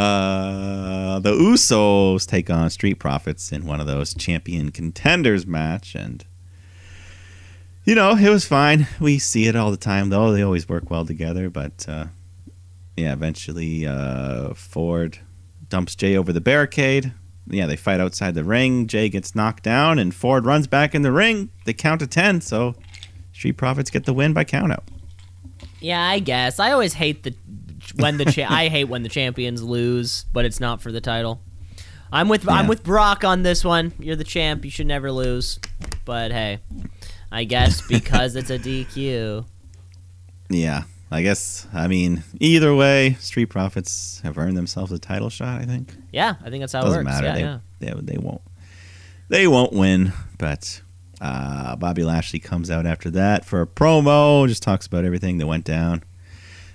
[0.00, 6.24] Uh, the Usos take on Street Profits in one of those champion contenders match, and
[7.84, 8.86] you know it was fine.
[8.98, 10.32] We see it all the time, though.
[10.32, 12.06] They always work well together, but uh,
[12.96, 15.18] yeah, eventually uh, Ford
[15.68, 17.12] dumps Jay over the barricade.
[17.46, 18.86] Yeah, they fight outside the ring.
[18.86, 21.50] Jay gets knocked down, and Ford runs back in the ring.
[21.66, 22.74] They count to ten, so
[23.34, 24.84] Street Profits get the win by countout.
[25.80, 26.58] Yeah, I guess.
[26.58, 27.34] I always hate the
[27.96, 31.40] when the cha- I hate when the champions lose, but it's not for the title.
[32.12, 33.92] I'm with I'm with Brock on this one.
[33.98, 34.64] You're the champ.
[34.64, 35.60] You should never lose.
[36.04, 36.58] But hey,
[37.30, 39.44] I guess because it's a DQ.
[40.48, 41.68] Yeah, I guess.
[41.72, 45.60] I mean, either way, Street Profits have earned themselves a title shot.
[45.60, 47.20] I think Yeah, I think that's how doesn't it works.
[47.22, 47.26] matter.
[47.38, 47.94] Yeah, they, yeah.
[47.94, 48.42] they they won't
[49.28, 50.12] they won't win.
[50.36, 50.80] But
[51.20, 54.48] uh, Bobby Lashley comes out after that for a promo.
[54.48, 56.02] Just talks about everything that went down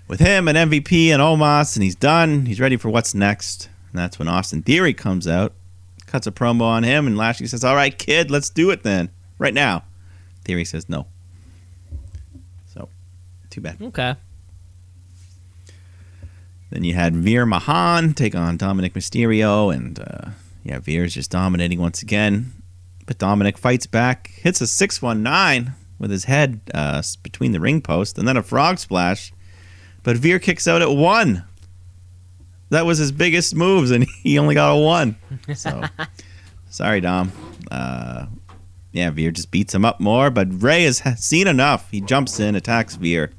[0.07, 2.45] with him and MVP and Omos, and he's done.
[2.45, 3.69] He's ready for what's next.
[3.91, 5.53] And that's when Austin Theory comes out,
[6.05, 9.09] cuts a promo on him, and Lashley says, "All right, kid, let's do it then,
[9.39, 9.83] right now."
[10.43, 11.07] Theory says no.
[12.67, 12.89] So,
[13.49, 13.81] too bad.
[13.81, 14.15] Okay.
[16.69, 20.29] Then you had Veer Mahaan take on Dominik Mysterio, and uh,
[20.63, 22.51] yeah, Veer's just dominating once again.
[23.05, 28.17] But Dominik fights back, hits a 619 with his head uh, between the ring post,
[28.17, 29.31] and then a frog splash.
[30.05, 31.43] But Veer kicks out at one.
[32.69, 35.17] That was his biggest moves, and he only got a one.
[35.55, 35.81] So,
[36.69, 37.31] sorry, Dom.
[37.69, 38.27] Uh,
[38.91, 41.89] yeah, Veer just beats him up more, but Rey has seen enough.
[41.89, 43.31] He jumps in, attacks Veer,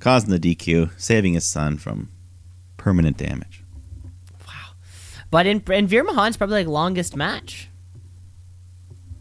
[0.00, 2.10] causing the DQ, saving his son from
[2.76, 3.62] permanent damage.
[4.46, 4.72] Wow.
[5.30, 7.68] But in in Veer Mahaan's probably like longest match.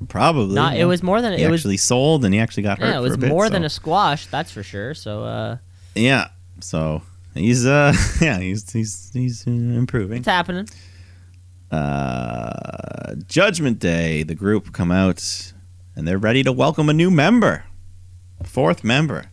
[0.07, 0.55] Probably.
[0.55, 0.83] Not yeah.
[0.83, 1.61] it was more than He it was.
[1.61, 2.87] actually sold, and he actually got hurt.
[2.87, 4.95] Yeah, it was a bit, more so- than a squash, that's for sure.
[4.95, 5.57] So uh,
[5.93, 6.29] Yeah.
[6.61, 7.01] So
[7.33, 10.17] He's uh yeah he's he's he's improving.
[10.19, 10.67] It's happening.
[11.71, 15.53] Uh, Judgment Day, the group come out
[15.95, 17.63] and they're ready to welcome a new member,
[18.43, 19.25] fourth member.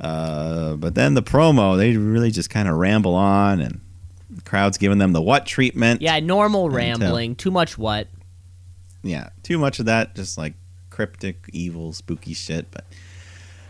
[0.00, 3.80] Uh, but then the promo, they really just kind of ramble on, and
[4.28, 6.02] the crowd's giving them the what treatment.
[6.02, 7.36] Yeah, normal rambling.
[7.36, 8.08] Too much what?
[9.04, 10.54] yeah, too much of that, just like
[10.90, 12.70] cryptic, evil, spooky shit.
[12.72, 12.84] But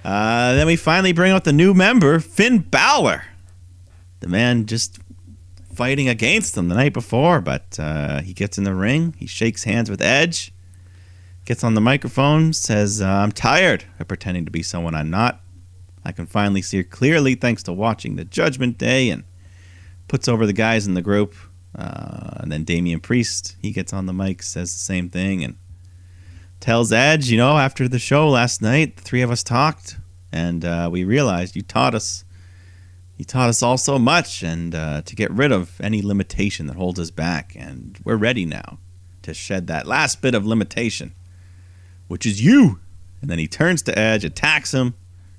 [0.05, 3.25] uh, then we finally bring out the new member, Finn Balor.
[4.21, 4.99] The man just
[5.75, 9.65] fighting against them the night before, but uh, he gets in the ring, he shakes
[9.65, 10.53] hands with Edge,
[11.45, 15.41] gets on the microphone, says, uh, "I'm tired of pretending to be someone I'm not.
[16.05, 19.25] I can finally see her clearly thanks to watching the Judgment Day," and
[20.07, 21.35] puts over the guys in the group.
[21.75, 25.57] Uh, and then Damian Priest, he gets on the mic, says the same thing, and
[26.65, 29.99] tells Edge, you know, after the show last night, the three of us talked,
[30.33, 32.25] and uh, we realized you taught us,
[33.19, 36.77] you taught us all so much, and uh, to get rid of any limitation that
[36.77, 38.79] holds us back, and we're ready now
[39.21, 41.13] to shed that last bit of limitation,
[42.09, 42.81] which is you.
[43.21, 44.95] And then he turns to Edge, attacks him.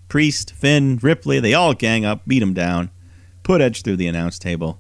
[0.08, 2.92] Priest, Finn, Ripley, they all gang up, beat him down,
[3.42, 4.80] put Edge through the announce table.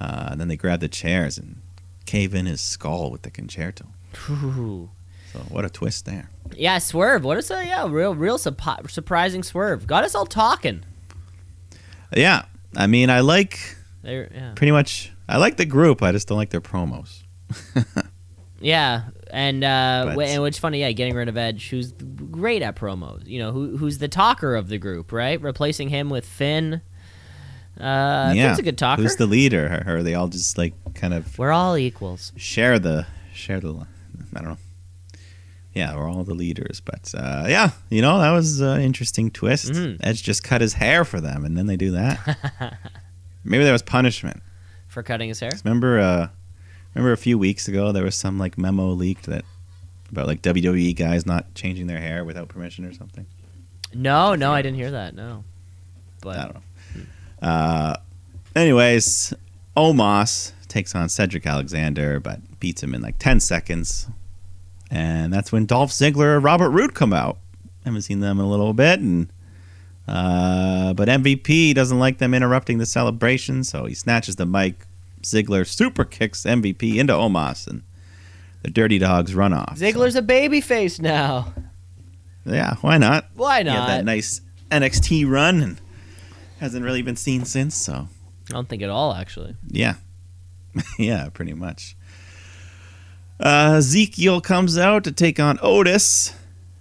[0.00, 1.60] Uh, and then they grab the chairs and
[2.04, 3.84] cave in his skull with the Con-Chair-To.
[4.30, 4.90] Ooh.
[5.36, 6.30] So what a twist there.
[6.56, 7.24] Yeah, swerve.
[7.24, 9.86] What is a yeah, real, real sup- surprising swerve.
[9.86, 10.82] Got us all talking.
[12.16, 12.44] Yeah,
[12.76, 13.58] I mean, I like
[14.02, 15.12] There, yeah, pretty much.
[15.28, 16.02] I like the group.
[16.02, 17.22] I just don't like their promos.
[18.60, 22.76] yeah, and uh, But- and what's funny, yeah, getting rid of Edge, who's great at
[22.76, 23.26] promos.
[23.26, 25.40] You know, who who's the talker of the group, right?
[25.40, 26.80] Replacing him with Finn.
[27.78, 29.02] Uh, yeah, Finn's a good talker.
[29.02, 29.84] Who's the leader?
[29.86, 32.32] Or, or they all just like kind of We're all equals.
[32.36, 33.86] share the share the.
[34.34, 34.58] I don't know.
[35.76, 39.72] Yeah, we're all the leaders, but uh, yeah, you know that was an interesting twist.
[39.72, 39.98] Mhm.
[40.00, 42.78] Edge just cut his hair for them, and then they do that.
[43.44, 44.42] Maybe there was punishment.
[44.88, 45.50] For cutting his hair.
[45.64, 46.28] Remember, uh,
[46.94, 49.44] remember a few weeks ago there was some like memo leaked that
[50.10, 53.26] about like WWE guys not changing their hair without permission or something.
[53.92, 55.14] No, no, I didn't hear that.
[55.14, 55.44] No,
[56.22, 57.46] but I don't know.
[57.46, 57.96] Uh,
[58.54, 59.34] anyways,
[59.76, 64.08] Omos takes on Cedric Alexander, but beats him in like ten seconds,
[64.90, 67.38] and that's when Dolph Ziggler and Robert Roode come out.
[67.84, 69.28] Haven't seen them in a little bit, and
[70.08, 74.86] uh, but MVP doesn't like them interrupting the celebration, so he snatches the mic.
[75.22, 77.82] Ziggler super kicks MVP into Omos, and
[78.62, 79.78] the Dirty Dogs run off.
[79.78, 81.52] So, Ziggler's a baby face now.
[82.44, 83.26] yeah, why not?
[83.34, 83.86] Why He had not?
[83.88, 84.40] that nice
[84.70, 85.80] NXT run, and
[86.60, 87.74] hasn't really been seen since.
[87.74, 88.08] So
[88.48, 89.56] I don't think at all, actually.
[89.68, 89.94] Yeah.
[90.98, 91.96] yeah, pretty much.
[93.38, 96.34] Uh, Ezekiel comes out to take on Otis.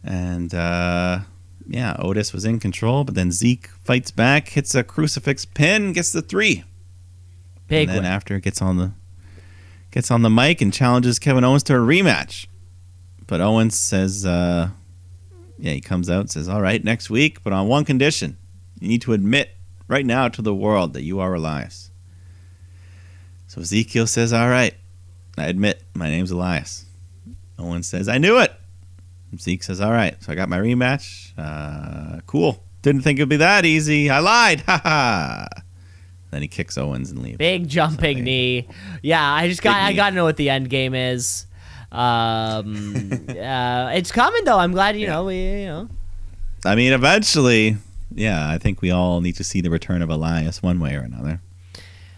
[0.03, 1.19] And uh,
[1.67, 6.11] yeah, Otis was in control, but then Zeke fights back, hits a crucifix pin, gets
[6.11, 6.63] the three.
[7.67, 8.11] Big and then win.
[8.11, 8.91] after gets on the
[9.89, 12.45] gets on the mic and challenges Kevin Owens to a rematch.
[13.25, 14.69] But Owens says uh,
[15.57, 18.37] yeah, he comes out and says, All right, next week, but on one condition.
[18.79, 19.55] You need to admit
[19.87, 21.91] right now to the world that you are Elias.
[23.47, 24.73] So Ezekiel says, All right,
[25.37, 26.85] I admit my name's Elias.
[27.59, 28.53] Owens says, I knew it.
[29.39, 31.31] Zeke says, All right, so I got my rematch.
[31.37, 32.63] Uh, cool.
[32.81, 34.09] Didn't think it'd be that easy.
[34.09, 34.61] I lied.
[34.67, 35.47] Ha ha.
[36.31, 37.37] Then he kicks Owens and leaves.
[37.37, 38.67] Big jumping knee.
[39.01, 41.45] Yeah, I just got I got to know what the end game is.
[41.91, 44.59] Um, uh, it's coming though.
[44.59, 45.13] I'm glad you Yeah.
[45.13, 45.89] know we you know.
[46.65, 47.77] I mean, eventually,
[48.13, 51.01] yeah, I think we all need to see the return of Elias one way or
[51.01, 51.41] another.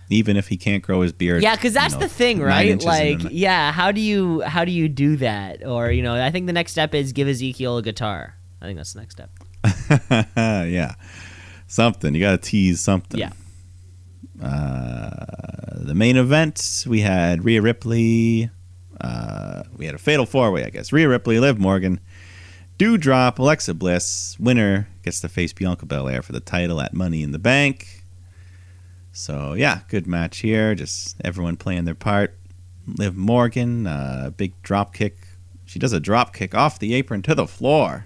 [0.09, 1.43] Even if he can't grow his beard.
[1.43, 2.81] Yeah, because that's you know, the thing, right?
[2.81, 5.65] Like, yeah, how do you how do you do that?
[5.65, 8.35] Or you know, I think the next step is give Ezekiel a guitar.
[8.61, 9.29] I think that's the next step.
[10.37, 10.95] yeah.
[11.67, 12.15] Something.
[12.15, 13.19] You got to tease something.
[13.19, 13.31] Yeah.
[14.41, 15.25] Uh,
[15.75, 18.49] the main event, we had Rhea Ripley.
[18.99, 20.91] Uh, we had a fatal four way, I guess.
[20.91, 21.99] Rhea Ripley, Liv Morgan,
[22.79, 24.37] Doudrop, Alexa Bliss.
[24.39, 27.96] Winner gets to face Bianca Belair for the title at Money in the Bank.
[29.17, 30.75] So, yeah, good match here.
[30.75, 32.37] Just everyone playing their part.
[32.85, 35.17] Liv Morgan, uh, big drop kick.
[35.65, 38.05] She does a drop kick off the apron to the floor,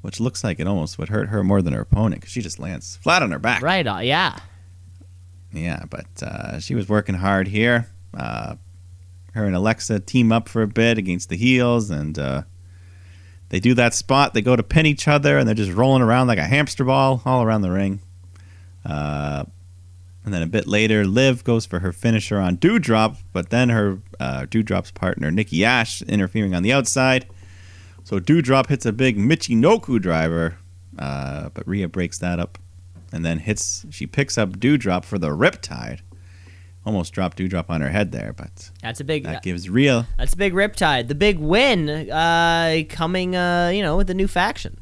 [0.00, 2.58] which looks like it almost would hurt her more than her opponent because she just
[2.58, 3.62] lands flat on her back.
[3.62, 3.86] Right?
[3.86, 4.36] Uh, yeah.
[5.52, 7.86] Yeah, but uh, she was working hard here.
[8.12, 8.56] Uh,
[9.34, 12.42] her and Alexa team up for a bit against the heels, and uh,
[13.50, 14.34] they do that spot.
[14.34, 17.22] They go to pin each other, and they're just rolling around like a hamster ball
[17.24, 18.00] all around the ring.
[20.22, 23.70] Uh, and then a bit later, Liv goes for her finisher on Doudrop, but then
[23.70, 27.26] her uh, Doudrop's partner, Nikki Ash, interfering on the outside.
[28.04, 30.58] So Doudrop hits a big Michinoku driver,
[30.98, 32.58] uh, but Rhea breaks that up.
[33.12, 33.84] and then hits.
[33.90, 36.00] She picks up Doudrop for the Riptide.
[36.84, 39.22] Almost dropped Doudrop on her head there, but That's a big.
[39.24, 40.06] that gives real.
[40.18, 41.06] That's a big Riptide.
[41.08, 44.78] The big win uh, coming, uh, you know, with the new faction.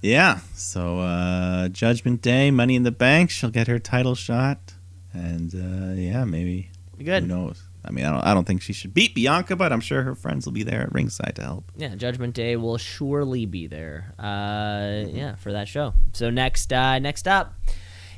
[0.00, 0.40] Yeah.
[0.54, 3.30] So uh, Judgment Day, Money in the Bank.
[3.30, 4.74] She'll get her title shot,
[5.12, 6.70] and uh, yeah, maybe
[7.02, 7.24] Good.
[7.24, 7.62] who knows.
[7.84, 8.24] I mean, I don't.
[8.24, 10.82] I don't think she should beat Bianca, but I'm sure her friends will be there
[10.82, 11.72] at ringside to help.
[11.76, 14.14] Yeah, Judgment Day will surely be there.
[14.18, 15.94] Uh, yeah, for that show.
[16.12, 17.54] So next, uh, next up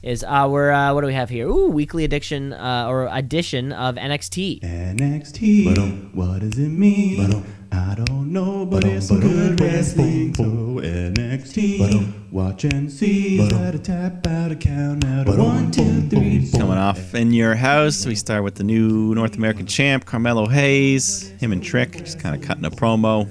[0.03, 1.47] is our uh, what do we have here?
[1.47, 4.63] Ooh, weekly addiction uh, or edition of NXT.
[4.63, 6.15] NXT.
[6.15, 7.45] What does it mean?
[7.73, 10.35] I don't know, but it's some good wrestling.
[10.35, 12.31] So NXT.
[12.31, 13.41] Watch and see.
[13.41, 16.51] Let it tap out a count out of one, two, three.
[16.51, 21.31] Coming off in your house, we start with the new North American champ, Carmelo Hayes.
[21.41, 23.27] Him and Trick just kind of cutting a promo.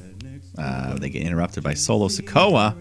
[0.57, 2.76] Uh, they get interrupted by Solo Sikoa.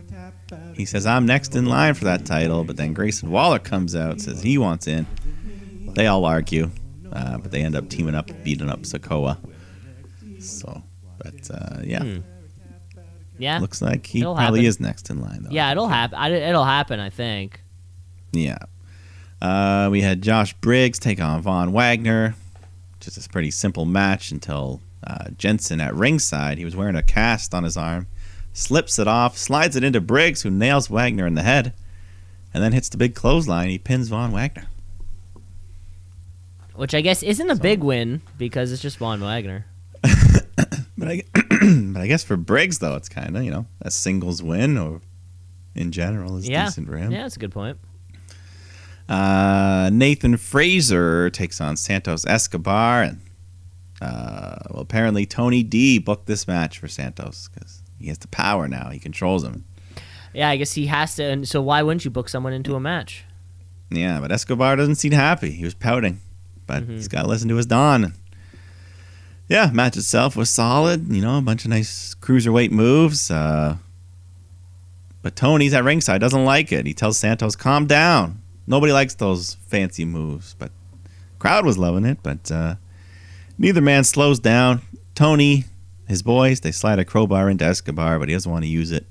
[0.74, 4.20] He says, I'm next in line for that title, but then Grayson Waller comes out,
[4.20, 5.06] says he wants in.
[5.94, 6.70] They all argue,
[7.12, 9.38] uh, but they end up teaming up, beating up Sikoa.
[10.40, 10.82] So,
[11.22, 12.18] but uh, yeah,
[13.38, 14.68] Yeah, looks like he It'll probably happen.
[14.68, 15.50] is next in line, though.
[15.50, 16.32] yeah, it'll happen.
[16.32, 17.00] It'll happen.
[17.00, 17.62] I think.
[18.32, 18.58] Yeah.
[19.40, 22.34] Uh, we had Josh Briggs take on Von Wagner.
[23.00, 26.58] Just a pretty simple match until uh, Jensen at ringside.
[26.58, 28.06] He was wearing a cast on his arm,
[28.52, 31.72] slips it off, slides it into Briggs, who nails Wagner in the head,
[32.52, 33.70] and then hits the big clothesline.
[33.70, 34.66] He pins Von Wagner.
[36.74, 39.64] Which I guess isn't a big win because it's just Von Wagner.
[40.98, 44.42] But I, but I guess for Briggs though, it's kind of you know a singles
[44.42, 45.00] win or
[45.74, 47.10] in general is Yeah, decent for him.
[47.12, 47.78] yeah, that's a good point.
[49.08, 53.20] Uh, Nathan Frazer takes on Santos Escobar, and
[54.00, 58.68] uh, well, apparently Tony D booked this match for Santos because he has the power
[58.68, 58.90] now.
[58.90, 59.64] He controls him.
[60.32, 61.24] Yeah, I guess he has to.
[61.24, 63.24] And so why wouldn't you book someone into a match?
[63.90, 65.50] Yeah, but Escobar doesn't seem happy.
[65.50, 66.20] He was pouting,
[66.68, 68.14] but he's got to listen to his Don.
[69.50, 71.12] Yeah, match itself was solid.
[71.12, 73.32] You know, a bunch of nice cruiserweight moves.
[73.32, 73.78] Uh,
[75.22, 76.86] but Tony's at ringside doesn't like it.
[76.86, 78.40] He tells Santos, "Calm down.
[78.68, 80.70] Nobody likes those fancy moves." But
[81.40, 82.18] crowd was loving it.
[82.22, 82.76] But uh,
[83.58, 84.82] neither man slows down.
[85.16, 85.64] Tony,
[86.06, 89.04] his boys, they slide a crowbar into Escobar, but he doesn't want to use it.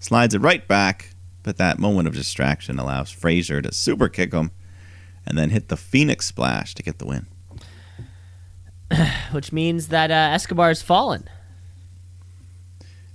[0.00, 1.10] Slides it right back.
[1.44, 4.50] But that moment of distraction allows Frazer to super kick him
[5.24, 7.28] and then hit the Phoenix Splash to get the win.
[9.32, 11.28] Which means that uh, Escobar's fallen.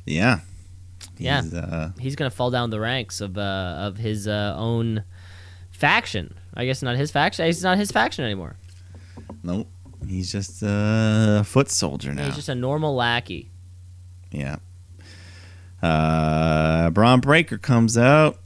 [0.06, 0.40] Yeah.
[1.18, 1.42] Yeah.
[1.44, 5.04] He's, uh, He's gonna fall down the ranks of uh, of his uh, own
[5.72, 6.36] faction.
[6.56, 7.46] I guess not his faction.
[7.46, 8.56] He's not his faction anymore.
[9.44, 9.68] nope.
[10.08, 12.26] He's just a foot soldier now.
[12.26, 13.52] He's just a normal lackey.
[14.32, 14.58] Yeah.
[15.82, 18.40] Uh, Bron Breakker comes out,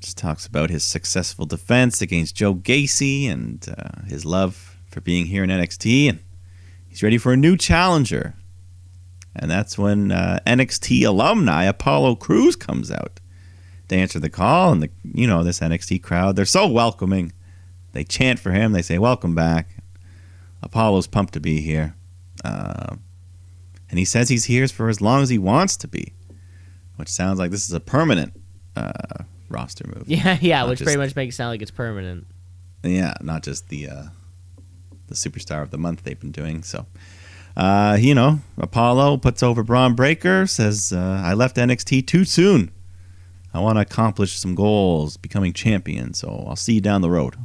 [0.00, 5.26] just talks about his successful defense against Joe Gacy and uh, his love for being
[5.26, 6.18] here in NXT, and
[6.94, 8.34] he's ready for a new challenger.
[9.34, 13.18] And that's when uh, NXT alumni Apollo Crews comes out
[13.88, 17.32] to answer the call, and the you know this NXT crowd they're so welcoming.
[17.92, 18.70] They chant for him.
[18.70, 19.70] They say "Welcome back."
[20.62, 21.96] Apollo's pumped to be here.
[22.44, 22.94] Uh,
[23.90, 26.12] and he says he's here for as long as he wants to be,
[26.96, 28.40] which sounds like this is a permanent
[28.76, 30.04] uh, roster move.
[30.06, 32.26] Yeah, yeah, which pretty much makes it sound like it's permanent.
[32.84, 34.04] Yeah, not just the uh,
[35.08, 36.62] the superstar of the month they've been doing.
[36.62, 36.86] So,
[37.56, 42.70] uh, you know, Apollo puts over Bron Breakker, says, uh, "I left NXT too soon.
[43.52, 46.14] I want to accomplish some goals, becoming champion.
[46.14, 47.36] So I'll see you down the road."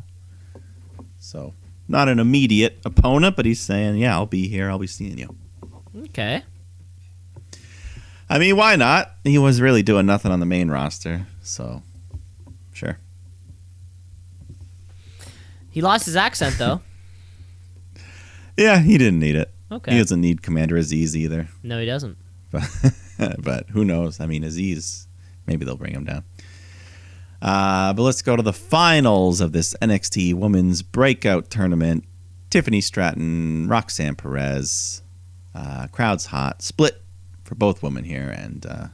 [1.20, 1.54] So,
[1.88, 4.70] not an immediate opponent, but he's saying, "Yeah, I'll be here.
[4.70, 5.36] I'll be seeing you."
[6.06, 6.44] Okay.
[8.30, 9.12] I mean, why not?
[9.24, 11.82] He was really doing nothing on the main roster, so
[12.72, 13.00] sure.
[15.72, 16.82] He lost his accent though.
[18.60, 19.52] Yeah, he didn't need it.
[19.72, 19.94] Okay.
[19.94, 21.48] He doesn't need Commander Azeez either.
[21.64, 22.18] No, he doesn't.
[22.52, 22.68] But,
[23.40, 24.20] but who knows?
[24.20, 25.08] I mean, Azeez,
[25.46, 26.24] maybe they'll bring him down.
[27.42, 32.04] Uh, but let's go to the finals of this NXT Women's Breakout Tournament.
[32.50, 35.04] Tiffany Stratton, Roxanne Perez.
[35.54, 36.62] Uh, crowd's hot.
[36.62, 37.02] Split
[37.44, 38.30] for both women here.
[38.30, 38.88] And uh,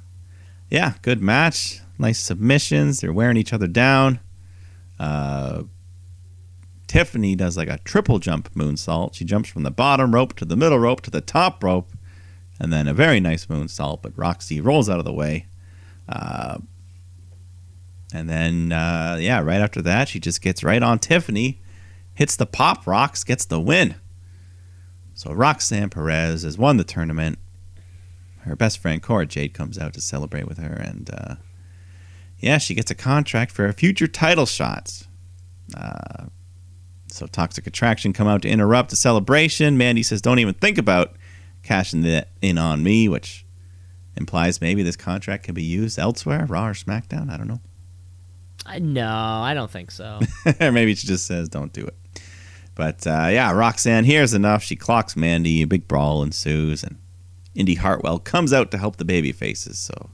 [0.69, 1.79] yeah, good match.
[1.97, 2.99] Nice submissions.
[2.99, 4.19] They're wearing each other down.
[6.87, 9.15] Tiffany does like a triple jump moonsault.
[9.15, 11.91] She jumps from the bottom rope to the middle rope to the top rope
[12.59, 14.01] and then a very nice moonsault.
[14.01, 15.47] But Roxy rolls out of the way,
[16.07, 16.59] uh,
[18.13, 21.61] and then uh, yeah, right after that, she just gets right on Tiffany,
[22.13, 23.95] hits the Pop Rox, gets the win.
[25.13, 27.39] So Roxanne Perez has won the tournament.
[28.41, 31.35] Her best friend Cora Jade comes out to celebrate with her, and uh,
[32.39, 35.07] yeah, she gets a contract for a future title shots.
[35.75, 36.25] Uh,
[37.15, 39.77] so Toxic Attraction come out to interrupt the celebration.
[39.77, 41.15] Mandy says, "Don't even think about
[41.63, 43.45] cashing that in on me," which
[44.15, 47.29] implies maybe this contract can be used elsewhere, Raw or SmackDown.
[47.29, 47.61] I don't know.
[48.65, 50.19] Uh, no, I don't think so.
[50.59, 51.95] or maybe she just says, "Don't do it."
[52.75, 54.63] But uh, yeah, Roxanne hears enough.
[54.63, 55.61] She clocks Mandy.
[55.61, 56.97] A big brawl ensues, and
[57.53, 59.77] Indy Hartwell comes out to help the baby faces.
[59.77, 60.09] So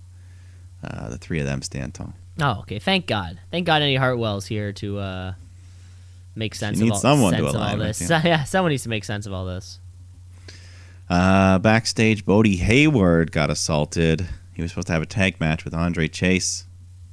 [0.83, 2.13] uh, the three of them stand tall.
[2.39, 2.77] oh, okay.
[2.79, 3.39] Thank God.
[3.49, 5.33] Thank God Indy Hartwell's here to uh,
[6.35, 8.09] make sense of all, someone to sense all align with, this.
[8.09, 8.21] yeah.
[8.25, 9.79] yeah, someone needs to make sense of all this.
[11.09, 14.27] Uh, backstage, Bodie Hayward got assaulted.
[14.53, 16.65] He was supposed to have a tag match with Andre Chase.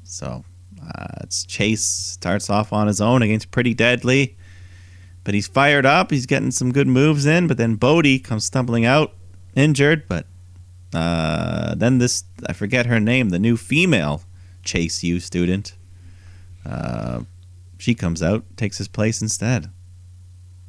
[0.04, 0.44] So
[0.80, 4.36] uh, it's Chase starts off on his own against Pretty Deadly.
[5.24, 6.10] But he's fired up.
[6.10, 7.48] He's getting some good moves in.
[7.48, 9.14] But then Bodie comes stumbling out,
[9.54, 10.04] injured.
[10.08, 10.26] But
[10.94, 14.22] uh, then this, I forget her name, the new female
[14.64, 15.74] Chase U student.
[16.64, 17.22] Uh,
[17.78, 19.70] she comes out, takes his place instead.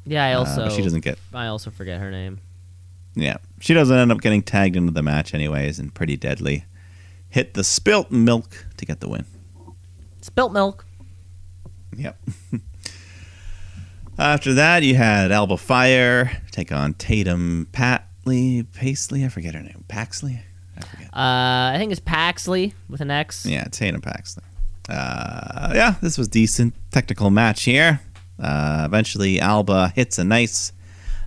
[0.06, 2.40] Yeah, I Uh, also but she doesn't get I also forget her name.
[3.14, 6.64] Yeah, she doesn't end up getting tagged into the match anyways, and pretty deadly.
[7.28, 9.24] Hit the spilt milk to get the win.
[10.22, 10.84] Spilt milk.
[11.96, 12.16] Yep.
[14.18, 19.24] After that, you had Alba Fire take on Tatum Patley Paisley.
[19.24, 19.84] I forget her name.
[19.88, 20.40] Paxley.
[20.76, 21.06] I forget.
[21.08, 23.46] Uh, I think it's Paxley with an X.
[23.46, 24.42] Yeah, Tatum Paxley.
[24.90, 28.00] Uh, yeah, this was decent technical match here.
[28.38, 30.72] Uh, eventually, Alba hits a nice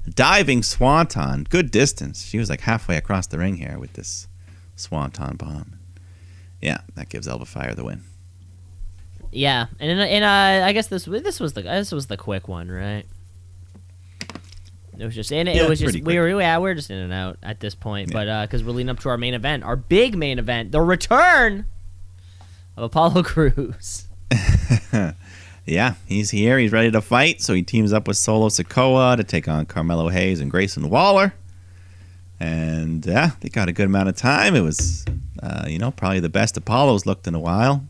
[0.09, 2.25] diving swanton, good distance.
[2.25, 4.27] She was like halfway across the ring here with this
[4.75, 5.79] swanton bomb.
[6.61, 8.03] Yeah, that gives Alba Fire the win.
[9.31, 12.69] Yeah, and and uh, I guess this this was the this was the quick one,
[12.69, 13.05] right?
[14.97, 16.97] It was just and it Yeah, was just we were yeah we are just in
[16.97, 19.63] and out at this point, but uh, because we're leading up to our main event,
[19.63, 21.65] our big main event, the return
[22.77, 24.07] of Apollo Crews.
[25.65, 26.57] Yeah, he's here.
[26.59, 27.41] He's ready to fight.
[27.41, 31.33] So he teams up with Solo Sikoa to take on Carmelo Hayes and Grayson Waller.
[32.37, 34.55] And yeah, they got a good amount of time.
[34.55, 35.05] It was,
[35.41, 37.85] uh, you know, probably the best Apollo's looked in a while.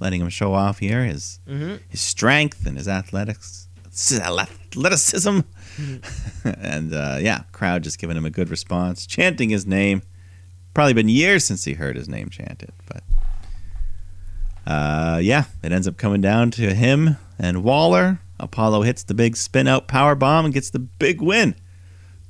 [0.00, 1.80] Letting him show off here his Mhm.
[1.90, 3.68] his strength and his athletics
[4.10, 5.40] athleticism.
[6.44, 10.00] and uh, yeah, crowd just giving him a good response, chanting his name.
[10.72, 13.02] Probably been years since he heard his name chanted, but
[14.70, 18.20] uh, yeah, it ends up coming down to him and Waller.
[18.38, 21.56] Apollo hits the big spin out power bomb and gets the big win.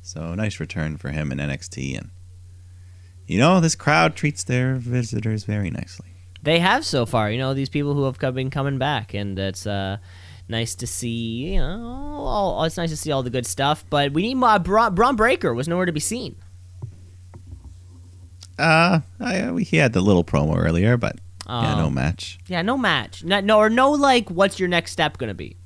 [0.00, 2.10] So nice return for him in NXT, and
[3.26, 6.08] you know this crowd treats their visitors very nicely.
[6.42, 9.38] They have so far, you know, these people who have come- been coming back, and
[9.38, 9.98] it's uh,
[10.48, 11.52] nice to see.
[11.52, 13.84] You know, all, it's nice to see all the good stuff.
[13.90, 14.58] But we need more.
[14.58, 16.36] Bron, Bron Breakker was nowhere to be seen.
[18.58, 21.18] Uh, I, he had the little promo earlier, but
[21.50, 21.80] yeah, Oh.
[21.82, 22.38] no match.
[22.46, 23.24] Yeah, no match.
[23.24, 25.56] No, no, or no, like, what's your next step gonna be?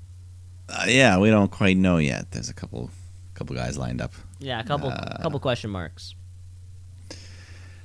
[0.69, 2.31] Uh, yeah, we don't quite know yet.
[2.31, 2.91] There's a couple,
[3.35, 4.13] couple guys lined up.
[4.39, 5.19] Yeah, a couple, Uh.
[5.23, 6.15] couple question marks.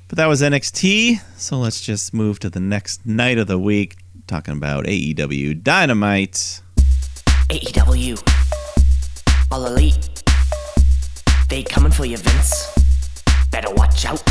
[0.08, 3.98] But that was NXT, so let's just move to the next night of the week,
[4.28, 6.62] talking about AEW Dynamite.
[7.50, 8.18] AEW.
[9.52, 10.24] All elite.
[11.50, 12.72] They coming for you, Vince.
[13.52, 14.24] Better watch out.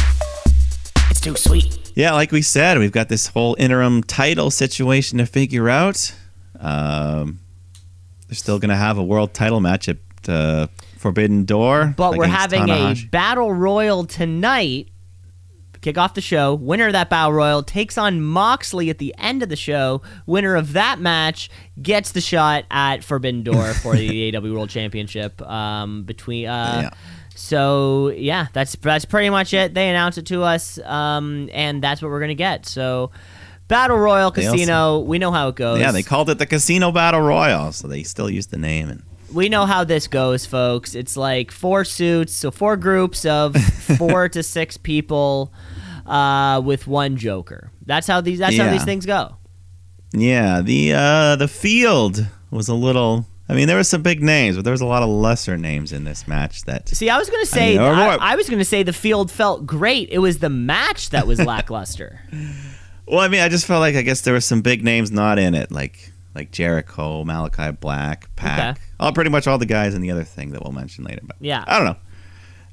[1.11, 1.88] It's too sweet.
[1.99, 6.15] Yeah, like we said, we've got this whole interim title situation to figure out.
[6.61, 7.41] Um,
[8.29, 9.97] they're still going to have a world title match at
[10.29, 10.69] uh,
[10.99, 11.95] Forbidden Door.
[11.97, 13.07] But we're having Tanahashi.
[13.07, 14.91] a battle royal tonight.
[15.81, 16.55] Kick off the show.
[16.55, 20.01] Winner of that battle royal takes on Moxley at the end of the show.
[20.25, 21.51] Winner of that match
[21.83, 25.43] gets the shot at Forbidden Door for the AW World Championship.
[25.43, 26.99] Um, between uh, Yeah.
[27.39, 29.73] So yeah, that's that's pretty much it.
[29.73, 32.67] They announced it to us, um, and that's what we're gonna get.
[32.67, 33.11] So.
[33.69, 35.79] Battle Royal Casino, we know how it goes.
[35.79, 38.89] Yeah, they called it the Casino Battle Royal, so they still use the name.
[38.89, 40.95] And we know how this goes, folks.
[40.95, 43.55] It's like four suits, so four groups of
[43.99, 45.53] four to six people
[46.07, 47.71] uh, with one Joker.
[47.85, 48.39] That's how these.
[48.39, 49.37] That's how these things go.
[50.13, 53.27] yeah, the uh, the field was a little.
[53.51, 55.93] I mean, there were some big names, but there was a lot of lesser names
[55.93, 56.65] in this match.
[56.65, 59.65] That See, I was gonna say, mean, I, I was gonna say the field felt
[59.67, 60.09] great.
[60.11, 62.21] It was the match that was lackluster.
[63.07, 65.39] Well, I mean, I just felt like I guess there were some big names not
[65.39, 68.81] in it, like like Jericho, Malachi Black, Pac, Okay.
[69.01, 71.21] all pretty much all the guys in the other thing that we'll mention later.
[71.25, 71.65] But Yeah.
[71.67, 71.97] I don't know.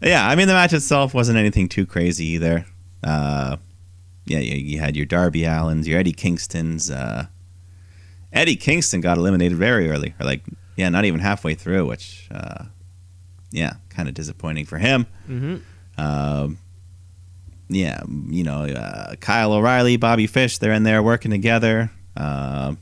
[0.02, 2.66] Yeah, I mean, the match itself wasn't anything too crazy either.
[3.02, 3.58] Uh,
[4.26, 6.92] yeah, you, you had your Darby Allins, your Eddie Kingstons.
[6.94, 7.28] Uh,
[8.34, 10.44] Eddie Kingston got eliminated very early, or like
[10.76, 12.66] yeah, not even halfway through, which uh,
[13.52, 15.08] yeah, kind of disappointing for him.
[15.30, 15.62] Mhm.
[15.98, 16.58] Um,
[17.70, 21.90] yeah, you know, uh, Kyle O'Reilly, Bobby Fish, they're in there working together.
[22.16, 22.76] Uh,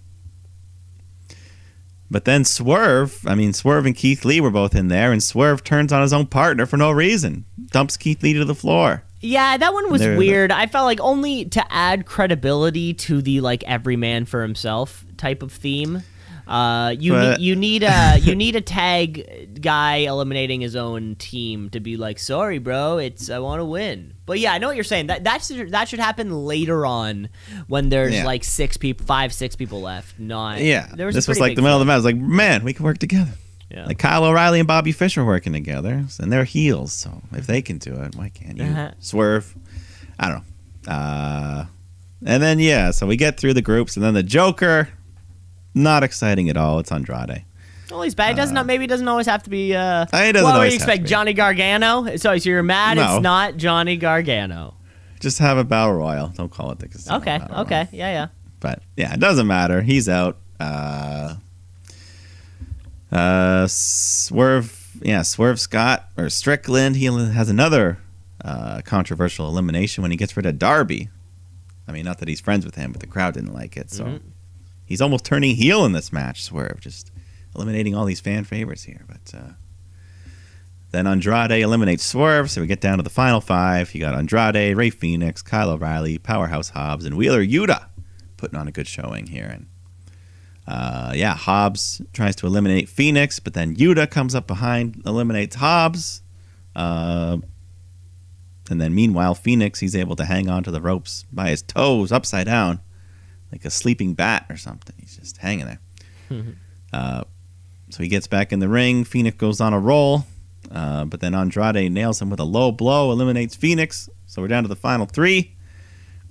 [2.12, 5.64] but then Swerve, I mean, Swerve and Keith Lee were both in there, and Swerve
[5.64, 9.04] turns on his own partner for no reason, dumps Keith Lee to the floor.
[9.22, 10.52] Yeah, that one was weird.
[10.52, 15.42] I felt like only to add credibility to the like every man for himself type
[15.42, 16.04] of theme.
[16.48, 21.16] Uh, you But- need, you need a you need a tag guy eliminating his own
[21.16, 24.14] team to be like, sorry, bro, it's I want to win.
[24.26, 25.08] But yeah, I know what you're saying.
[25.08, 27.30] That that should, that should happen later on
[27.68, 28.26] when there's Yeah.
[28.26, 30.20] like six people, five, six people left.
[30.20, 32.04] Not Yeah, There was this was like the middle of the match.
[32.04, 33.32] Like, man, we can work together.
[33.72, 33.86] Yeah.
[33.86, 36.94] Like Kyle O'Reilly and Bobby Fish are working together, and they're heels.
[36.94, 38.66] So if they can do it, why can't you?
[38.66, 38.92] Uh-huh.
[39.00, 39.56] Swerve,
[40.20, 40.44] I don't
[40.88, 40.94] know.
[40.94, 41.66] Uh,
[42.26, 44.90] and then yeah, so we get through the groups, and then the Joker,
[45.74, 46.80] not exciting at all.
[46.80, 47.44] It's Andrade.
[47.92, 48.32] Well, he's bad.
[48.32, 49.76] It doesn't maybe it doesn't always have to be.
[49.76, 51.06] Uh, Uh, it doesn't what do always you expect?
[51.06, 52.16] Johnny Gargano?
[52.18, 53.16] So, so you're mad No.
[53.18, 54.76] it's not Johnny Gargano.
[55.20, 56.30] Just have a battle royal.
[56.30, 56.86] Don't call it the.
[57.16, 57.62] Okay, battle royal.
[57.66, 58.28] okay, yeah, yeah.
[58.60, 59.82] But yeah, it doesn't matter.
[59.82, 60.38] He's out.
[60.60, 61.36] Uh,
[63.12, 66.96] uh, Swerve, yeah, Swerve Scott or Strickland.
[66.96, 68.00] He has another
[68.44, 71.10] uh, controversial elimination when he gets rid of Darby.
[71.88, 73.92] I mean, not that he's friends with him, but the crowd didn't like it.
[73.92, 74.22] So Mhm.
[74.94, 76.44] He's almost turning heel in this match.
[76.44, 77.12] Swerve just
[77.56, 79.04] eliminating all these fan favorites here.
[79.08, 79.54] But uh,
[80.92, 83.96] then Andrade eliminates Swerve, so we get down to the final five.
[83.96, 87.88] You got Andrade, Rey Fenix, Kyle O'Reilly, Powerhouse Hobbs, and Wheeler Yuta
[88.38, 89.48] putting on a good showing here.
[89.48, 89.66] And
[90.68, 96.22] uh, yeah, Hobbs tries to eliminate Fenix, but then Yuta comes up behind, eliminates Hobbs.
[96.76, 97.38] Uh,
[98.70, 102.12] and then meanwhile, Fenix, he's able to hang on to the ropes by his toes
[102.12, 102.80] upside down,
[103.54, 104.96] like a sleeping bat or something.
[105.00, 105.80] He's just hanging there.
[106.92, 107.24] uh,
[107.92, 109.04] so he gets back in the ring.
[109.04, 110.26] Fenix goes on a roll,
[110.72, 114.10] uh, but then Andrade nails him with a low blow, eliminates Fenix.
[114.26, 115.56] So we're down to the final three.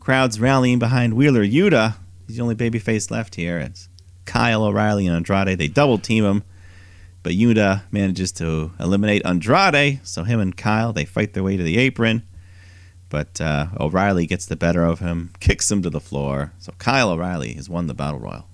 [0.00, 1.94] Crowds rallying behind Wheeler Yuta.
[2.26, 3.58] He's the only babyface left here.
[3.60, 3.88] It's
[4.24, 5.56] Kyle O'Reilly and Andrade.
[5.58, 6.42] They double team him,
[7.22, 10.00] but Yuta manages to eliminate Andrade.
[10.02, 12.24] So him and Kyle they fight their way to the apron,
[13.12, 16.54] but uh, O'Reilly gets the better of him, kicks him to the floor.
[16.58, 18.48] So Kyle O'Reilly has won the battle royal.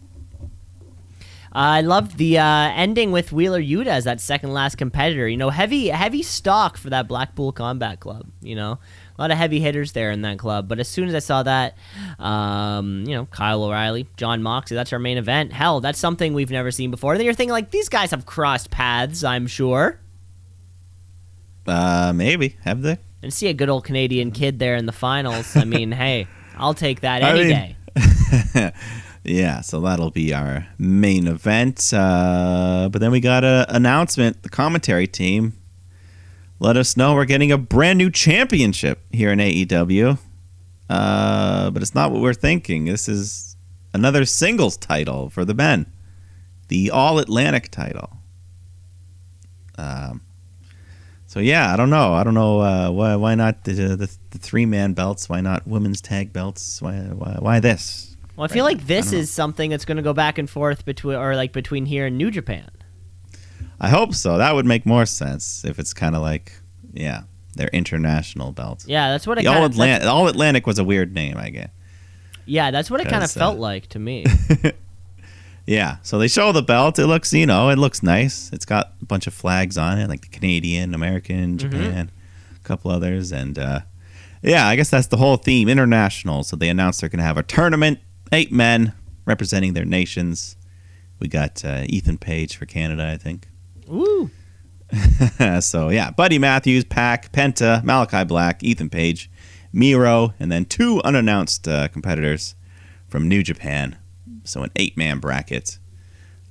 [1.52, 5.28] I loved the uh, ending with Wheeler Yuta as that second last competitor.
[5.28, 8.26] You know, heavy heavy stock for that Blackpool Combat Club.
[8.42, 8.80] You know,
[9.16, 10.66] a lot of heavy hitters there in that club.
[10.66, 11.78] But as soon as I saw that,
[12.18, 15.52] um, you know, Kyle O'Reilly, Jon Moxley, that's our main event.
[15.52, 17.12] Hell, that's something we've never seen before.
[17.12, 20.00] And then you're thinking like these guys have crossed paths, I'm sure.
[21.64, 22.98] Uh, maybe have they?
[23.22, 25.56] And see a good old Canadian kid there in the finals.
[25.56, 26.26] I mean, hey,
[26.56, 27.76] I'll take that I any mean-
[28.56, 28.72] day.
[29.24, 31.92] yeah, so that'll be our main event.
[31.92, 34.42] Uh, but then we got an announcement.
[34.44, 35.54] The commentary team
[36.60, 40.18] let us know we're getting a brand new championship here in AEW.
[40.88, 42.84] Uh, but it's not what we're thinking.
[42.86, 43.56] This is
[43.92, 45.90] another singles title for the men,
[46.68, 48.16] the All Atlantic title.
[49.76, 50.22] Um,
[51.28, 52.14] so yeah, I don't know.
[52.14, 53.14] I don't know uh, why.
[53.16, 55.28] Why not the, the, the three man belts?
[55.28, 56.80] Why not women's tag belts?
[56.80, 56.94] Why?
[56.94, 58.16] Why, why this?
[58.34, 58.78] Well, I feel Right.
[58.78, 61.84] like this is something that's going to go back and forth between, or like between
[61.84, 62.70] here and New Japan.
[63.78, 64.38] I hope so.
[64.38, 66.52] That would make more sense if it's kind of like,
[66.94, 67.24] yeah,
[67.56, 68.86] their international belts.
[68.88, 69.66] Yeah, that's what it All.
[69.66, 71.68] Atlantic, All Atlantic was a weird name, I guess.
[72.46, 74.24] Yeah, that's what it kind of uh, felt like to me.
[75.68, 75.98] Yeah.
[76.02, 76.98] So they show the belt.
[76.98, 78.50] It looks, you know, it looks nice.
[78.54, 82.10] It's got a bunch of flags on it, like the Canadian, American, Japan,
[82.56, 83.80] a couple others, and uh,
[84.42, 86.42] yeah, I guess that's the whole theme, international.
[86.42, 87.98] So they announced they're going to have a tournament,
[88.32, 88.94] eight men
[89.26, 90.56] representing their nations.
[91.20, 93.46] We got uh, Ethan Page for Canada, I think.
[93.90, 94.30] Ooh.
[95.60, 99.30] so yeah, Buddy Matthews, Pac, Penta, Malachi Black, Ethan Page,
[99.70, 102.54] Miro, and then two unannounced uh, competitors
[103.06, 103.98] from New Japan.
[104.48, 105.78] So an eight-man bracket.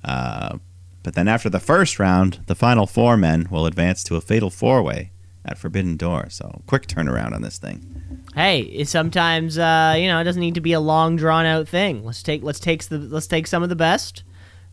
[0.04, 0.58] Uh,
[1.02, 4.50] but then after the first round, the final four men will advance to a fatal
[4.50, 5.10] four-way
[5.44, 6.30] at Forbidden Door.
[6.30, 8.22] So quick turnaround on this thing.
[8.34, 12.04] Hey, sometimes uh, you know it doesn't need to be a long drawn out thing.
[12.04, 14.22] Let's take let's take the let's take some of the best,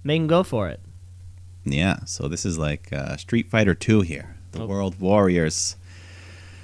[0.03, 0.81] make them go for it.
[1.63, 1.99] Yeah.
[2.05, 4.65] So this is like uh, Street Fighter Two here, the Oh.
[4.67, 5.77] World Warriors.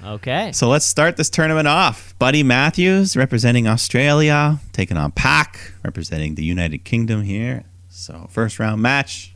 [0.04, 0.50] Okay.
[0.52, 2.14] So let's start this tournament off.
[2.18, 7.64] Buddy Matthews representing Australia, taking on Pac representing the United Kingdom here.
[7.88, 9.34] So first round match,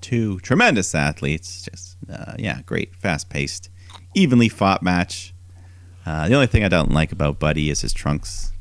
[0.00, 1.62] two tremendous athletes.
[1.62, 3.70] Just uh, yeah, great, fast paced,
[4.14, 5.34] evenly fought match.
[6.06, 8.52] Uh, the only thing I don't like about Buddy is his trunks.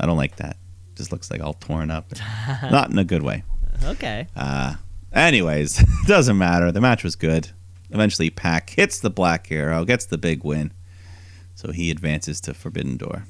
[0.00, 0.56] I don't like that.
[0.96, 2.12] Just looks like all torn up,
[2.70, 3.44] not in a good way.
[3.84, 4.26] Okay.
[4.36, 4.74] Uh,
[5.12, 6.70] anyways, doesn't matter.
[6.72, 7.50] The match was good.
[7.92, 10.72] Eventually, Pac hits the Black Arrow, gets the big win.
[11.54, 13.24] So he advances to Forbidden Door.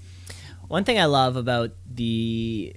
[0.68, 2.74] One thing I love about the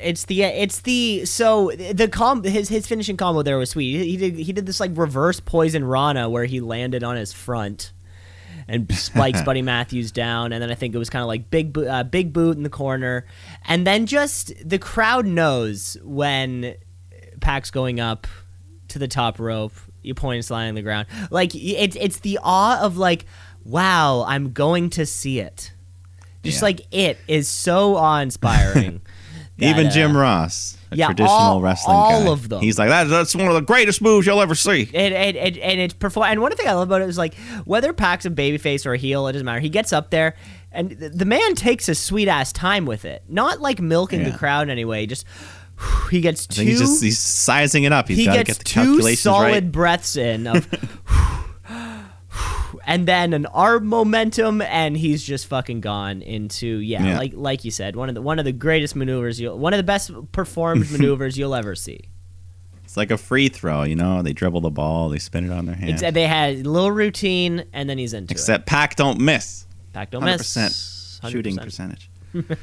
[0.00, 3.98] it's the it's the so the com his his finishing combo there was sweet.
[3.98, 7.32] He, he did he did this like reverse poison Rana where he landed on his
[7.32, 7.92] front
[8.68, 11.72] and spikes Buddy Matthews down, and then I think it was kind of like big
[11.72, 13.26] bo- uh, big boot in the corner,
[13.66, 16.74] and then just the crowd knows when
[17.40, 18.26] Pac's going up
[18.88, 19.74] to the top rope.
[20.04, 23.26] You point sliding on the ground, like it's it's the awe of like,
[23.64, 25.72] wow, I'm going to see it.
[26.42, 26.64] Just Yeah.
[26.66, 29.00] like it is so awe inspiring.
[29.58, 32.30] Even Jim uh, Ross, a yeah, traditional all- wrestling all guy.
[32.32, 32.60] of them.
[32.60, 34.90] He's like, that's, that's one of the greatest moves you'll ever see.
[34.92, 36.26] and and, and, and it's perform.
[36.26, 38.98] And one thing I love about it is like whether Pac's a babyface or a
[38.98, 39.60] heel, it doesn't matter.
[39.60, 40.34] He gets up there,
[40.72, 43.22] and the man takes a sweet ass time with it.
[43.28, 44.30] Not like milking Yeah.
[44.30, 45.06] the crowd anyway.
[45.06, 45.24] Just
[46.10, 46.62] he gets two.
[46.62, 48.08] he's just he's sizing it up.
[48.08, 49.72] He's he gets get the two solid right.
[49.72, 50.68] breaths in of.
[52.86, 57.18] And then an arm momentum, and he's just fucking gone into yeah, Yeah.
[57.18, 59.72] like like you said, one of the one of the greatest maneuvers you will one
[59.72, 62.00] of the best performed maneuvers you'll ever see.
[62.84, 64.20] It's like a free throw, you know.
[64.22, 66.02] They dribble the ball, they spin it on their hand.
[66.02, 68.32] It's, they had a little routine, and then he's into it.
[68.32, 69.66] Except Pac don't miss.
[69.94, 70.54] Pac don't Hundred miss.
[70.54, 71.62] percent shooting 100%.
[71.62, 72.10] percentage.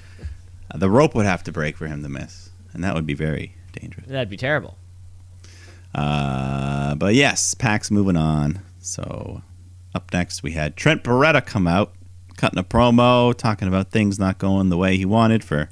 [0.74, 3.14] Uh, the rope would have to break for him to miss, and that would be
[3.14, 4.08] very dangerous.
[4.08, 4.78] That'd be terrible.
[5.94, 8.62] Uh, but yes, Pac's moving on.
[8.80, 9.42] So
[9.94, 11.94] up next, we had Trent Beretta come out,
[12.38, 15.70] cutting a promo, talking about things not going the way he wanted for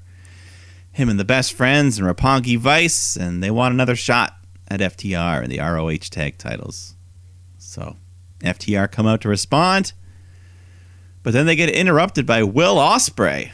[0.92, 4.36] him and the best friends and Roppongi Vice, and they want another shot
[4.68, 6.96] at FTR and the ROH tag titles.
[7.58, 7.96] So
[8.42, 9.94] FTR come out to respond,
[11.24, 13.52] but then they get interrupted by Will Ospreay.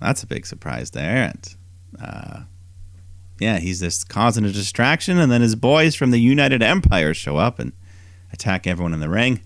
[0.00, 1.56] That's a big surprise there, and
[2.02, 2.40] uh,
[3.38, 7.36] yeah, he's just causing a distraction, and then his boys from the United Empire show
[7.36, 7.72] up and
[8.32, 9.40] attack everyone in the ring.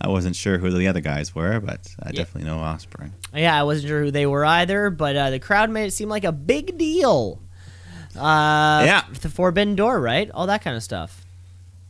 [0.00, 2.16] I wasn't sure who the other guys were, but I Yeah.
[2.24, 3.10] definitely know Ospreay.
[3.34, 6.08] Yeah, I wasn't sure who they were either, but uh, the crowd made it seem
[6.08, 7.40] like a big deal.
[8.16, 9.02] Uh, Yeah.
[9.20, 10.30] the Forbidden Door, right?
[10.32, 11.24] All that kind of stuff.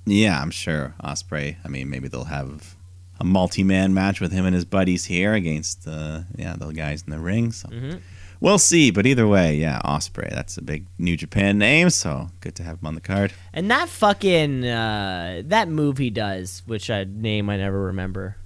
[0.07, 1.57] Yeah, I'm sure Ospreay.
[1.65, 2.75] I mean, maybe they'll have
[3.21, 7.11] a multi-man match with him and his buddies here against uh, yeah the guys in
[7.11, 7.53] the ring.
[7.53, 8.01] So Mhm.
[8.45, 8.91] We'll see.
[8.91, 10.29] But either way, yeah, Ospreay.
[10.29, 13.33] That's a big New Japan name, so good to have him on the card.
[13.55, 18.37] And that fucking uh, that move he does, which I name I never remember,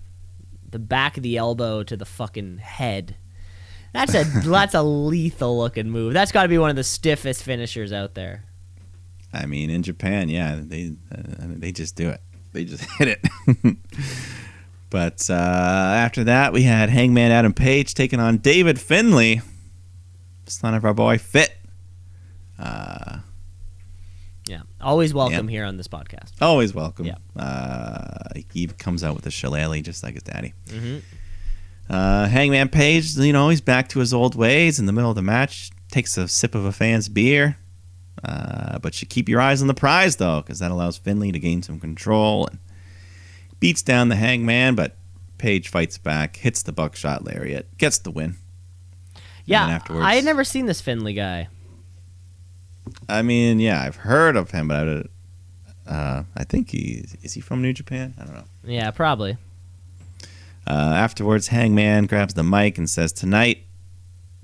[0.70, 3.16] the back of the elbow to the fucking head.
[3.92, 6.12] That's a that's a lethal looking move.
[6.12, 8.44] That's got to be one of the stiffest finishers out there.
[9.32, 12.20] I mean, in Japan, yeah, they uh, they just do it.
[12.52, 13.76] They just hit it.
[14.90, 19.42] but uh, after that, we had Hangman Adam Page taking on David Finlay,
[20.48, 21.56] son of our boy Fit.
[22.58, 23.18] Uh,
[24.48, 26.32] Yeah, always welcome here on this podcast.
[26.40, 27.06] always welcome.
[27.06, 27.16] Yeah.
[27.36, 30.54] Uh, he comes out with a shillelagh just like his daddy.
[30.68, 31.02] Mhm.
[31.90, 35.16] Uh, Hangman Page, you know, he's back to his old ways in the middle of
[35.16, 35.70] the match.
[35.90, 37.56] Takes a sip of a fan's beer.
[38.24, 41.38] Uh, but you keep your eyes on the prize, though, because that allows Finlay to
[41.38, 42.58] gain some control and
[43.60, 44.74] beats down the Hangman.
[44.74, 44.96] But
[45.38, 48.36] Page fights back, hits the buckshot lariat, gets the win.
[49.50, 51.48] Yeah, afterwards- I had never seen this Finlay guy.
[53.08, 55.06] I mean, yeah, I've heard of him, but
[55.86, 58.14] I, uh, I think he is he from New Japan.
[58.18, 58.44] I don't know.
[58.64, 59.36] Yeah, probably.
[60.66, 63.64] Uh, afterwards, Hangman grabs the mic and says, "Tonight,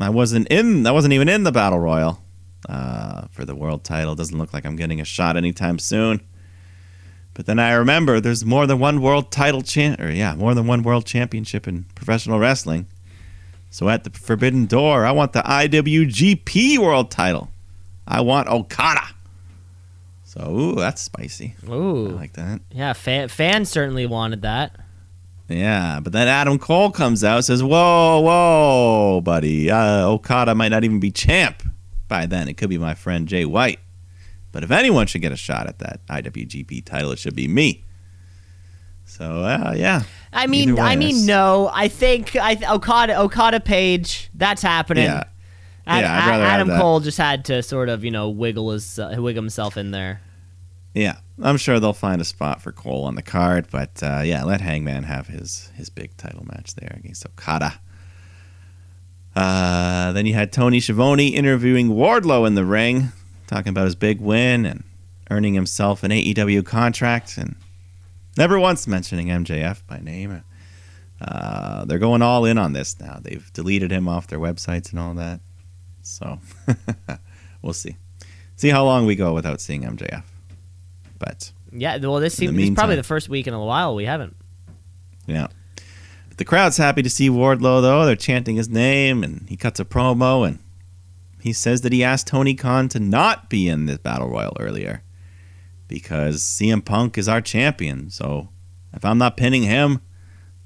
[0.01, 0.86] I wasn't in.
[0.86, 2.22] I wasn't even in the battle royal
[2.68, 4.14] uh, for the world title.
[4.14, 6.20] Doesn't look like I'm getting a shot anytime soon."
[7.35, 10.66] But then I remember there's more than one world title champ, or yeah, more than
[10.66, 12.86] one world championship in professional wrestling.
[13.75, 17.51] So at the Forbidden Door, I want the IWGP World Title.
[18.07, 19.03] I want Okada.
[20.23, 21.57] So ooh, that's spicy.
[21.67, 22.61] I Ooh, like that.
[22.71, 24.77] yeah, fan, fans certainly wanted that.
[25.49, 29.73] Yeah, but then Adam Cole comes out and says, "Whoa, whoa, buddy!
[29.73, 31.65] Uh, Okada might not even be champ
[32.07, 32.49] by then.
[32.49, 33.81] It could be my friend Jay White.
[34.53, 37.83] But if anyone should get a shot at that IWGP title, it should be me."
[39.06, 40.02] So uh, yeah,
[40.32, 41.70] I mean, way, I mean, no.
[41.72, 44.31] I think I Okada Okada Page.
[44.35, 45.05] That's happening.
[45.05, 45.24] yeah,
[45.86, 46.68] Ad- Yeah, I'd rather Adam.
[46.81, 50.20] Cole just had to sort of you know wiggle his uh, wiggle himself in there.
[50.94, 51.16] yeah.
[51.43, 54.60] I'm sure they'll find a spot for Cole on the card, but uh, yeah, let
[54.60, 57.74] Hangman have his his big title match there against Okada.
[59.35, 63.09] Uh, then you had Tony Schiavone interviewing Wardlow in the ring,
[63.48, 64.85] talking about his big win and
[65.31, 67.56] earning himself an AEW contract, and
[68.36, 70.43] never once mentioning MJF by name.
[71.20, 73.19] Uh, they're going all in on this now.
[73.23, 75.40] They've deleted him off their websites and all that.
[76.02, 76.39] So
[77.62, 77.97] we'll see.
[78.56, 80.24] See how long we go without seeing MJF.
[81.19, 84.36] But Yeah, well, this seems probably the first week in a while we haven't.
[85.27, 85.48] Yeah.
[86.28, 88.05] But The crowd's happy to see Wardlow, though.
[88.05, 90.59] They're chanting his name, and he cuts a promo, and
[91.40, 95.03] he says that he asked Tony Khan to not be in this battle royal earlier
[95.95, 98.11] because CM Punk is our champion.
[98.11, 98.49] So
[98.93, 100.01] if I'm not pinning him,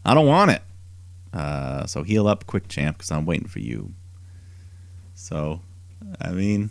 [0.02, 0.62] I don't want it.
[1.34, 3.92] Uh, so heal up, quick champ, because I'm waiting for you.
[5.14, 5.60] So,
[6.18, 6.70] I mean,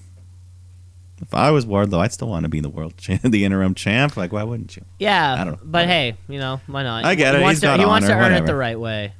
[1.22, 4.18] if I was Wardlow, I'd still want to be the world champ, the interim champ.
[4.18, 4.84] Like, why wouldn't you?
[4.98, 5.60] Yeah, I don't know.
[5.64, 7.06] but hey, you know why not?
[7.06, 7.44] I get he it.
[7.44, 9.14] Wants to, he wants to honor, earn it the right way.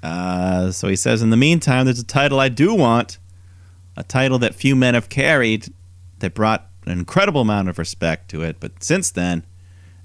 [0.00, 3.18] Uh, so he says, in the meantime, there's a title I do want,
[3.96, 5.72] a title that few men have carried,
[6.20, 8.56] that brought an incredible amount of respect to it.
[8.60, 9.44] But since then,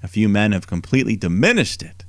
[0.02, 2.04] a few men have completely diminished it,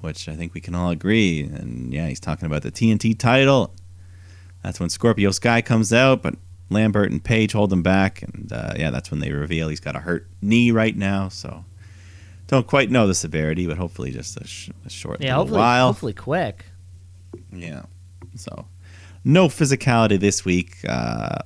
[0.00, 1.42] which I think we can all agree.
[1.42, 3.74] And yeah, he's talking about the TNT title.
[4.62, 6.36] That's when Scorpio Sky comes out, but
[6.70, 9.96] Lambert and Page hold him back, and uh, yeah, that's when they reveal he's got
[9.96, 11.28] a hurt knee right now.
[11.28, 11.64] So
[12.46, 15.86] don't quite know the severity, but hopefully just a, sh- a short Yeah, hopefully, while.
[15.88, 16.64] hopefully quick.
[17.52, 17.82] Yeah.
[18.36, 18.66] So,
[19.24, 20.76] no physicality this week.
[20.88, 21.38] Uh,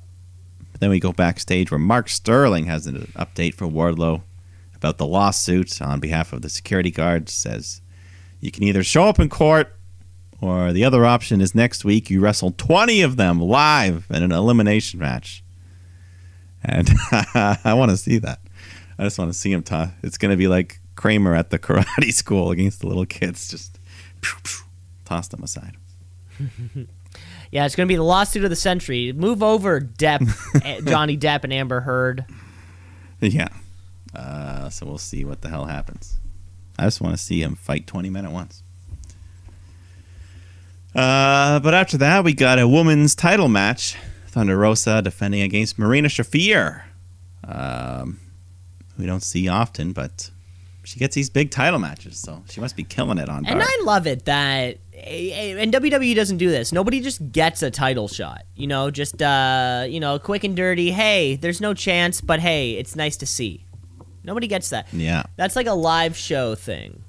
[0.77, 4.21] but then we go backstage where Mark Sterling has an update for Wardlow
[4.75, 7.33] about the lawsuit on behalf of the security guards.
[7.33, 7.81] Says
[8.41, 9.75] you can either show up in court,
[10.39, 14.33] or the other option is next week you wrestle 20 of them live in an
[14.33, 15.43] elimination match.
[16.63, 18.41] And I want to see that.
[18.99, 19.63] I just want to see him.
[19.63, 23.49] To- it's going to be like Kramer at the karate school against the little kids.
[23.49, 23.79] Just
[25.07, 25.79] toss them aside.
[27.51, 29.13] Yeah, it's going to be the lawsuit of the century.
[29.13, 32.25] Move over, Depp, eh, Johnny Depp, and Amber Heard.
[33.21, 33.49] Yeah.
[34.15, 36.17] Uh, so we'll see what the hell happens.
[36.79, 38.63] I just want to see him fight 20 men at once.
[40.95, 43.97] Uh, but after that, we got a women's title match.
[44.29, 46.83] Thunder Rosa defending against Marina Shafir.
[47.45, 48.21] Um,
[48.99, 50.31] we don't see often, but
[50.85, 53.69] she gets these big title matches, so she must be killing it on And Dark.
[53.71, 56.73] I love it that and WWE doesn't do this.
[56.73, 58.45] Nobody just gets a title shot.
[58.55, 60.91] You know, just uh, you know, quick and dirty.
[60.91, 63.65] Hey, there's no chance, but hey, it's nice to see.
[64.25, 64.87] Nobody gets that.
[64.93, 65.23] yeah.
[65.37, 67.03] That's like a live show thing.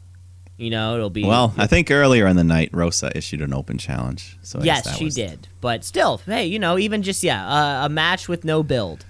[0.58, 3.78] You know, it'll be Well, I think earlier in the night, Rosa issued an open
[3.78, 4.38] challenge.
[4.42, 5.48] So I yes, she was- did.
[5.62, 9.06] But still, hey, you know, even just yeah, uh, a match with no build.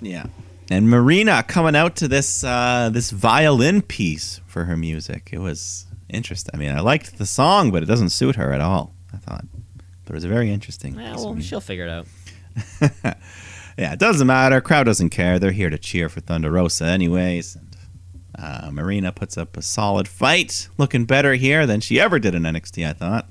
[0.00, 0.26] Yeah.
[0.70, 5.28] And Marina coming out to this uh, this violin piece for her music.
[5.32, 6.50] It was interesting.
[6.54, 8.94] I mean, I liked the song, but it doesn't suit her at all.
[9.12, 9.44] I thought,
[10.04, 10.98] but it was a very interesting.
[10.98, 12.06] Yeah, well, she'll figure it out.
[13.78, 14.60] yeah, it doesn't matter.
[14.60, 15.38] Crowd doesn't care.
[15.38, 17.56] They're here to cheer for Thunder Rosa, anyways.
[17.56, 17.76] And
[18.38, 22.42] uh, Marina puts up a solid fight, looking better here than she ever did in
[22.42, 22.86] NXT.
[22.86, 23.28] I thought.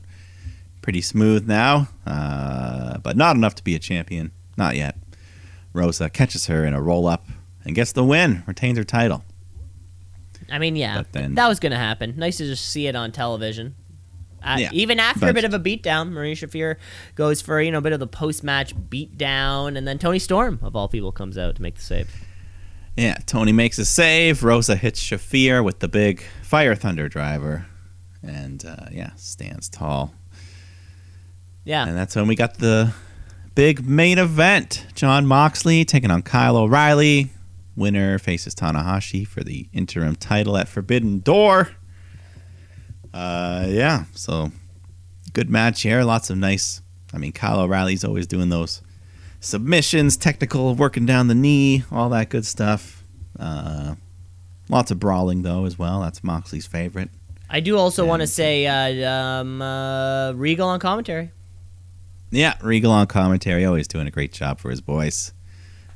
[0.81, 4.31] Pretty smooth now, uh, but not enough to be a champion.
[4.57, 4.97] Not yet.
[5.73, 7.27] Rosa catches her in a roll up
[7.63, 9.23] and gets the win, retains her title.
[10.51, 12.15] I mean, yeah, then- that was gonna happen.
[12.17, 13.75] Nice to just see it on television.
[14.43, 16.77] Uh, Yeah, even after a bit of a beatdown, Marie Shafir
[17.13, 20.75] goes for you know a bit of the post-match beatdown, and then Toni Storm of
[20.75, 22.09] all people comes out to make the save.
[22.97, 24.43] Yeah, Tony makes a save.
[24.43, 27.67] Rosa hits Shafir with the big Fire Thunder driver.
[28.23, 30.13] And uh, yeah, stands tall.
[31.63, 32.93] Yeah, And that's when we got the
[33.55, 34.85] big main event.
[34.95, 37.29] Jon Moxley taking on Kyle O'Reilly.
[37.75, 41.69] Winner faces Tanahashi for the interim title at Forbidden Door.
[43.13, 44.51] Uh, yeah, so
[45.33, 46.03] good match here.
[46.03, 46.81] Lots of nice.
[47.13, 48.81] I mean, Kyle O'Reilly's always doing those
[49.39, 53.03] submissions, technical, working down the knee, all that good stuff.
[53.37, 53.95] Uh,
[54.69, 56.01] lots of brawling though as well.
[56.01, 57.09] That's Moxley's favorite.
[57.49, 61.31] I do also want to say uh, um, uh, Regal on commentary.
[62.29, 65.33] Yeah, Regal on commentary, always doing a great job for his voice.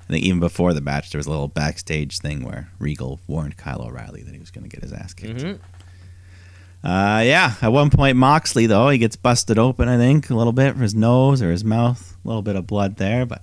[0.07, 3.57] I think even before the match, there was a little backstage thing where Regal warned
[3.57, 5.39] Kyle O'Reilly that he was going to get his ass kicked.
[5.41, 5.59] Mhm.
[6.83, 10.53] Uh, yeah, at one point, Moxley, though, he gets busted open, I think, a little
[10.53, 12.15] bit for his nose or his mouth.
[12.23, 13.41] A little bit of blood there, but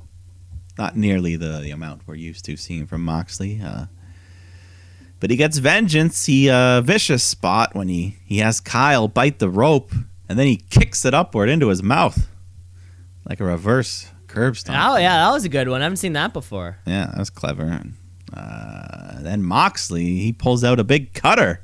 [0.79, 3.61] not nearly the, the amount we're used to seeing from Moxley.
[3.61, 3.87] Uh,
[5.19, 6.27] but he gets vengeance.
[6.27, 9.91] He uh, vicious spot when he, he has Kyle bite the rope,
[10.29, 12.29] and then he kicks it upward into his mouth.
[13.29, 14.79] Like a reverse curb stomp.
[14.81, 15.81] Oh yeah, that was a good one.
[15.81, 16.79] I haven't seen that before.
[16.87, 17.83] Yeah, that was clever.
[18.35, 21.63] Uh, then Moxley, he pulls out a big cutter.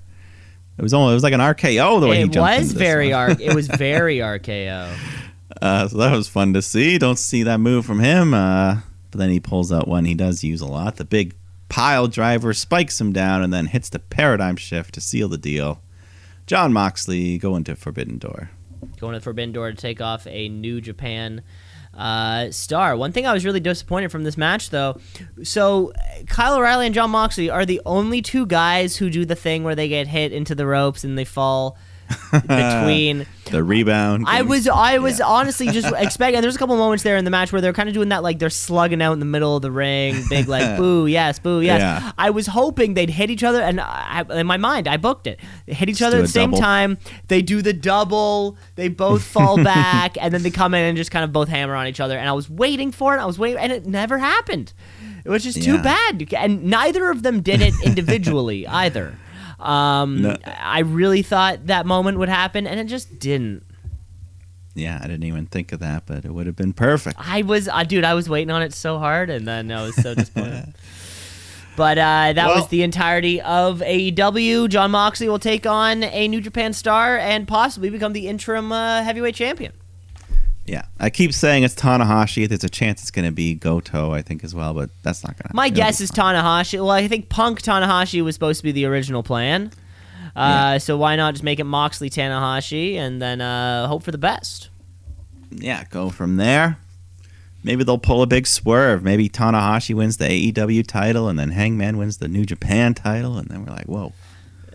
[0.76, 3.12] It was almost, it was like an RKO the way he It jumped was very
[3.12, 3.40] arc.
[3.40, 4.96] It was very RKO.
[5.60, 6.98] Uh, so that was fun to see.
[6.98, 8.32] Don't see that move from him.
[8.32, 8.80] Uh,
[9.10, 10.96] but then he pulls out one he does use a lot.
[10.96, 11.34] The big
[11.68, 15.80] pile driver spikes him down and then hits the paradigm shift to seal the deal.
[16.46, 18.50] Jon Moxley going to Forbidden Door.
[19.00, 21.42] going to Forbidden Door to take off a New Japan
[21.98, 22.96] uh, star.
[22.96, 24.98] One thing I was really disappointed from this match, though,
[25.42, 25.92] so
[26.28, 29.74] Kyle O'Reilly and Jon Moxley are the only two guys who do the thing where
[29.74, 31.76] they get hit into the ropes and they fall
[32.32, 34.26] between The rebound.
[34.28, 35.24] I was I was Yeah.
[35.26, 36.42] honestly just expecting.
[36.42, 38.38] There's a couple moments there in the match where they're kind of doing that, like
[38.38, 41.80] they're slugging out in the middle of the ring, big like boo, yes, boo, yes.
[41.80, 42.12] Yeah.
[42.18, 45.40] I was hoping they'd hit each other, and I, in my mind, I booked it.
[45.64, 46.60] They hit each Just other at the same double.
[46.60, 46.98] time.
[47.28, 48.58] They do the double.
[48.74, 51.74] They both fall back, and then they come in and just kind of both hammer
[51.74, 52.18] on each other.
[52.18, 53.18] And I was waiting for it.
[53.20, 54.74] I was waiting, and it never happened.
[55.24, 55.82] Which is too Yeah.
[55.82, 59.14] bad, and neither of them did it individually either.
[59.60, 60.36] Um, No.
[60.46, 63.64] I really thought that moment would happen, and it just didn't.
[64.74, 67.18] Yeah, I didn't even think of that, but it would have been perfect.
[67.18, 69.96] I was, uh, dude, I was waiting on it so hard, and then I was
[69.96, 70.72] so disappointed.
[71.76, 74.68] but uh, that Well- was the entirety of AEW.
[74.68, 79.02] Jon Moxley will take on a New Japan star and possibly become the interim uh,
[79.02, 79.72] heavyweight champion.
[80.68, 82.46] Yeah, I keep saying it's Tanahashi.
[82.48, 85.30] There's a chance it's going to be Goto, I think, as well, but that's not
[85.32, 85.48] going to.
[85.48, 85.56] Happen.
[85.56, 86.74] My guess is Tanahashi.
[86.78, 89.72] Well, I think Punk Tanahashi was supposed to be the original plan.
[90.36, 94.18] Uh, So why not just make it Moxley Tanahashi and then uh, hope for the
[94.18, 94.68] best?
[95.50, 96.76] Yeah, go from there.
[97.64, 99.02] Maybe they'll pull a big swerve.
[99.02, 103.48] Maybe Tanahashi wins the AEW title, and then Hangman wins the New Japan title, and
[103.48, 104.12] then we're like, whoa,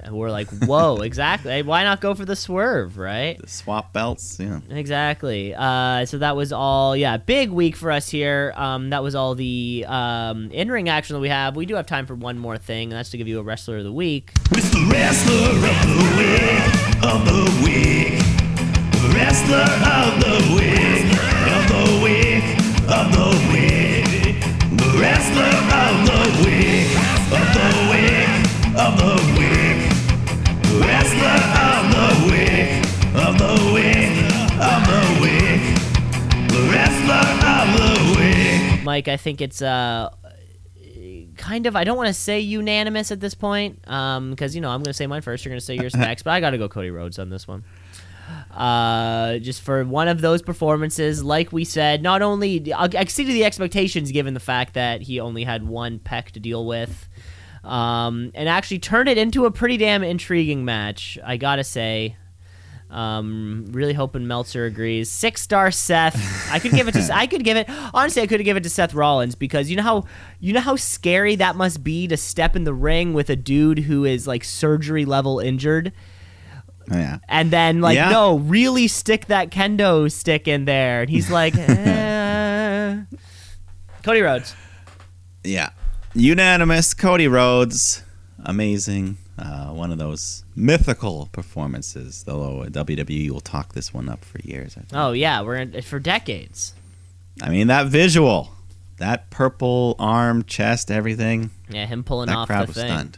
[0.05, 1.61] And we're like, whoa, exactly.
[1.61, 3.37] Why not go for the swerve, right?
[3.39, 4.37] the swap belts.
[4.39, 5.53] Yeah, Exactly.
[5.55, 6.95] Uh, so that was all.
[6.95, 8.53] Yeah, big week for us here.
[8.55, 11.55] Um, that was all the um, in-ring action that we have.
[11.55, 13.77] We do have time for one more thing, and that's to give you a wrestler
[13.77, 14.31] of the week.
[14.51, 18.19] It's the wrestler of the week, of the week.
[19.13, 21.05] Wrestler of the week,
[21.53, 22.45] of the week,
[22.89, 24.41] of the week.
[24.77, 26.89] The wrestler of the week,
[27.31, 29.32] of the week, of the week.
[31.03, 31.27] Wrestler
[31.59, 32.71] of the week,
[33.27, 34.15] of the week,
[34.61, 35.61] of the week.
[36.47, 38.83] The wrestler of the week.
[38.85, 40.11] Mike, I think it's uh,
[41.35, 41.75] kind of.
[41.75, 44.93] I don't want to say unanimous at this point, because you know I'm going to
[44.93, 45.43] say mine first.
[45.43, 47.49] You're going to say yours next, but I got to go Cody Rhodes on this
[47.49, 47.65] one.
[48.49, 54.09] Uh, just for one of those performances, like we said, not only exceeded the expectations
[54.13, 57.09] given the fact that he only had one peck to deal with,
[57.63, 61.17] um, and actually turned it into a pretty damn intriguing match.
[61.23, 62.17] I gotta say.
[62.89, 65.09] Um, really hoping Meltzer agrees.
[65.09, 66.15] Six star Seth.
[66.51, 67.09] I could give it to.
[67.13, 67.67] I could give it.
[67.91, 70.03] Honestly, I could given it to Seth Rollins because you know how
[70.39, 73.79] you know how scary that must be to step in the ring with a dude
[73.79, 75.91] who is like surgery level injured,
[76.91, 77.17] Oh, yeah.
[77.27, 78.09] and then like Yeah.
[78.11, 82.97] no, really stick that kendo stick in there, and he's like, eh.
[84.03, 84.53] Cody Rhodes.
[85.43, 85.71] Yeah.
[86.15, 86.93] Unanimous.
[86.93, 88.03] Cody Rhodes.
[88.45, 89.17] Amazing.
[89.37, 92.23] Uh, one of those mythical performances.
[92.23, 94.73] Though WWE will talk this one up for years.
[94.77, 94.89] I, think.
[94.93, 96.73] Oh yeah, we're in for decades.
[97.41, 98.51] I mean, that visual,
[98.97, 101.49] that purple arm, chest, everything.
[101.67, 102.87] Yeah, him pulling that off crowd the was thing.
[102.87, 103.17] stunned.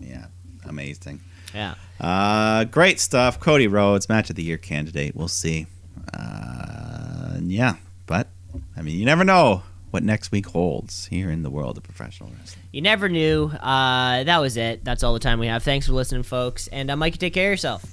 [0.00, 0.26] Yeah.
[0.66, 1.20] Amazing.
[1.54, 1.74] Yeah.
[2.00, 3.40] Uh, great stuff.
[3.40, 5.16] Cody Rhodes, match of the year candidate.
[5.16, 5.66] We'll see.
[6.12, 7.76] Uh, yeah,
[8.06, 8.28] but
[8.76, 9.62] I mean, you never know
[9.94, 12.64] what next week holds here in the world of professional wrestling.
[12.72, 13.44] You never knew.
[13.44, 14.84] Uh, that was it.
[14.84, 15.62] That's all the time we have.
[15.62, 16.66] Thanks for listening, folks.
[16.66, 17.84] And uh, Mike, you take care of yourself.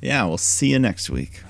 [0.00, 1.42] Yeah, we'll see you next week.